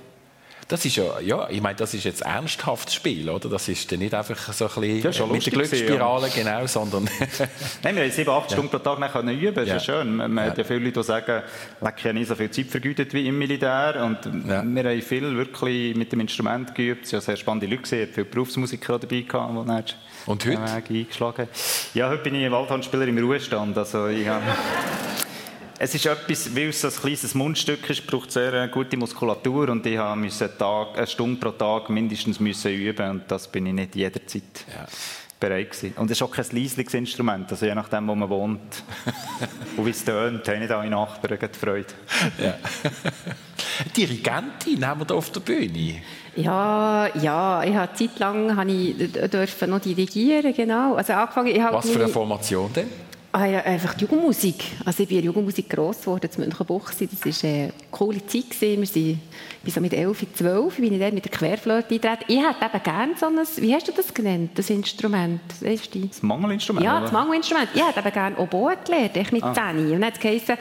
Das 0.69 0.85
ist 0.85 0.97
ja, 0.97 1.19
ja, 1.19 1.49
ich 1.49 1.63
meine, 1.63 1.75
das 1.75 1.95
ist 1.95 2.03
jetzt 2.03 2.21
ernsthaftes 2.21 2.93
Spiel, 2.93 3.27
oder? 3.27 3.49
Das 3.49 3.67
ist 3.67 3.91
dann 3.91 3.97
nicht 3.97 4.13
einfach 4.13 4.37
so 4.53 4.65
ein 4.65 5.01
bisschen 5.01 5.11
ja, 5.11 5.25
mit 5.25 5.43
der 5.43 5.51
Glücksspirale, 5.53 6.27
ja. 6.27 6.33
genau, 6.35 6.67
sondern... 6.67 7.09
Nein, 7.83 7.95
wir 7.95 8.03
haben 8.03 8.11
sieben, 8.11 8.29
acht 8.29 8.51
ja. 8.51 8.55
Stunden 8.55 8.69
pro 8.69 8.77
Tag 8.77 8.99
nicht 8.99 9.11
können 9.11 9.39
üben, 9.39 9.55
das 9.55 9.63
ist 9.63 9.71
ja 9.71 9.79
schön. 9.79 10.15
Man, 10.15 10.39
hat 10.39 10.59
ja 10.59 10.63
viele 10.63 10.81
Leute, 10.81 10.99
die 10.99 11.03
sagen, 11.03 11.41
ich 11.81 12.05
habe 12.05 12.13
nie 12.13 12.23
so 12.23 12.35
viel 12.35 12.51
Zeit 12.51 12.67
vergütet 12.67 13.15
wie 13.15 13.27
im 13.27 13.39
Militär 13.39 14.03
und 14.05 14.19
wir 14.47 14.57
haben 14.57 15.01
viel 15.01 15.35
wirklich 15.35 15.95
mit 15.95 16.11
dem 16.11 16.19
Instrument 16.19 16.75
geübt. 16.75 17.07
Es 17.07 17.13
waren 17.13 17.21
sehr 17.21 17.37
spannende 17.37 17.65
Leute, 17.65 17.81
gesehen, 17.81 18.07
viele 18.13 18.25
Berufsmusiker 18.25 18.99
dabei 18.99 19.21
gehabt, 19.21 19.51
die 19.51 19.67
dann 19.67 19.83
und 20.27 20.45
heute? 20.45 20.61
Weg 20.61 20.91
eingeschlagen 20.91 21.47
Ja, 21.95 22.09
heute 22.09 22.21
bin 22.21 22.35
ich 22.35 22.51
Waldhandspieler 22.51 23.07
im 23.07 23.17
Ruhestand, 23.17 23.75
also 23.75 24.05
ich 24.05 24.27
habe... 24.27 24.43
Es 25.81 25.95
ist 25.95 26.05
etwas, 26.05 26.53
weil 26.53 26.69
es 26.69 26.81
so 26.81 26.89
ein 26.89 26.93
kleines 26.93 27.33
Mundstück 27.33 27.89
ist, 27.89 28.05
braucht 28.05 28.33
sehr 28.33 28.51
eine 28.51 28.69
gute 28.69 28.97
Muskulatur 28.97 29.69
und 29.69 29.85
ich 29.85 29.97
musste 30.15 30.51
Tag, 30.57 30.97
eine 30.97 31.07
Stunde 31.07 31.39
pro 31.39 31.51
Tag 31.51 31.89
mindestens 31.89 32.41
müssen 32.41 32.73
üben 32.73 33.09
und 33.09 33.23
das 33.29 33.47
bin 33.47 33.65
ich 33.65 33.73
nicht 33.73 33.95
jederzeit 33.95 34.43
ja. 34.67 34.85
bereit 35.39 35.71
gewesen. 35.71 35.93
Und 35.95 36.11
es 36.11 36.17
ist 36.17 36.21
auch 36.21 36.31
kein 36.31 36.45
Leisungsinstrument, 36.51 37.49
also 37.49 37.65
je 37.65 37.73
nachdem, 37.73 38.09
wo 38.09 38.15
man 38.15 38.29
wohnt 38.29 38.83
und 39.77 39.85
wie 39.85 39.91
es 39.91 40.03
tönt, 40.03 40.45
haben 40.49 40.59
nicht 40.59 40.71
alle 40.71 40.89
Nachbarn 40.89 41.39
Freude. 41.53 41.93
Ja. 42.43 42.55
Dirigentin 43.95 44.85
haben 44.85 44.99
wir 44.99 45.05
da 45.05 45.15
auf 45.15 45.31
der 45.31 45.39
Bühne. 45.39 46.01
Ja, 46.35 47.07
ja, 47.15 47.63
ich 47.63 47.73
habe 47.73 47.93
zeitlang 47.93 48.57
habe 48.57 48.69
ich 48.69 48.97
dürfen 49.31 49.69
noch 49.69 49.79
dirigieren, 49.79 50.53
genau. 50.53 50.95
Also 50.95 51.13
angefangen, 51.13 51.47
ich 51.47 51.63
Was 51.63 51.89
für 51.89 52.03
eine 52.03 52.09
Formation 52.09 52.73
denn? 52.73 53.08
Ah, 53.31 53.45
ja, 53.45 53.59
einfach 53.59 53.93
die 53.93 54.05
Jugendmusik. 54.05 54.63
Also 54.85 55.03
ich 55.03 55.09
bin 55.09 55.19
in 55.19 55.25
Jugendmusik 55.25 55.69
gross 55.69 56.01
geworden, 56.01 56.27
in 56.35 56.41
Münchenbuchsee. 56.41 57.07
Das 57.11 57.43
war 57.43 57.49
eine 57.49 57.73
coole 57.91 58.25
Zeit. 58.25 58.49
Gewesen. 58.49 58.79
Wir 58.79 58.87
sind, 58.87 59.19
ich 59.63 59.73
so 59.73 59.81
mit 59.81 59.93
11, 59.93 60.25
12 60.33 60.77
bin 60.77 60.93
ich 60.93 60.99
dann 60.99 61.13
mit 61.13 61.25
der 61.25 61.31
Querflöte 61.31 61.93
eingetreten. 61.93 62.25
Ich 62.27 62.39
hätte 62.39 62.65
eben 62.65 62.83
gerne 62.83 63.13
so 63.17 63.27
ein, 63.27 63.35
wie 63.57 63.75
hast 63.75 63.87
du 63.87 63.91
das 63.91 64.11
genannt, 64.11 64.51
das 64.55 64.71
Instrument? 64.71 65.41
Weißt 65.61 65.93
du? 65.93 66.07
Das 66.07 66.23
Mangelinstrument? 66.23 66.83
Ja, 66.83 67.01
das 67.01 67.11
Mangelinstrument. 67.11 67.69
Ich 67.75 67.85
hätte 67.85 67.99
eben 67.99 68.11
gerne 68.11 68.37
Oboe 68.37 68.75
gelernt, 68.83 69.15
ich 69.15 69.31
mit 69.31 69.43
ah. 69.43 69.53
10. 69.53 69.77
Und 69.77 69.91
dann 69.91 70.05
hat 70.05 70.13
es 70.15 70.19
geheißen, 70.19 70.57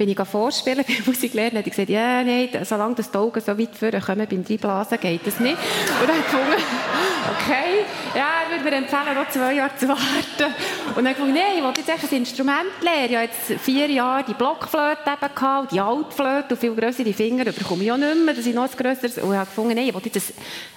bin 0.00 0.08
ich 0.08 0.18
vorspielen 0.18 0.82
bei 0.88 0.94
Musiklehrer, 1.04 1.58
hat 1.58 1.66
ich 1.66 1.72
gesagt, 1.72 1.90
ja, 1.90 2.24
nein, 2.24 2.48
solange 2.64 2.94
das 2.94 3.10
die 3.10 3.18
Augen 3.18 3.38
so 3.38 3.58
weit 3.58 3.76
vorne 3.76 4.00
kommen 4.00 4.26
beim 4.26 4.42
Dreiblasen, 4.42 4.98
geht 4.98 5.26
das 5.26 5.38
nicht. 5.40 5.58
Und 6.00 6.08
dann 6.08 6.16
gefunden, 6.16 6.56
okay, 7.36 7.84
ja, 8.16 8.28
ich 8.46 8.50
würde 8.50 8.70
mir 8.70 8.76
empfehlen, 8.78 9.14
noch 9.14 9.28
zwei 9.28 9.52
Jahre 9.52 9.76
zu 9.76 9.88
warten. 9.88 10.54
Und 10.96 11.04
dann 11.04 11.12
gefunden, 11.12 11.34
nein, 11.34 11.58
ich 11.58 11.62
wollte 11.62 11.82
jetzt 11.82 12.12
ein 12.12 12.16
Instrument 12.16 12.80
lernen. 12.80 13.10
Ich 13.10 13.14
habe 13.14 13.26
jetzt 13.26 13.62
vier 13.62 13.90
Jahre 13.90 14.24
die 14.24 14.32
Blockflöte 14.32 15.02
eben 15.04 15.34
gehabt, 15.34 15.72
die 15.72 15.80
Altflöte 15.80 16.54
und 16.54 16.58
viel 16.58 16.74
größere 16.74 17.12
Finger, 17.12 17.44
bekomme 17.44 17.84
ich 17.84 17.92
auch 17.92 17.98
nicht 17.98 18.24
mehr, 18.24 18.32
dass 18.32 18.46
ich 18.46 18.54
noch 18.54 18.70
ein 18.70 18.70
grösseres, 18.74 19.18
und 19.18 19.32
ich 19.32 19.36
habe 19.36 19.46
gefunden, 19.46 19.74
nein, 19.74 19.88
ich 19.88 19.94
wollte 19.94 20.08
jetzt 20.08 20.32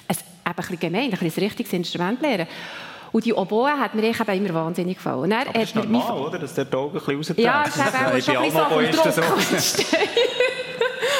ein, 0.09 0.17
ein, 0.43 0.53
ein, 0.57 1.01
ein 1.01 1.13
ein 1.13 1.31
richtiges 1.43 1.71
Instrument 1.71 2.21
lernen. 2.21 2.47
Und 3.13 3.23
die 3.25 3.33
Oboe 3.33 3.69
hat 3.69 3.93
mir 3.93 4.03
eben 4.03 4.45
immer 4.45 4.53
wahnsinnig 4.55 4.97
gefallen. 4.97 5.31
Aber 5.31 5.53
das 5.53 5.63
ist 5.65 5.75
normal, 5.75 6.19
oder? 6.19 6.39
Dass 6.39 6.55
der 6.55 6.65
Augen 6.73 6.97
ein 6.97 7.17
bisschen 7.19 7.39
Ja, 7.39 7.63
es 7.67 7.77
hat 7.77 7.93
auch 7.93 8.19
schon 8.19 8.37
ein 8.37 8.87
bisschen 8.87 9.11
so 9.11 9.21
Druck 9.21 9.37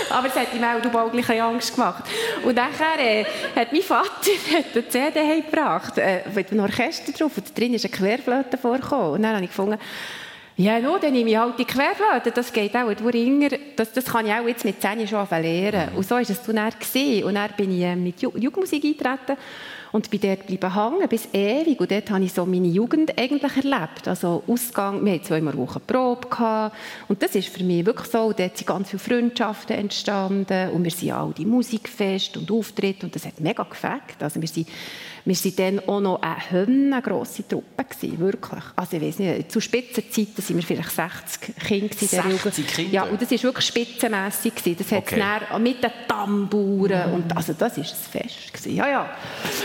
Aber 0.09 0.27
es 0.27 0.35
hat 0.35 0.47
ihm 0.55 0.63
auch 0.63 0.83
unglaublich 0.83 1.41
Angst 1.41 1.75
gemacht. 1.75 2.03
Und 2.43 2.55
nachher 2.55 2.99
äh, 2.99 3.25
hat 3.55 3.71
mein 3.71 3.81
Vater 3.83 4.09
hat 4.57 4.65
eine 4.73 4.87
CD 4.89 5.41
gebracht, 5.41 5.97
äh, 5.99 6.21
mit 6.33 6.51
einem 6.51 6.61
Orchester 6.61 7.11
drauf, 7.11 7.37
und 7.37 7.57
drin 7.57 7.75
ist 7.75 7.85
eine 7.85 7.93
Querflöte 7.93 8.57
vorgekommen. 8.57 9.11
Und 9.11 9.23
dann 9.23 9.35
habe 9.35 9.43
ich 9.43 9.51
gefunden, 9.51 9.77
ja, 10.55 10.79
no, 10.79 10.97
dann 10.99 11.13
nehme 11.13 11.29
ich 11.29 11.37
halt 11.37 11.59
die 11.59 11.65
Querflöte, 11.65 12.31
das 12.31 12.51
geht 12.51 12.75
auch. 12.75 12.91
Du 12.93 13.07
Ringer, 13.07 13.49
das, 13.75 13.91
das 13.91 14.05
kann 14.05 14.25
ich 14.25 14.33
auch 14.33 14.47
jetzt 14.47 14.65
mit 14.65 14.81
10 14.81 15.07
schon 15.07 15.27
lernen. 15.29 15.89
Und 15.95 16.07
so 16.07 16.15
war 16.15 16.21
es 16.21 16.41
dann 16.41 16.73
gesehen. 16.79 17.23
Und 17.25 17.35
dann 17.35 17.51
bin 17.55 17.71
ich 17.71 17.83
äh, 17.83 17.95
mit 17.95 18.19
Jugendmusik 18.19 18.83
eingetreten 18.83 19.37
und 19.93 20.09
bin 20.09 20.21
dort 20.21 20.47
bleiben 20.47 20.73
hängen, 20.73 21.07
bis 21.07 21.27
ewig. 21.31 21.79
Und 21.79 21.91
dort 21.91 22.09
habe 22.09 22.23
ich 22.23 22.33
so 22.33 22.47
meine 22.47 22.67
Jugend 22.67 23.15
eigentlich 23.15 23.57
erlebt. 23.57 24.07
Also 24.07 24.43
Ausgang, 24.47 25.05
wir 25.05 25.13
hatten 25.13 25.23
zweimal 25.23 25.55
Woche 25.55 25.79
Probe 25.79 26.27
gehabt. 26.27 26.75
Und 27.07 27.21
das 27.21 27.35
ist 27.35 27.49
für 27.49 27.63
mich 27.63 27.85
wirklich 27.85 28.09
so. 28.09 28.33
Dort 28.33 28.57
sind 28.57 28.65
ganz 28.65 28.89
viele 28.89 28.99
Freundschaften 28.99 29.77
entstanden. 29.77 30.71
Und 30.71 30.83
wir 30.83 30.89
sind 30.89 31.11
all 31.11 31.31
die 31.31 31.45
Musikfest 31.45 32.35
und 32.37 32.49
Auftritte. 32.49 33.05
Und 33.05 33.13
das 33.13 33.27
hat 33.27 33.39
mega 33.39 33.61
gefällt. 33.61 34.01
Also 34.19 34.41
wir 34.41 34.47
sind 34.47 34.67
wir 35.25 35.35
waren 35.35 35.77
dann 35.77 35.87
auch 35.87 36.01
noch 36.01 36.21
eine 36.21 37.01
grosse 37.01 37.47
Truppe, 37.47 37.85
gewesen, 37.85 38.19
wirklich. 38.19 38.63
Also 38.75 38.97
ich 38.97 39.03
weiß 39.03 39.19
nicht, 39.19 39.51
zu 39.51 39.61
Spitzenzeiten 39.61 40.37
waren 40.37 40.55
wir 40.57 40.63
vielleicht 40.63 40.91
60 40.91 41.55
Kinder. 41.65 41.95
60 41.95 42.67
Kinder? 42.67 42.91
Ja, 42.91 43.03
und 43.03 43.21
das 43.21 43.31
war 43.31 43.43
wirklich 43.43 43.65
spitzenmässig. 43.65 44.53
Das 44.77 44.91
hat 44.91 45.03
okay. 45.03 45.23
dann 45.49 45.63
mit 45.63 45.81
den 45.83 45.91
Tamburen 46.07 47.13
und 47.13 47.35
also 47.35 47.53
das 47.53 47.77
war 47.77 47.83
ein 47.83 47.89
Fest. 48.11 48.53
Gewesen. 48.53 48.75
Ja, 48.75 48.89
ja. 48.89 49.09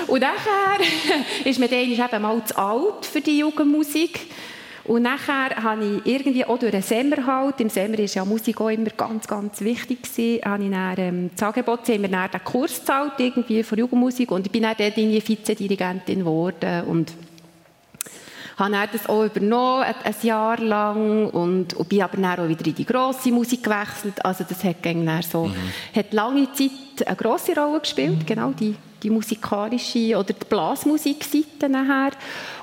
Und 0.06 0.20
nachher 0.20 0.78
ist 1.44 1.58
mir 1.58 1.68
dann 1.68 1.78
eben 1.80 2.22
mal 2.22 2.44
zu 2.44 2.56
alt 2.56 3.06
für 3.06 3.20
die 3.20 3.38
Jugendmusik. 3.38 4.20
Und 4.88 5.02
nachher 5.02 5.50
habe 5.62 5.84
ich 5.84 6.14
irgendwie 6.14 6.46
auch 6.46 6.58
durch 6.58 6.72
den 6.72 6.82
Semmer 6.82 7.26
halt, 7.26 7.60
im 7.60 7.68
Semmer 7.68 7.98
ist 7.98 8.14
ja 8.14 8.24
Musik 8.24 8.58
auch 8.60 8.70
immer 8.70 8.88
ganz, 8.88 9.28
ganz 9.28 9.60
wichtig 9.60 10.02
gewesen, 10.02 10.40
habe 10.42 10.64
ich 10.64 10.70
dann, 10.70 10.94
ähm, 10.96 11.30
das 11.34 11.42
Angebot, 11.42 11.86
haben 11.88 12.10
dann 12.10 12.30
den 12.30 12.44
Kurs 12.44 12.80
gezahlt, 12.80 13.12
irgendwie 13.18 13.62
für 13.62 13.76
Jugendmusik 13.76 14.30
und 14.30 14.46
ich 14.46 14.52
bin 14.52 14.62
dann 14.62 14.74
dort 14.78 14.96
irgendwie 14.96 15.22
Vizedirigentin 15.26 16.20
geworden 16.20 16.84
und 16.84 17.12
habe 18.56 18.72
dann 18.72 18.88
das 18.90 19.06
auch 19.10 19.24
übernommen, 19.24 19.82
ein, 19.82 19.94
ein 20.04 20.14
Jahr 20.22 20.58
lang, 20.58 21.28
und, 21.30 21.74
und 21.74 21.88
bin 21.88 22.02
aber 22.02 22.16
dann 22.16 22.40
auch 22.40 22.48
wieder 22.48 22.66
in 22.66 22.74
die 22.74 22.86
grosse 22.86 23.30
Musik 23.30 23.62
gewechselt. 23.62 24.24
Also 24.24 24.44
das 24.48 24.64
hat, 24.64 24.76
dann 24.82 25.22
so, 25.22 25.44
mhm. 25.44 25.54
hat 25.94 26.14
lange 26.14 26.50
Zeit 26.54 27.06
eine 27.06 27.14
grosse 27.14 27.54
Rolle 27.54 27.80
gespielt, 27.80 28.20
mhm. 28.20 28.26
genau 28.26 28.50
die, 28.52 28.74
die 29.02 29.10
musikalische 29.10 30.16
oder 30.16 30.32
die 30.32 30.44
Blasmusikseite 30.48 31.68
nachher. 31.68 32.12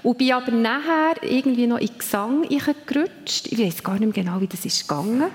Und 0.04 0.18
bin 0.18 0.34
aber 0.34 0.52
nachher 0.52 1.22
irgendwie 1.22 1.68
noch 1.68 1.80
in 1.80 1.98
Gesang 1.98 2.48
gerutscht. 2.86 3.48
Ich 3.48 3.60
weiß 3.60 3.84
gar 3.84 3.94
nicht 4.00 4.16
mehr 4.16 4.24
genau, 4.24 4.42
wie 4.42 4.48
das 4.48 4.66
ist 4.66 4.88
gegangen. 4.88 5.32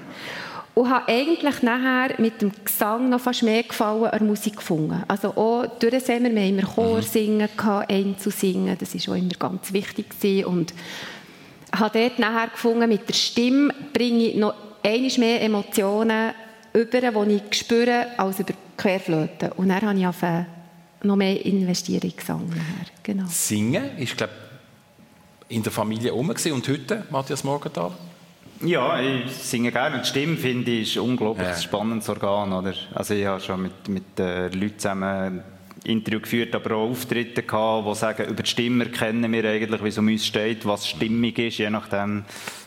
Und 0.75 0.89
habe 0.89 1.09
eigentlich 1.09 1.63
nachher 1.63 2.21
mit 2.21 2.41
dem 2.41 2.53
Gesang 2.65 3.09
noch 3.09 3.21
fast 3.21 3.43
mehr 3.43 3.65
Gefallen 3.65 4.07
an 4.07 4.27
Musik 4.27 4.57
gefunden. 4.57 5.03
Also 5.09 5.31
auch 5.31 5.67
durch 5.79 5.91
den 5.91 6.01
Sommer, 6.01 6.31
wir 6.31 6.43
haben 6.43 6.59
immer 6.59 6.69
Chor 6.69 6.99
mhm. 6.99 7.03
singen, 7.03 7.49
Einzusingen, 7.89 8.79
das 8.79 8.95
war 8.95 9.15
auch 9.15 9.19
immer 9.19 9.35
ganz 9.39 9.73
wichtig. 9.73 10.11
Gewesen. 10.11 10.47
Und 10.47 10.75
habe 11.77 11.99
dort 11.99 12.19
nachher 12.19 12.49
gefunden, 12.49 12.89
mit 12.89 13.09
der 13.09 13.15
Stimme 13.15 13.75
bringe 13.93 14.25
ich 14.27 14.37
noch 14.37 14.55
einmal 14.83 15.11
mehr 15.19 15.43
Emotionen 15.43 16.33
über, 16.73 17.01
die 17.27 17.35
ich 17.35 17.59
spüre, 17.59 18.07
als 18.17 18.41
über 18.41 18.55
Querflöte. 18.77 19.53
Und 19.57 19.69
dann 19.69 19.83
habe 19.83 19.99
ich 19.99 20.07
angefangen, 20.07 20.47
noch 21.03 21.17
mehr 21.17 21.45
investieren 21.45 22.03
in 22.03 22.17
Gesang. 22.17 22.53
Genau. 23.03 23.25
Singen 23.29 23.99
ist, 23.99 24.17
glaube 24.17 24.33
in 25.51 25.63
der 25.63 25.73
Familie 25.73 26.13
herum 26.13 26.31
und 26.31 26.69
heute, 26.69 27.05
Matthias 27.11 27.43
Morgenthal? 27.43 27.91
Ja, 28.63 29.01
ich 29.01 29.33
singe 29.33 29.73
gerne. 29.73 29.97
Und 29.97 30.05
die 30.05 30.09
Stimme, 30.09 30.37
finde 30.37 30.71
ich, 30.71 30.91
ist 30.91 30.97
ein 30.97 31.11
unglaublich 31.11 31.49
ja. 31.49 31.57
spannendes 31.57 32.09
Organ. 32.09 32.53
Oder? 32.53 32.75
Also 32.95 33.15
ich 33.15 33.27
habe 33.27 33.41
schon 33.41 33.63
mit, 33.63 33.89
mit 33.89 34.21
äh, 34.21 34.49
Leuten 34.49 34.79
zusammen 34.79 35.43
Interview 35.85 36.21
geführt, 36.21 36.55
aber 36.55 36.77
auch 36.77 36.91
Auftritte 36.91 37.43
gehabt, 37.43 37.89
die 37.89 37.95
sagen, 37.95 38.29
über 38.29 38.43
die 38.43 38.51
Stimme 38.51 38.85
erkennen 38.85 39.33
wir 39.33 39.45
eigentlich, 39.45 39.83
wie 39.83 39.89
es 39.89 39.99
um 39.99 40.09
uns 40.09 40.27
steht, 40.27 40.67
was 40.67 40.87
stimmig 40.87 41.39
ist, 41.39 41.57
je 41.57 41.71
nachdem, 41.71 42.25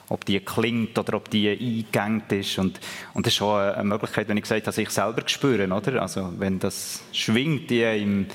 ob 0.09 0.25
die 0.25 0.39
klingt 0.39 0.97
oder 0.97 1.15
ob 1.15 1.29
die 1.29 1.49
eingegangen 1.49 2.23
ist. 2.29 2.57
Und, 2.57 2.79
und 3.13 3.25
das 3.25 3.33
ist 3.33 3.37
schon 3.37 3.59
eine 3.59 3.83
Möglichkeit, 3.83 4.27
wenn 4.27 4.37
ich 4.37 4.43
gesagt 4.43 4.67
habe, 4.67 4.73
sich 4.73 4.89
selber 4.89 5.23
spüren, 5.27 5.71
oder? 5.71 6.01
Also 6.01 6.31
wenn 6.37 6.59
das 6.59 7.01
schwingt 7.11 7.71
in 7.71 7.85
einem, 7.85 8.25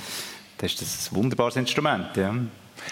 dann 0.58 0.66
ist 0.66 0.80
das 0.80 1.10
ein 1.10 1.16
wunderbares 1.16 1.56
Instrument, 1.56 2.16
ja. 2.16 2.34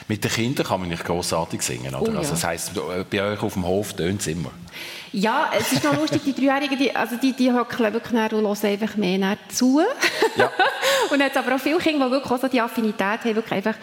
Mit 0.08 0.24
den 0.24 0.30
Kindern 0.30 0.66
kann 0.66 0.80
man 0.80 0.88
nicht 0.88 1.04
grossartig 1.04 1.62
singen, 1.62 1.94
oder? 1.94 2.10
Oh, 2.10 2.12
ja. 2.12 2.18
Also 2.18 2.32
das 2.32 2.44
heisst, 2.44 2.72
bei 3.10 3.22
euch 3.22 3.42
auf 3.42 3.54
dem 3.54 3.64
Hof 3.64 3.94
tönt 3.94 4.20
es 4.20 4.26
immer. 4.26 4.50
Ja, 5.12 5.50
es 5.56 5.72
ist 5.72 5.84
noch 5.84 5.96
lustig, 5.96 6.22
die 6.24 6.34
Dreijährigen, 6.34 6.78
die, 6.78 6.94
also 6.94 7.16
die, 7.16 7.32
die 7.32 7.50
hocken 7.50 7.92
wirklich 7.92 8.12
und 8.12 8.32
hören 8.42 8.64
einfach 8.64 8.96
mehr 8.96 9.38
zu. 9.48 9.80
Ja. 10.36 10.50
und 11.10 11.20
jetzt 11.20 11.36
aber 11.36 11.54
auch 11.54 11.60
viele 11.60 11.78
Kinder, 11.78 12.06
die 12.06 12.12
wirklich 12.12 12.30
auch 12.30 12.40
so 12.40 12.48
die 12.48 12.60
Affinität 12.60 13.24
haben, 13.24 13.34
wirklich 13.34 13.52
einfach 13.52 13.76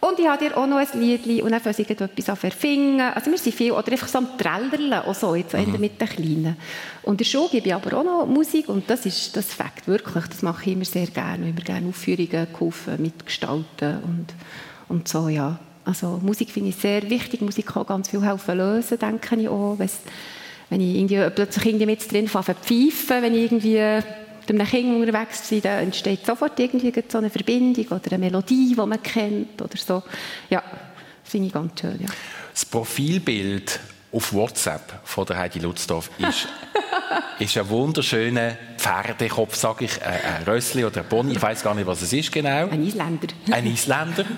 und 0.00 0.18
ich 0.18 0.28
habe 0.28 0.44
dir 0.44 0.56
auch 0.56 0.66
noch 0.66 0.76
ein 0.76 1.00
Lied 1.00 1.42
und 1.42 1.50
dann 1.50 1.60
fangen 1.60 1.74
sie 1.74 1.82
etwas 1.82 2.28
an 2.28 2.36
verfingen. 2.36 3.00
Also 3.00 3.30
wir 3.30 3.38
sind 3.38 3.54
viel, 3.54 3.72
oder 3.72 3.90
einfach 3.90 4.08
so 4.08 4.18
am 4.18 4.38
Trällerlen, 4.38 4.92
auch 4.92 5.14
so, 5.14 5.34
jetzt 5.34 5.54
mhm. 5.54 5.80
mit 5.80 6.00
den 6.00 6.08
Kleinen. 6.08 6.56
Und 7.02 7.14
in 7.14 7.18
der 7.18 7.24
Schule 7.24 7.48
gebe 7.50 7.66
ich 7.68 7.74
aber 7.74 7.98
auch 7.98 8.04
noch 8.04 8.26
Musik 8.26 8.68
und 8.68 8.88
das 8.88 9.06
ist 9.06 9.36
das 9.36 9.52
Fakt, 9.52 9.88
wirklich, 9.88 10.26
das 10.26 10.42
mache 10.42 10.62
ich 10.66 10.76
immer 10.76 10.84
sehr 10.84 11.06
gerne. 11.06 11.48
Immer 11.48 11.60
gerne 11.60 11.88
Aufführungen 11.88 12.46
geholfen, 12.52 13.02
mitgestalten 13.02 13.98
und 14.04 14.26
und 14.88 15.06
so, 15.08 15.28
ja. 15.28 15.58
Also 15.84 16.20
Musik 16.22 16.50
finde 16.50 16.70
ich 16.70 16.76
sehr 16.76 17.08
wichtig. 17.08 17.40
Musik 17.40 17.66
kann 17.66 17.86
ganz 17.86 18.08
viel 18.08 18.22
helfen 18.22 18.58
lösen, 18.58 18.98
denke 18.98 19.36
ich 19.36 19.48
auch. 19.48 19.78
Wenn 19.78 20.80
ich 20.80 20.96
irgendwie, 20.96 21.30
plötzlich 21.34 21.66
irgendwie 21.66 21.86
mit 21.86 22.12
drin 22.12 22.28
fange 22.28 22.54
pfeifen, 22.54 23.22
wenn 23.22 23.34
ich 23.34 23.50
irgendwie 23.50 24.00
mit 24.52 24.60
einem 24.60 24.68
Kind 24.68 24.94
unterwegs 25.00 25.48
bin, 25.48 25.62
dann 25.62 25.84
entsteht 25.84 26.26
sofort 26.26 26.58
irgendwie 26.58 26.92
so 27.08 27.18
eine 27.18 27.30
Verbindung 27.30 27.86
oder 27.86 28.12
eine 28.12 28.18
Melodie, 28.18 28.74
die 28.74 28.86
man 28.86 29.02
kennt 29.02 29.60
oder 29.60 29.76
so. 29.76 30.02
Ja, 30.50 30.62
finde 31.24 31.48
ich 31.48 31.52
ganz 31.52 31.80
schön, 31.80 31.98
ja. 32.00 32.08
Das 32.52 32.64
Profilbild 32.64 33.80
auf 34.12 34.32
WhatsApp 34.32 35.00
von 35.04 35.26
der 35.26 35.38
Heidi 35.38 35.58
Lutzdorf 35.58 36.10
ist, 36.18 36.48
ist 37.38 37.58
ein 37.58 37.68
wunderschöner 37.68 38.56
Pferdekopf, 38.76 39.54
sage 39.54 39.84
ich, 39.84 40.02
ein 40.02 40.44
Rössli 40.44 40.84
oder 40.84 41.02
ein 41.02 41.08
Pony, 41.08 41.32
ich 41.32 41.42
weiß 41.42 41.62
gar 41.62 41.74
nicht, 41.74 41.86
was 41.86 42.02
es 42.02 42.12
ist 42.12 42.32
genau. 42.32 42.68
Ein 42.68 42.84
Isländer. 42.86 43.28
Ein 43.50 43.66
Isländer. 43.66 44.24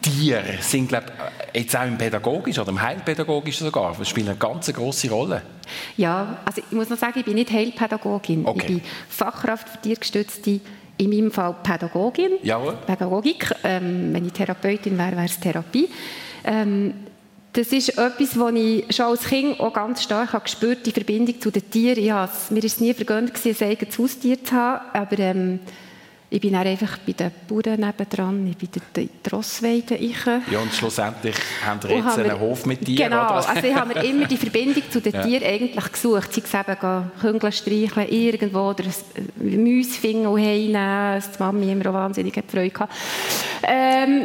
Tiere 0.00 0.58
sind, 0.60 0.88
glaube 0.88 1.06
ich, 1.54 1.60
jetzt 1.60 1.76
auch 1.76 1.84
im 1.84 1.98
Pädagogischen 1.98 2.62
oder 2.62 2.70
im 2.70 2.80
Heilpädagogischen 2.80 3.66
sogar, 3.66 3.94
das 3.98 4.08
spielen 4.08 4.28
eine 4.28 4.36
ganz 4.36 4.72
große 4.72 5.10
Rolle. 5.10 5.42
Ja, 5.96 6.38
also 6.44 6.62
ich 6.70 6.76
muss 6.76 6.88
noch 6.88 6.98
sagen, 6.98 7.18
ich 7.18 7.24
bin 7.24 7.34
nicht 7.34 7.50
Heilpädagogin. 7.50 8.46
Okay. 8.46 8.58
Ich 8.60 8.66
bin 8.66 8.82
Fachkraft 9.08 9.68
für 9.68 9.80
tiergestützte 9.80 10.60
in 10.98 11.10
meinem 11.10 11.30
Fall 11.30 11.54
Pädagogin, 11.62 12.32
Jawohl. 12.42 12.76
Pädagogik. 12.86 13.54
Ähm, 13.64 14.12
wenn 14.12 14.26
ich 14.26 14.32
Therapeutin 14.32 14.98
wäre, 14.98 15.12
wäre 15.12 15.26
es 15.26 15.38
Therapie. 15.38 15.88
Ähm, 16.44 16.94
das 17.52 17.68
ist 17.68 17.90
etwas, 17.90 18.38
was 18.38 18.54
ich 18.54 18.84
schon 18.94 19.06
als 19.06 19.24
Kind 19.24 19.58
auch 19.58 19.72
ganz 19.72 20.02
stark 20.02 20.32
habe 20.32 20.44
gespürt 20.44 20.84
die 20.86 20.92
Verbindung 20.92 21.40
zu 21.40 21.50
den 21.50 21.68
Tieren. 21.70 21.98
Ich 21.98 22.04
mir 22.06 22.12
war 22.12 22.64
es 22.64 22.80
nie 22.80 22.94
vergönnt, 22.94 23.32
ein 23.34 23.68
eigenes 23.68 23.98
Haustier 23.98 24.44
zu 24.44 24.54
haben, 24.54 24.84
aber 24.92 25.18
ähm, 25.18 25.60
ich 26.30 26.40
bin 26.40 26.54
einfach 26.54 26.98
bei 27.06 27.12
den 27.12 27.30
Bauern 27.48 27.80
nebendran, 27.80 28.46
ich 28.46 28.56
bin 28.56 28.68
in 28.96 29.08
der 29.24 29.32
Rossweide. 29.32 29.96
Ja, 30.50 30.58
und 30.60 30.72
schlussendlich 30.74 31.34
haben 31.64 31.82
wir 31.82 31.96
jetzt 31.96 32.18
einen 32.18 32.38
Hof 32.38 32.66
mit 32.66 32.84
Tieren, 32.84 33.10
Genau, 33.10 33.24
oder? 33.24 33.48
also 33.48 33.66
ich 33.66 33.74
habe 33.74 33.94
mir 33.94 34.04
immer 34.04 34.26
die 34.26 34.36
Verbindung 34.36 34.82
zu 34.90 35.00
den 35.00 35.14
ja. 35.14 35.22
Tieren 35.22 35.44
eigentlich 35.44 35.92
gesucht. 35.92 36.34
Sie 36.34 36.42
eben 36.42 37.10
Küngel 37.20 37.52
streicheln 37.52 38.08
irgendwo 38.08 38.58
oder 38.70 38.84
ein 38.84 39.64
und 40.26 40.38
heimnehmen. 40.38 41.22
Das 41.22 41.38
Mami 41.38 41.72
immer 41.72 41.88
auch 41.88 41.94
wahnsinnig 41.94 42.34
Freude 42.46 42.70
gehabt. 42.70 42.92
Ähm, 43.62 44.24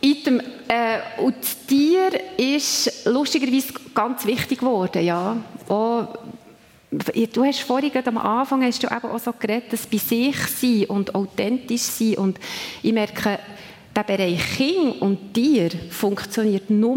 Item, 0.00 0.40
äh, 0.68 1.20
und 1.20 1.34
das 1.40 1.66
Tier 1.66 2.10
ist 2.36 3.06
lustigerweise 3.06 3.74
ganz 3.94 4.26
wichtig 4.26 4.58
geworden, 4.60 5.04
ja. 5.04 5.36
Auch, 5.68 6.08
du 6.92 7.44
hast 7.44 7.60
vorhin 7.60 7.90
am 8.04 8.18
Anfang 8.18 8.62
hast 8.62 8.82
du 8.82 8.86
eben 8.86 9.10
auch 9.10 9.18
so 9.18 9.32
geredet, 9.32 9.72
dass 9.72 9.86
bei 9.86 9.98
sich 9.98 10.36
sein 10.36 10.84
und 10.86 11.14
authentisch 11.14 11.82
sein 11.82 12.14
und 12.16 12.38
ich 12.82 12.92
merke, 12.92 13.38
der 13.94 14.02
Bereich 14.02 14.56
Kind 14.56 15.00
und 15.00 15.34
Tier 15.34 15.70
funktioniert 15.90 16.70
nur 16.70 16.96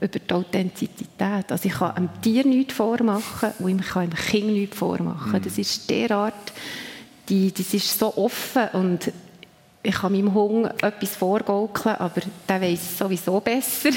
über 0.00 0.18
die 0.18 0.32
Authentizität. 0.32 1.50
Also 1.50 1.68
ich 1.68 1.74
kann 1.74 1.96
einem 1.96 2.08
Tier 2.22 2.44
nichts 2.46 2.74
vormachen 2.74 3.50
und 3.58 3.80
ich 3.80 3.88
kann 3.88 4.02
einem 4.02 4.14
Kind 4.14 4.48
nichts 4.48 4.76
vormachen. 4.76 5.32
Mhm. 5.32 5.42
Das 5.42 5.58
ist 5.58 5.88
derart, 5.88 6.52
die, 7.28 7.52
das 7.52 7.74
ist 7.74 7.98
so 7.98 8.16
offen 8.16 8.68
und 8.72 9.12
ich 9.82 9.94
kann 9.94 10.12
meinem 10.12 10.34
Hund 10.34 10.66
etwas 10.82 11.16
vorgaukeln, 11.16 11.96
aber 11.96 12.20
der 12.48 12.60
weiß 12.60 12.80
es 12.80 12.98
sowieso 12.98 13.40
besser. 13.40 13.90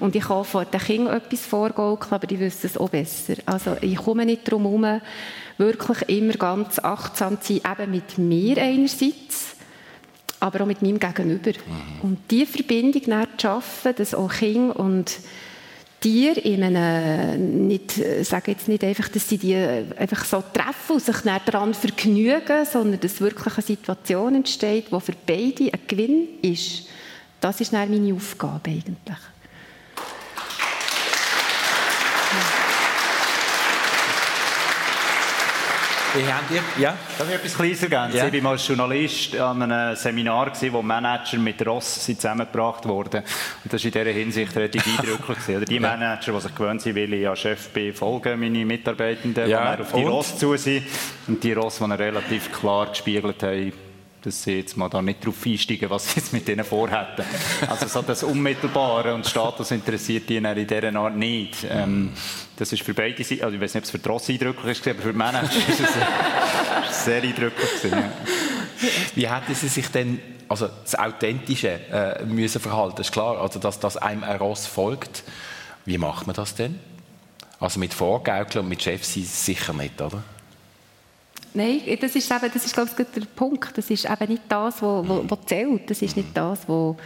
Und 0.00 0.14
ich 0.14 0.24
kann 0.24 0.44
vor 0.44 0.64
den 0.64 0.80
Kindern 0.80 1.16
etwas 1.16 1.40
vorgaukeln, 1.40 2.12
aber 2.12 2.26
die 2.26 2.38
wissen 2.38 2.66
es 2.66 2.76
auch 2.76 2.88
besser. 2.88 3.34
Also 3.46 3.76
ich 3.80 3.96
komme 3.96 4.24
nicht 4.24 4.46
darum 4.46 4.64
herum, 4.64 5.00
wirklich 5.58 6.08
immer 6.08 6.34
ganz 6.34 6.78
achtsam 6.78 7.40
zu 7.40 7.54
sein, 7.54 7.72
eben 7.72 7.90
mit 7.90 8.18
mir 8.18 8.58
einerseits, 8.58 9.56
aber 10.40 10.62
auch 10.62 10.66
mit 10.66 10.82
meinem 10.82 11.00
Gegenüber. 11.00 11.50
Mhm. 11.50 12.00
Und 12.02 12.18
diese 12.30 12.52
Verbindung 12.52 13.02
zu 13.02 13.26
schaffen, 13.42 13.94
dass 13.96 14.14
auch 14.14 14.32
Kinder 14.32 14.78
und 14.78 15.12
Tiere 16.00 16.38
in 16.38 16.62
einem, 16.62 17.66
nicht, 17.66 17.94
sage 18.22 18.52
jetzt 18.52 18.68
nicht 18.68 18.84
einfach, 18.84 19.08
dass 19.08 19.28
sie 19.28 19.36
die 19.36 19.56
einfach 19.56 20.24
so 20.24 20.44
treffen 20.52 20.92
und 20.92 21.02
sich 21.02 21.16
daran 21.22 21.74
vergnügen, 21.74 22.64
sondern 22.70 23.00
dass 23.00 23.20
wirklich 23.20 23.54
eine 23.54 23.62
Situation 23.62 24.36
entsteht, 24.36 24.86
die 24.92 25.00
für 25.00 25.14
beide 25.26 25.72
ein 25.72 25.80
Gewinn 25.88 26.28
ist. 26.40 26.84
Das 27.40 27.60
ist 27.60 27.72
dann 27.72 27.90
meine 27.90 28.14
Aufgabe 28.14 28.70
eigentlich. 28.70 29.18
Wie 36.14 36.32
habt 36.32 36.50
ihr? 36.50 36.62
Ja? 36.82 36.96
Darf 37.18 37.28
ich 37.28 37.34
etwas 37.34 37.54
Kleines 37.54 37.82
ergänzen? 37.82 38.16
Ja. 38.16 38.26
Ich 38.26 38.32
war 38.32 38.40
mal 38.40 38.50
als 38.52 38.66
Journalist 38.66 39.36
an 39.36 39.62
einem 39.62 39.94
Seminar, 39.94 40.52
wo 40.70 40.80
Manager 40.80 41.36
mit 41.36 41.64
Ross 41.66 42.04
zusammengebracht 42.04 42.86
wurden. 42.88 43.22
Und 43.62 43.72
das 43.72 43.84
war 43.84 43.86
in 43.86 43.92
dieser 43.92 44.18
Hinsicht 44.18 44.56
relativ 44.56 44.86
eindrücklich. 44.98 45.56
Oder 45.56 45.66
die 45.66 45.78
Manager, 45.78 46.32
die 46.32 46.40
sich 46.40 46.54
gewöhnt 46.54 46.80
sind, 46.80 46.94
will 46.94 47.12
ich 47.12 47.22
ja 47.22 47.36
Chef 47.36 47.68
befolgen, 47.68 48.40
meine 48.40 48.64
Mitarbeitenden, 48.64 49.50
ja. 49.50 49.76
die 49.76 49.82
auf 49.82 49.92
die 49.92 50.04
Ross 50.04 50.38
zu 50.38 50.56
sind. 50.56 50.84
Und 51.26 51.44
die 51.44 51.52
Ross, 51.52 51.78
die 51.78 51.84
relativ 51.84 52.52
klar 52.58 52.86
gespiegelt 52.86 53.42
haben, 53.42 53.72
dass 54.22 54.42
sie 54.42 54.58
jetzt 54.58 54.76
mal 54.76 54.88
da 54.88 55.00
nicht 55.00 55.22
darauf 55.22 55.46
einsteigen, 55.46 55.90
was 55.90 56.08
sie 56.08 56.20
jetzt 56.20 56.32
mit 56.32 56.48
denen 56.48 56.64
vorhätten. 56.64 57.24
Also 57.68 57.86
so 57.86 58.02
das 58.02 58.22
Unmittelbare 58.22 59.14
und 59.14 59.26
Status 59.26 59.70
interessiert 59.70 60.28
die 60.28 60.36
in 60.36 60.48
dieser 60.54 60.94
Art 60.94 61.16
nicht. 61.16 61.66
Ähm, 61.68 62.12
das 62.56 62.72
ist 62.72 62.82
für 62.82 62.94
beide 62.94 63.22
Seiten, 63.22 63.44
also 63.44 63.54
ich 63.54 63.60
weiß 63.60 63.74
nicht, 63.74 63.82
ob 63.82 63.84
es 63.84 63.90
für 63.90 63.98
die 63.98 64.08
Ross 64.08 64.28
eindrücklich 64.28 64.78
ist, 64.78 64.88
aber 64.88 65.02
für 65.02 65.12
Manager 65.12 65.68
ist 65.68 65.80
es 65.80 67.04
sehr 67.04 67.22
eindrücklich 67.22 67.84
ja. 67.90 68.12
Wie 69.14 69.28
hätten 69.28 69.54
Sie 69.54 69.68
sich 69.68 69.88
denn, 69.88 70.20
also 70.48 70.68
das 70.68 70.96
Authentische 70.96 71.80
äh, 71.90 72.24
müssen 72.24 72.60
verhalten, 72.60 73.00
ist 73.00 73.12
klar, 73.12 73.40
also 73.40 73.58
dass, 73.58 73.80
dass 73.80 73.96
einem 73.96 74.24
ein 74.24 74.36
Ross 74.36 74.66
folgt. 74.66 75.24
Wie 75.84 75.98
macht 75.98 76.26
man 76.26 76.36
das 76.36 76.54
denn? 76.54 76.78
Also 77.60 77.80
mit 77.80 77.92
Vorgaukeln 77.92 78.64
und 78.64 78.68
mit 78.68 78.82
Chefs 78.82 79.14
sicher 79.14 79.72
nicht, 79.72 80.00
oder? 80.00 80.22
Nein, 81.54 81.80
das 82.00 82.14
ist, 82.14 82.30
eben, 82.30 82.50
das 82.52 82.64
ist 82.64 82.74
glaube 82.74 82.90
ich, 82.96 83.06
der 83.06 83.26
Punkt. 83.34 83.76
Das 83.76 83.90
ist 83.90 84.04
eben 84.04 84.28
nicht 84.30 84.42
das, 84.48 84.82
was, 84.82 85.38
zählt. 85.46 85.90
Das 85.90 86.02
ist 86.02 86.16
nicht 86.16 86.28
das, 86.34 86.68
was 86.68 86.96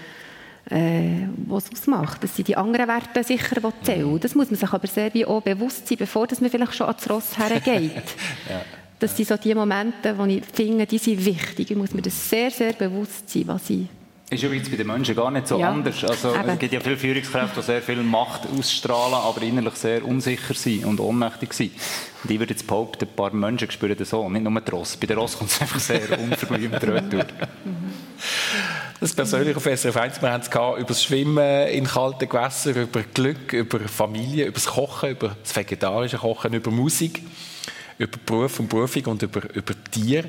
äh, 0.70 1.26
was 1.48 1.64
es 1.64 1.72
ausmacht. 1.72 2.22
Das 2.22 2.36
sind 2.36 2.48
die 2.48 2.56
anderen 2.56 2.88
Werte 2.88 3.24
sicher, 3.24 3.60
die 3.60 3.84
zählen. 3.84 4.20
Das 4.20 4.34
muss 4.34 4.50
man 4.50 4.58
sich 4.58 4.72
aber 4.72 4.86
sehr 4.86 5.10
auch 5.28 5.42
bewusst 5.42 5.88
sein, 5.88 5.98
bevor 5.98 6.26
man 6.40 6.50
vielleicht 6.50 6.74
schon 6.74 6.86
ans 6.86 7.10
Ross 7.10 7.38
hergeht. 7.38 8.04
ja. 8.48 8.62
Das 8.98 9.16
sind 9.16 9.28
so 9.28 9.36
die 9.36 9.52
Momente, 9.52 10.16
wo 10.16 10.24
ich 10.26 10.44
finde, 10.44 10.86
die 10.86 10.96
sind 10.98 11.24
wichtig. 11.24 11.72
Ich 11.72 11.76
muss 11.76 11.92
mir 11.92 12.02
das 12.02 12.30
sehr, 12.30 12.52
sehr 12.52 12.72
bewusst 12.72 13.28
sein, 13.28 13.48
was 13.48 13.68
ich 13.68 13.88
ist 14.32 14.42
übrigens 14.42 14.70
bei 14.70 14.76
den 14.76 14.86
Menschen 14.86 15.14
gar 15.14 15.30
nicht 15.30 15.46
so 15.46 15.58
ja. 15.58 15.70
anders. 15.70 16.02
Also, 16.04 16.34
es 16.34 16.58
gibt 16.58 16.72
ja 16.72 16.80
viele 16.80 16.96
Führungskräfte, 16.96 17.60
die 17.60 17.66
sehr 17.66 17.82
viel 17.82 18.02
Macht 18.02 18.42
ausstrahlen, 18.46 19.14
aber 19.14 19.42
innerlich 19.42 19.74
sehr 19.74 20.04
unsicher 20.04 20.54
sind 20.54 20.84
und 20.84 21.00
ohnmächtig 21.00 21.52
sind. 21.52 21.72
Und 22.22 22.30
ich 22.30 22.38
würde 22.38 22.54
jetzt 22.54 22.66
behaupten, 22.66 23.04
ein 23.04 23.14
paar 23.14 23.32
Menschen 23.32 23.70
spüren 23.70 23.96
das 23.96 24.10
so, 24.10 24.28
nicht 24.28 24.42
nur 24.42 24.60
die 24.60 24.70
Ross. 24.70 24.96
Bei 24.96 25.06
den 25.06 25.18
Ross 25.18 25.38
kommt 25.38 25.50
es 25.50 25.60
einfach 25.60 25.80
sehr 25.80 26.18
unverblümt 26.18 26.82
retour. 26.82 27.26
Das 29.00 29.12
persönlich 29.14 29.56
auf 29.56 29.64
SRF 29.64 29.96
1, 29.96 30.22
wir 30.22 30.30
haben 30.30 30.42
es 30.42 30.48
über 30.48 30.84
das 30.86 31.02
Schwimmen 31.02 31.68
in 31.68 31.84
kalten 31.84 32.28
Gewässern, 32.28 32.76
über 32.76 33.02
Glück, 33.02 33.52
über 33.52 33.80
Familie, 33.80 34.44
über 34.46 34.54
das 34.54 34.66
Kochen, 34.66 35.10
über 35.10 35.36
das 35.42 35.56
vegetarische 35.56 36.18
Kochen, 36.18 36.54
über 36.54 36.70
Musik, 36.70 37.20
über 37.98 38.18
Beruf 38.24 38.60
und 38.60 38.68
Berufung 38.68 39.06
und 39.06 39.22
über, 39.22 39.42
über 39.54 39.74
Tier 39.90 40.24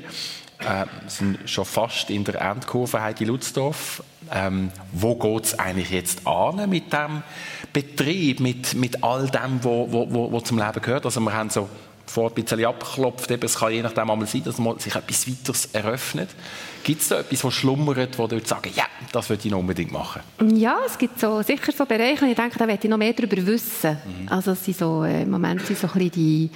äh, 0.60 0.86
sind 1.08 1.38
schon 1.48 1.64
fast 1.64 2.10
in 2.10 2.24
der 2.24 2.40
Endkurve 2.40 3.02
Heidi 3.02 3.24
Lutzdorf. 3.24 4.02
Ähm, 4.32 4.70
wo 4.92 5.16
geht 5.16 5.44
es 5.44 5.58
eigentlich 5.58 5.90
jetzt 5.90 6.26
an 6.26 6.68
mit 6.70 6.92
dem 6.92 7.22
Betrieb, 7.72 8.40
mit, 8.40 8.74
mit 8.74 9.02
all 9.02 9.28
dem, 9.28 9.58
was 9.58 9.64
wo, 9.64 10.06
wo, 10.10 10.32
wo 10.32 10.40
zum 10.40 10.58
Leben 10.58 10.80
gehört? 10.80 11.04
Also 11.04 11.20
wir 11.20 11.32
haben 11.32 11.50
so 11.50 11.68
vor 12.06 12.30
ein 12.30 12.34
bisschen 12.34 12.64
abgeklopft, 12.64 13.30
eben, 13.30 13.44
es 13.44 13.56
kann 13.56 13.72
je 13.72 13.82
nachdem 13.82 14.10
einmal 14.10 14.26
sein, 14.26 14.44
dass 14.44 14.58
man 14.58 14.78
sich 14.78 14.94
etwas 14.94 15.28
weiteres 15.28 15.66
eröffnet. 15.72 16.30
Gibt 16.82 17.00
es 17.00 17.08
da 17.08 17.20
etwas, 17.20 17.40
das 17.40 17.54
schlummert, 17.54 18.18
wo 18.18 18.26
du 18.26 18.38
sagen 18.44 18.70
ja, 18.74 18.84
das 19.12 19.30
würde 19.30 19.42
ich 19.44 19.50
noch 19.50 19.58
unbedingt 19.58 19.90
machen? 19.90 20.20
Ja, 20.54 20.78
es 20.86 20.98
gibt 20.98 21.18
so, 21.18 21.40
sicher 21.42 21.72
so 21.72 21.86
Bereiche, 21.86 22.26
ich 22.26 22.36
denke, 22.36 22.58
da 22.58 22.66
möchte 22.66 22.86
ich 22.86 22.90
noch 22.90 22.98
mehr 22.98 23.14
darüber 23.14 23.46
wissen. 23.46 23.98
Mhm. 24.04 24.28
Also 24.28 24.52
es 24.52 24.64
sind 24.64 24.76
so, 24.76 25.02
äh, 25.04 25.22
im 25.22 25.30
Moment 25.30 25.64
sind 25.66 25.78
so 25.78 25.86
ein 25.86 25.92
bisschen 25.94 26.10
die 26.10 26.50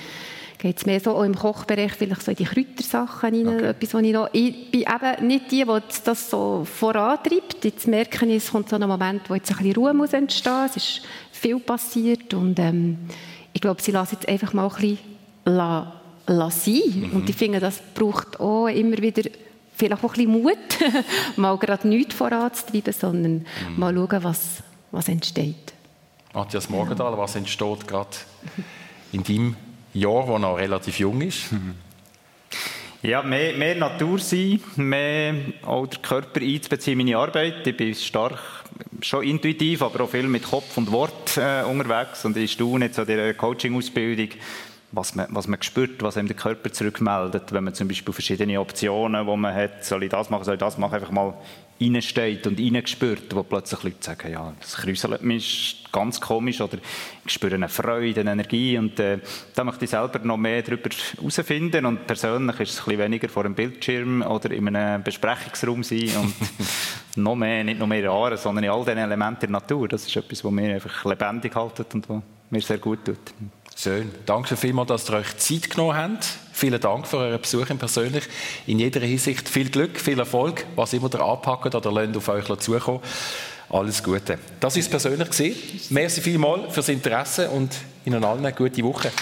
geht 0.59 0.77
es 0.77 0.87
mehr 0.87 0.99
so 0.99 1.17
auch 1.17 1.23
im 1.23 1.37
Kochbereich 1.37 1.93
vielleicht 1.93 2.23
so 2.23 2.33
in 2.33 2.37
die 2.37 2.45
Kräutersachen 2.45 3.35
rein, 3.35 3.49
okay. 3.49 3.69
etwas, 3.69 3.95
wo 3.95 3.99
ich 3.99 4.13
noch, 4.13 4.29
ich 4.33 4.71
bin 4.71 4.81
eben 4.81 5.27
nicht 5.27 5.51
die, 5.53 5.65
die 5.65 5.81
das 6.05 6.31
so 6.31 6.65
vorantreibt. 6.65 7.65
Jetzt 7.65 7.87
merke 7.87 8.27
ich, 8.27 8.37
es 8.37 8.51
kommt 8.51 8.69
so 8.69 8.77
ein 8.77 8.89
Moment, 8.89 9.31
wo 9.31 9.35
jetzt 9.35 9.51
ein 9.53 9.59
bisschen 9.59 9.77
Ruhe 9.77 9.95
muss 9.95 10.13
entstehen, 10.13 10.67
es 10.67 10.77
ist 10.77 11.03
viel 11.31 11.61
passiert 11.61 12.35
und 12.35 12.59
ähm, 12.59 12.99
ich 13.53 13.61
glaube, 13.61 13.81
sie 13.81 13.93
lassen 13.93 14.17
jetzt 14.17 14.29
einfach 14.29 14.53
mal 14.53 14.65
ein 14.65 14.75
bisschen 14.75 14.99
la, 15.45 16.01
la 16.27 16.51
sein. 16.51 16.83
Mhm. 16.95 17.13
Und 17.13 17.31
ich 17.31 17.37
finde, 17.37 17.61
das 17.61 17.81
braucht 17.95 18.41
auch 18.41 18.67
immer 18.67 18.99
wieder 18.99 19.31
vielleicht 19.77 20.05
auch 20.05 20.15
ein 20.15 20.27
bisschen 20.27 20.43
Mut, 20.43 20.57
mal 21.37 21.57
gerade 21.57 21.87
nichts 21.87 22.15
voranzutreiben, 22.15 22.93
sondern 22.93 23.33
mhm. 23.33 23.45
mal 23.77 23.95
schauen, 23.95 24.25
was, 24.25 24.63
was 24.91 25.09
entsteht. 25.09 25.73
Matthias 26.35 26.69
Morgenthal, 26.69 27.17
was 27.17 27.37
entsteht 27.37 27.87
gerade 27.87 28.17
in 29.13 29.23
deinem 29.23 29.57
Jahr, 29.95 30.27
das 30.27 30.41
noch 30.41 30.59
relativ 30.59 30.99
jung 30.99 31.21
ist. 31.21 31.51
Ja, 33.01 33.23
mehr, 33.23 33.53
mehr 33.53 33.77
Natur 33.77 34.19
sein, 34.19 34.61
mehr 34.75 35.33
auch 35.63 35.87
den 35.87 36.03
Körper 36.03 36.41
einzubeziehen 36.41 36.99
in 36.99 37.07
meine 37.07 37.19
Arbeit. 37.19 37.65
Ich 37.65 37.77
bin 37.77 37.95
stark, 37.95 38.41
schon 39.03 39.23
intuitiv, 39.23 39.83
aber 39.83 40.03
auch 40.03 40.11
viel 40.11 40.25
mit 40.25 40.43
Kopf 40.43 40.77
und 40.77 40.91
Wort 40.91 41.37
äh, 41.37 41.63
unterwegs. 41.63 42.25
Und 42.25 42.37
ich 42.37 42.51
staune 42.51 42.87
jetzt 42.87 42.99
an 42.99 43.07
dieser 43.07 43.35
Coaching-Ausbildung, 43.35 44.31
was 44.91 45.15
man, 45.15 45.29
was 45.31 45.47
man 45.47 45.63
spürt, 45.63 46.03
was 46.03 46.17
einem 46.17 46.27
der 46.27 46.37
Körper 46.37 46.73
zurückmeldet, 46.73 47.53
wenn 47.53 47.63
man 47.63 47.75
zum 47.75 47.87
Beispiel 47.87 48.13
verschiedene 48.13 48.61
Optionen, 48.61 49.25
die 49.25 49.37
man 49.37 49.55
hat, 49.55 49.85
soll 49.85 50.03
ich 50.03 50.11
das 50.11 50.29
machen, 50.29 50.43
soll 50.43 50.55
ich 50.55 50.61
das 50.61 50.77
machen, 50.77 50.95
einfach 50.95 51.13
mal 51.13 51.35
reinsteht 51.81 52.47
und 52.47 52.59
reingespürt, 52.59 53.35
wo 53.35 53.43
plötzlich 53.43 53.83
Leute 53.83 53.97
sagen, 54.01 54.33
ja, 54.33 54.53
das 54.61 54.77
kräuselt 54.77 55.23
mich 55.23 55.85
ganz 55.93 56.21
komisch 56.21 56.61
oder 56.61 56.79
ich 57.25 57.33
spüre 57.33 57.55
eine 57.55 57.69
Freude, 57.69 58.21
eine 58.21 58.33
Energie 58.33 58.77
und 58.79 58.99
äh, 59.01 59.19
da 59.55 59.65
möchte 59.65 59.85
ich 59.85 59.91
selber 59.91 60.19
noch 60.21 60.37
mehr 60.37 60.63
darüber 60.63 60.91
herausfinden 61.17 61.87
und 61.87 62.07
persönlich 62.07 62.61
ist 62.61 62.71
es 62.71 62.79
ein 62.81 62.85
bisschen 62.85 62.99
weniger 62.99 63.29
vor 63.29 63.45
einem 63.45 63.55
Bildschirm 63.55 64.23
oder 64.23 64.51
in 64.51 64.75
einem 64.75 65.03
Besprechungsraum 65.03 65.83
sein 65.83 66.11
und 66.21 66.35
noch 67.17 67.37
mehr, 67.37 67.65
nicht 67.65 67.79
nur 67.79 67.89
mehr 67.89 68.01
in 68.01 68.09
Aaren, 68.09 68.39
sondern 68.39 68.65
in 68.65 68.71
all 68.71 68.85
den 68.85 68.99
Elementen 68.99 69.41
der 69.41 69.51
Natur. 69.51 69.89
Das 69.89 70.07
ist 70.07 70.17
etwas, 70.17 70.45
was 70.45 70.53
mir 70.53 70.75
einfach 70.75 71.05
lebendig 71.05 71.55
hält 71.55 71.95
und 71.95 72.09
was 72.09 72.23
mir 72.51 72.61
sehr 72.61 72.79
gut 72.79 73.05
tut. 73.05 73.19
Schön. 73.81 74.11
Danke 74.27 74.57
vielmals, 74.57 74.89
dass 74.89 75.09
ihr 75.09 75.19
euch 75.19 75.37
Zeit 75.37 75.71
genommen 75.71 75.97
habt. 75.97 76.27
Vielen 76.53 76.81
Dank 76.81 77.07
für 77.07 77.19
euren 77.19 77.41
Besuch 77.41 77.69
persönlich. 77.79 78.25
In 78.67 78.81
jeder 78.81 78.99
Hinsicht 78.99 79.49
viel 79.49 79.71
Glück, 79.71 80.01
viel 80.01 80.19
Erfolg, 80.19 80.67
was 80.75 80.95
immer 80.95 81.09
ihr 81.15 81.21
anpackt 81.21 81.77
oder 81.77 81.93
lernt 81.93 82.17
auf 82.17 82.29
euch 82.29 82.45
zukommen. 82.59 82.99
Alles 83.71 84.03
Gute. 84.03 84.37
Das 84.59 84.75
war 84.75 84.81
es 84.81 84.89
persönlich. 84.89 85.91
Merci 85.91 86.21
vielmals 86.21 86.75
fürs 86.75 86.89
Interesse 86.89 87.51
und 87.51 87.73
Ihnen 88.05 88.25
allen 88.25 88.45
eine 88.45 88.53
gute 88.53 88.83
Woche. 88.83 89.13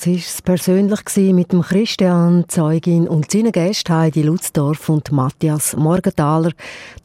Das 0.00 0.06
war 0.06 0.14
es 0.14 0.40
persönlich 0.40 1.34
mit 1.34 1.52
dem 1.52 1.60
Christian 1.60 2.46
Zeugin 2.48 3.06
und 3.06 3.30
seinen 3.30 3.52
Gästen 3.52 3.94
Heidi 3.94 4.22
Lutzdorf 4.22 4.88
und 4.88 5.12
Matthias 5.12 5.76
Morgenthaler. 5.76 6.52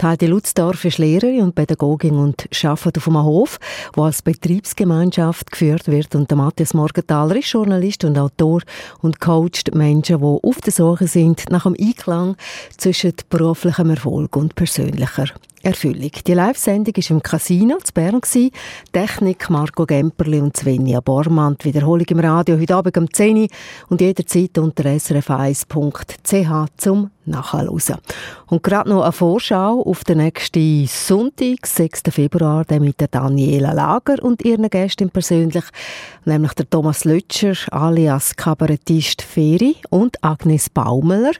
Heidi 0.01 0.27
Lutzdorf 0.27 0.85
ist 0.85 0.97
Lehrerin 0.97 1.41
und 1.41 1.55
Pädagogin 1.55 2.15
und 2.15 2.47
arbeitet 2.63 2.97
auf 2.99 3.09
einem 3.09 3.23
Hof, 3.23 3.59
wo 3.95 4.03
als 4.03 4.21
Betriebsgemeinschaft 4.21 5.51
geführt 5.51 5.89
wird. 5.89 6.15
Und 6.15 6.31
der 6.31 6.37
Matthias 6.37 6.73
Morgenthaler 6.73 7.35
ist 7.35 7.51
Journalist 7.51 8.05
und 8.05 8.17
Autor 8.17 8.61
und 9.01 9.19
coacht 9.19 9.75
Menschen, 9.75 10.19
die 10.19 10.23
auf 10.23 10.61
der 10.61 10.71
Suche 10.71 11.07
sind 11.07 11.49
nach 11.49 11.63
dem 11.63 11.75
Einklang 11.77 12.37
zwischen 12.77 13.11
beruflichem 13.29 13.89
Erfolg 13.89 14.37
und 14.37 14.55
persönlicher 14.55 15.25
Erfüllung. 15.65 16.11
Die 16.27 16.33
Live-Sendung 16.35 16.95
war 16.95 17.09
im 17.09 17.23
Casino 17.23 17.77
zu 17.83 17.91
Bern. 17.91 18.21
Technik 18.93 19.49
Marco 19.49 19.87
Gemperli 19.87 20.39
und 20.39 20.55
Svenja 20.55 20.99
Bormann. 20.99 21.57
Die 21.59 21.65
Wiederholung 21.65 22.05
im 22.07 22.19
Radio 22.19 22.59
heute 22.59 22.75
Abend 22.75 22.95
um 22.99 23.11
10 23.11 23.37
Uhr 23.37 23.47
und 23.89 23.99
jederzeit 23.99 24.59
unter 24.59 24.83
srf1.ch 24.83 26.67
zum 26.77 27.09
Nachhören. 27.25 27.79
Und 28.45 28.61
gerade 28.61 28.89
noch 28.89 29.01
eine 29.01 29.11
Vorschau 29.11 29.81
auf 29.81 30.03
den 30.03 30.19
nächsten 30.19 30.85
Sonntag, 30.85 31.65
6. 31.65 32.03
Februar, 32.11 32.63
mit 32.79 33.01
der 33.01 33.07
Daniela 33.07 33.73
Lager 33.73 34.21
und 34.23 34.45
ihren 34.45 34.69
Gästen 34.69 35.09
persönlich, 35.09 35.63
nämlich 36.25 36.53
der 36.53 36.69
Thomas 36.69 37.05
Lötscher 37.05 37.55
alias 37.71 38.35
Kabarettist 38.35 39.23
Feri 39.23 39.77
und 39.89 40.23
Agnes 40.23 40.69
Baumeler 40.69 41.33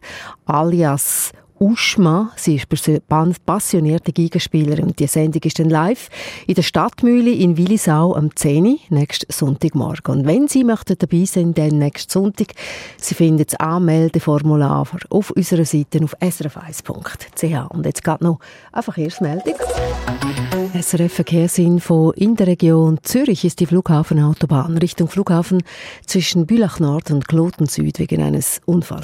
alias 0.48 1.32
Uschma. 1.60 2.32
Sie 2.36 2.56
ist 2.56 3.46
passionierte 3.46 4.12
Gigaspielerin 4.12 4.86
und 4.86 5.00
die 5.00 5.08
Sendung 5.08 5.42
ist 5.44 5.60
dann 5.60 5.70
live 5.70 6.10
in 6.48 6.56
der 6.56 6.64
Stadtmühle 6.64 7.32
in 7.32 7.58
Willisau 7.58 8.14
am 8.16 8.36
10. 8.36 8.66
Uhr, 8.66 8.78
nächsten 8.90 9.32
Sonntagmorgen. 9.32 10.20
Und 10.20 10.28
wenn 10.28 10.48
Sie 10.48 10.64
möchten 10.64 10.98
dabei 10.98 11.26
sind, 11.26 11.58
dann 11.58 11.78
nächsten 11.80 12.12
Sonntag, 12.12 12.54
Sie 12.98 13.16
finden 13.16 13.46
das 13.46 13.60
Anmeldeformular 13.60 14.88
auf 15.10 15.32
unserer 15.32 15.66
Seite 15.66 16.04
auf 16.04 16.16
srf1.ch. 16.20 17.72
Und 17.72 17.86
jetzt 17.86 18.04
geht 18.04 18.22
noch 18.22 18.40
einfach 18.72 18.98
erst 18.98 19.22
Meldung. 19.22 19.56
SRF 20.80 21.14
Verkehrsinfo 21.14 22.12
in 22.12 22.36
der 22.36 22.48
Region 22.48 23.00
Zürich 23.04 23.46
ist 23.46 23.60
die 23.60 23.66
Flughafenautobahn 23.66 24.78
Richtung 24.78 25.08
Flughafen 25.08 25.64
zwischen 26.06 26.46
Bülach 26.46 26.80
Nord 26.80 27.12
und 27.12 27.28
Kloten 27.28 27.68
Süd 27.68 28.00
wegen 28.00 28.22
eines 28.22 28.62
Unfalls. 28.66 29.04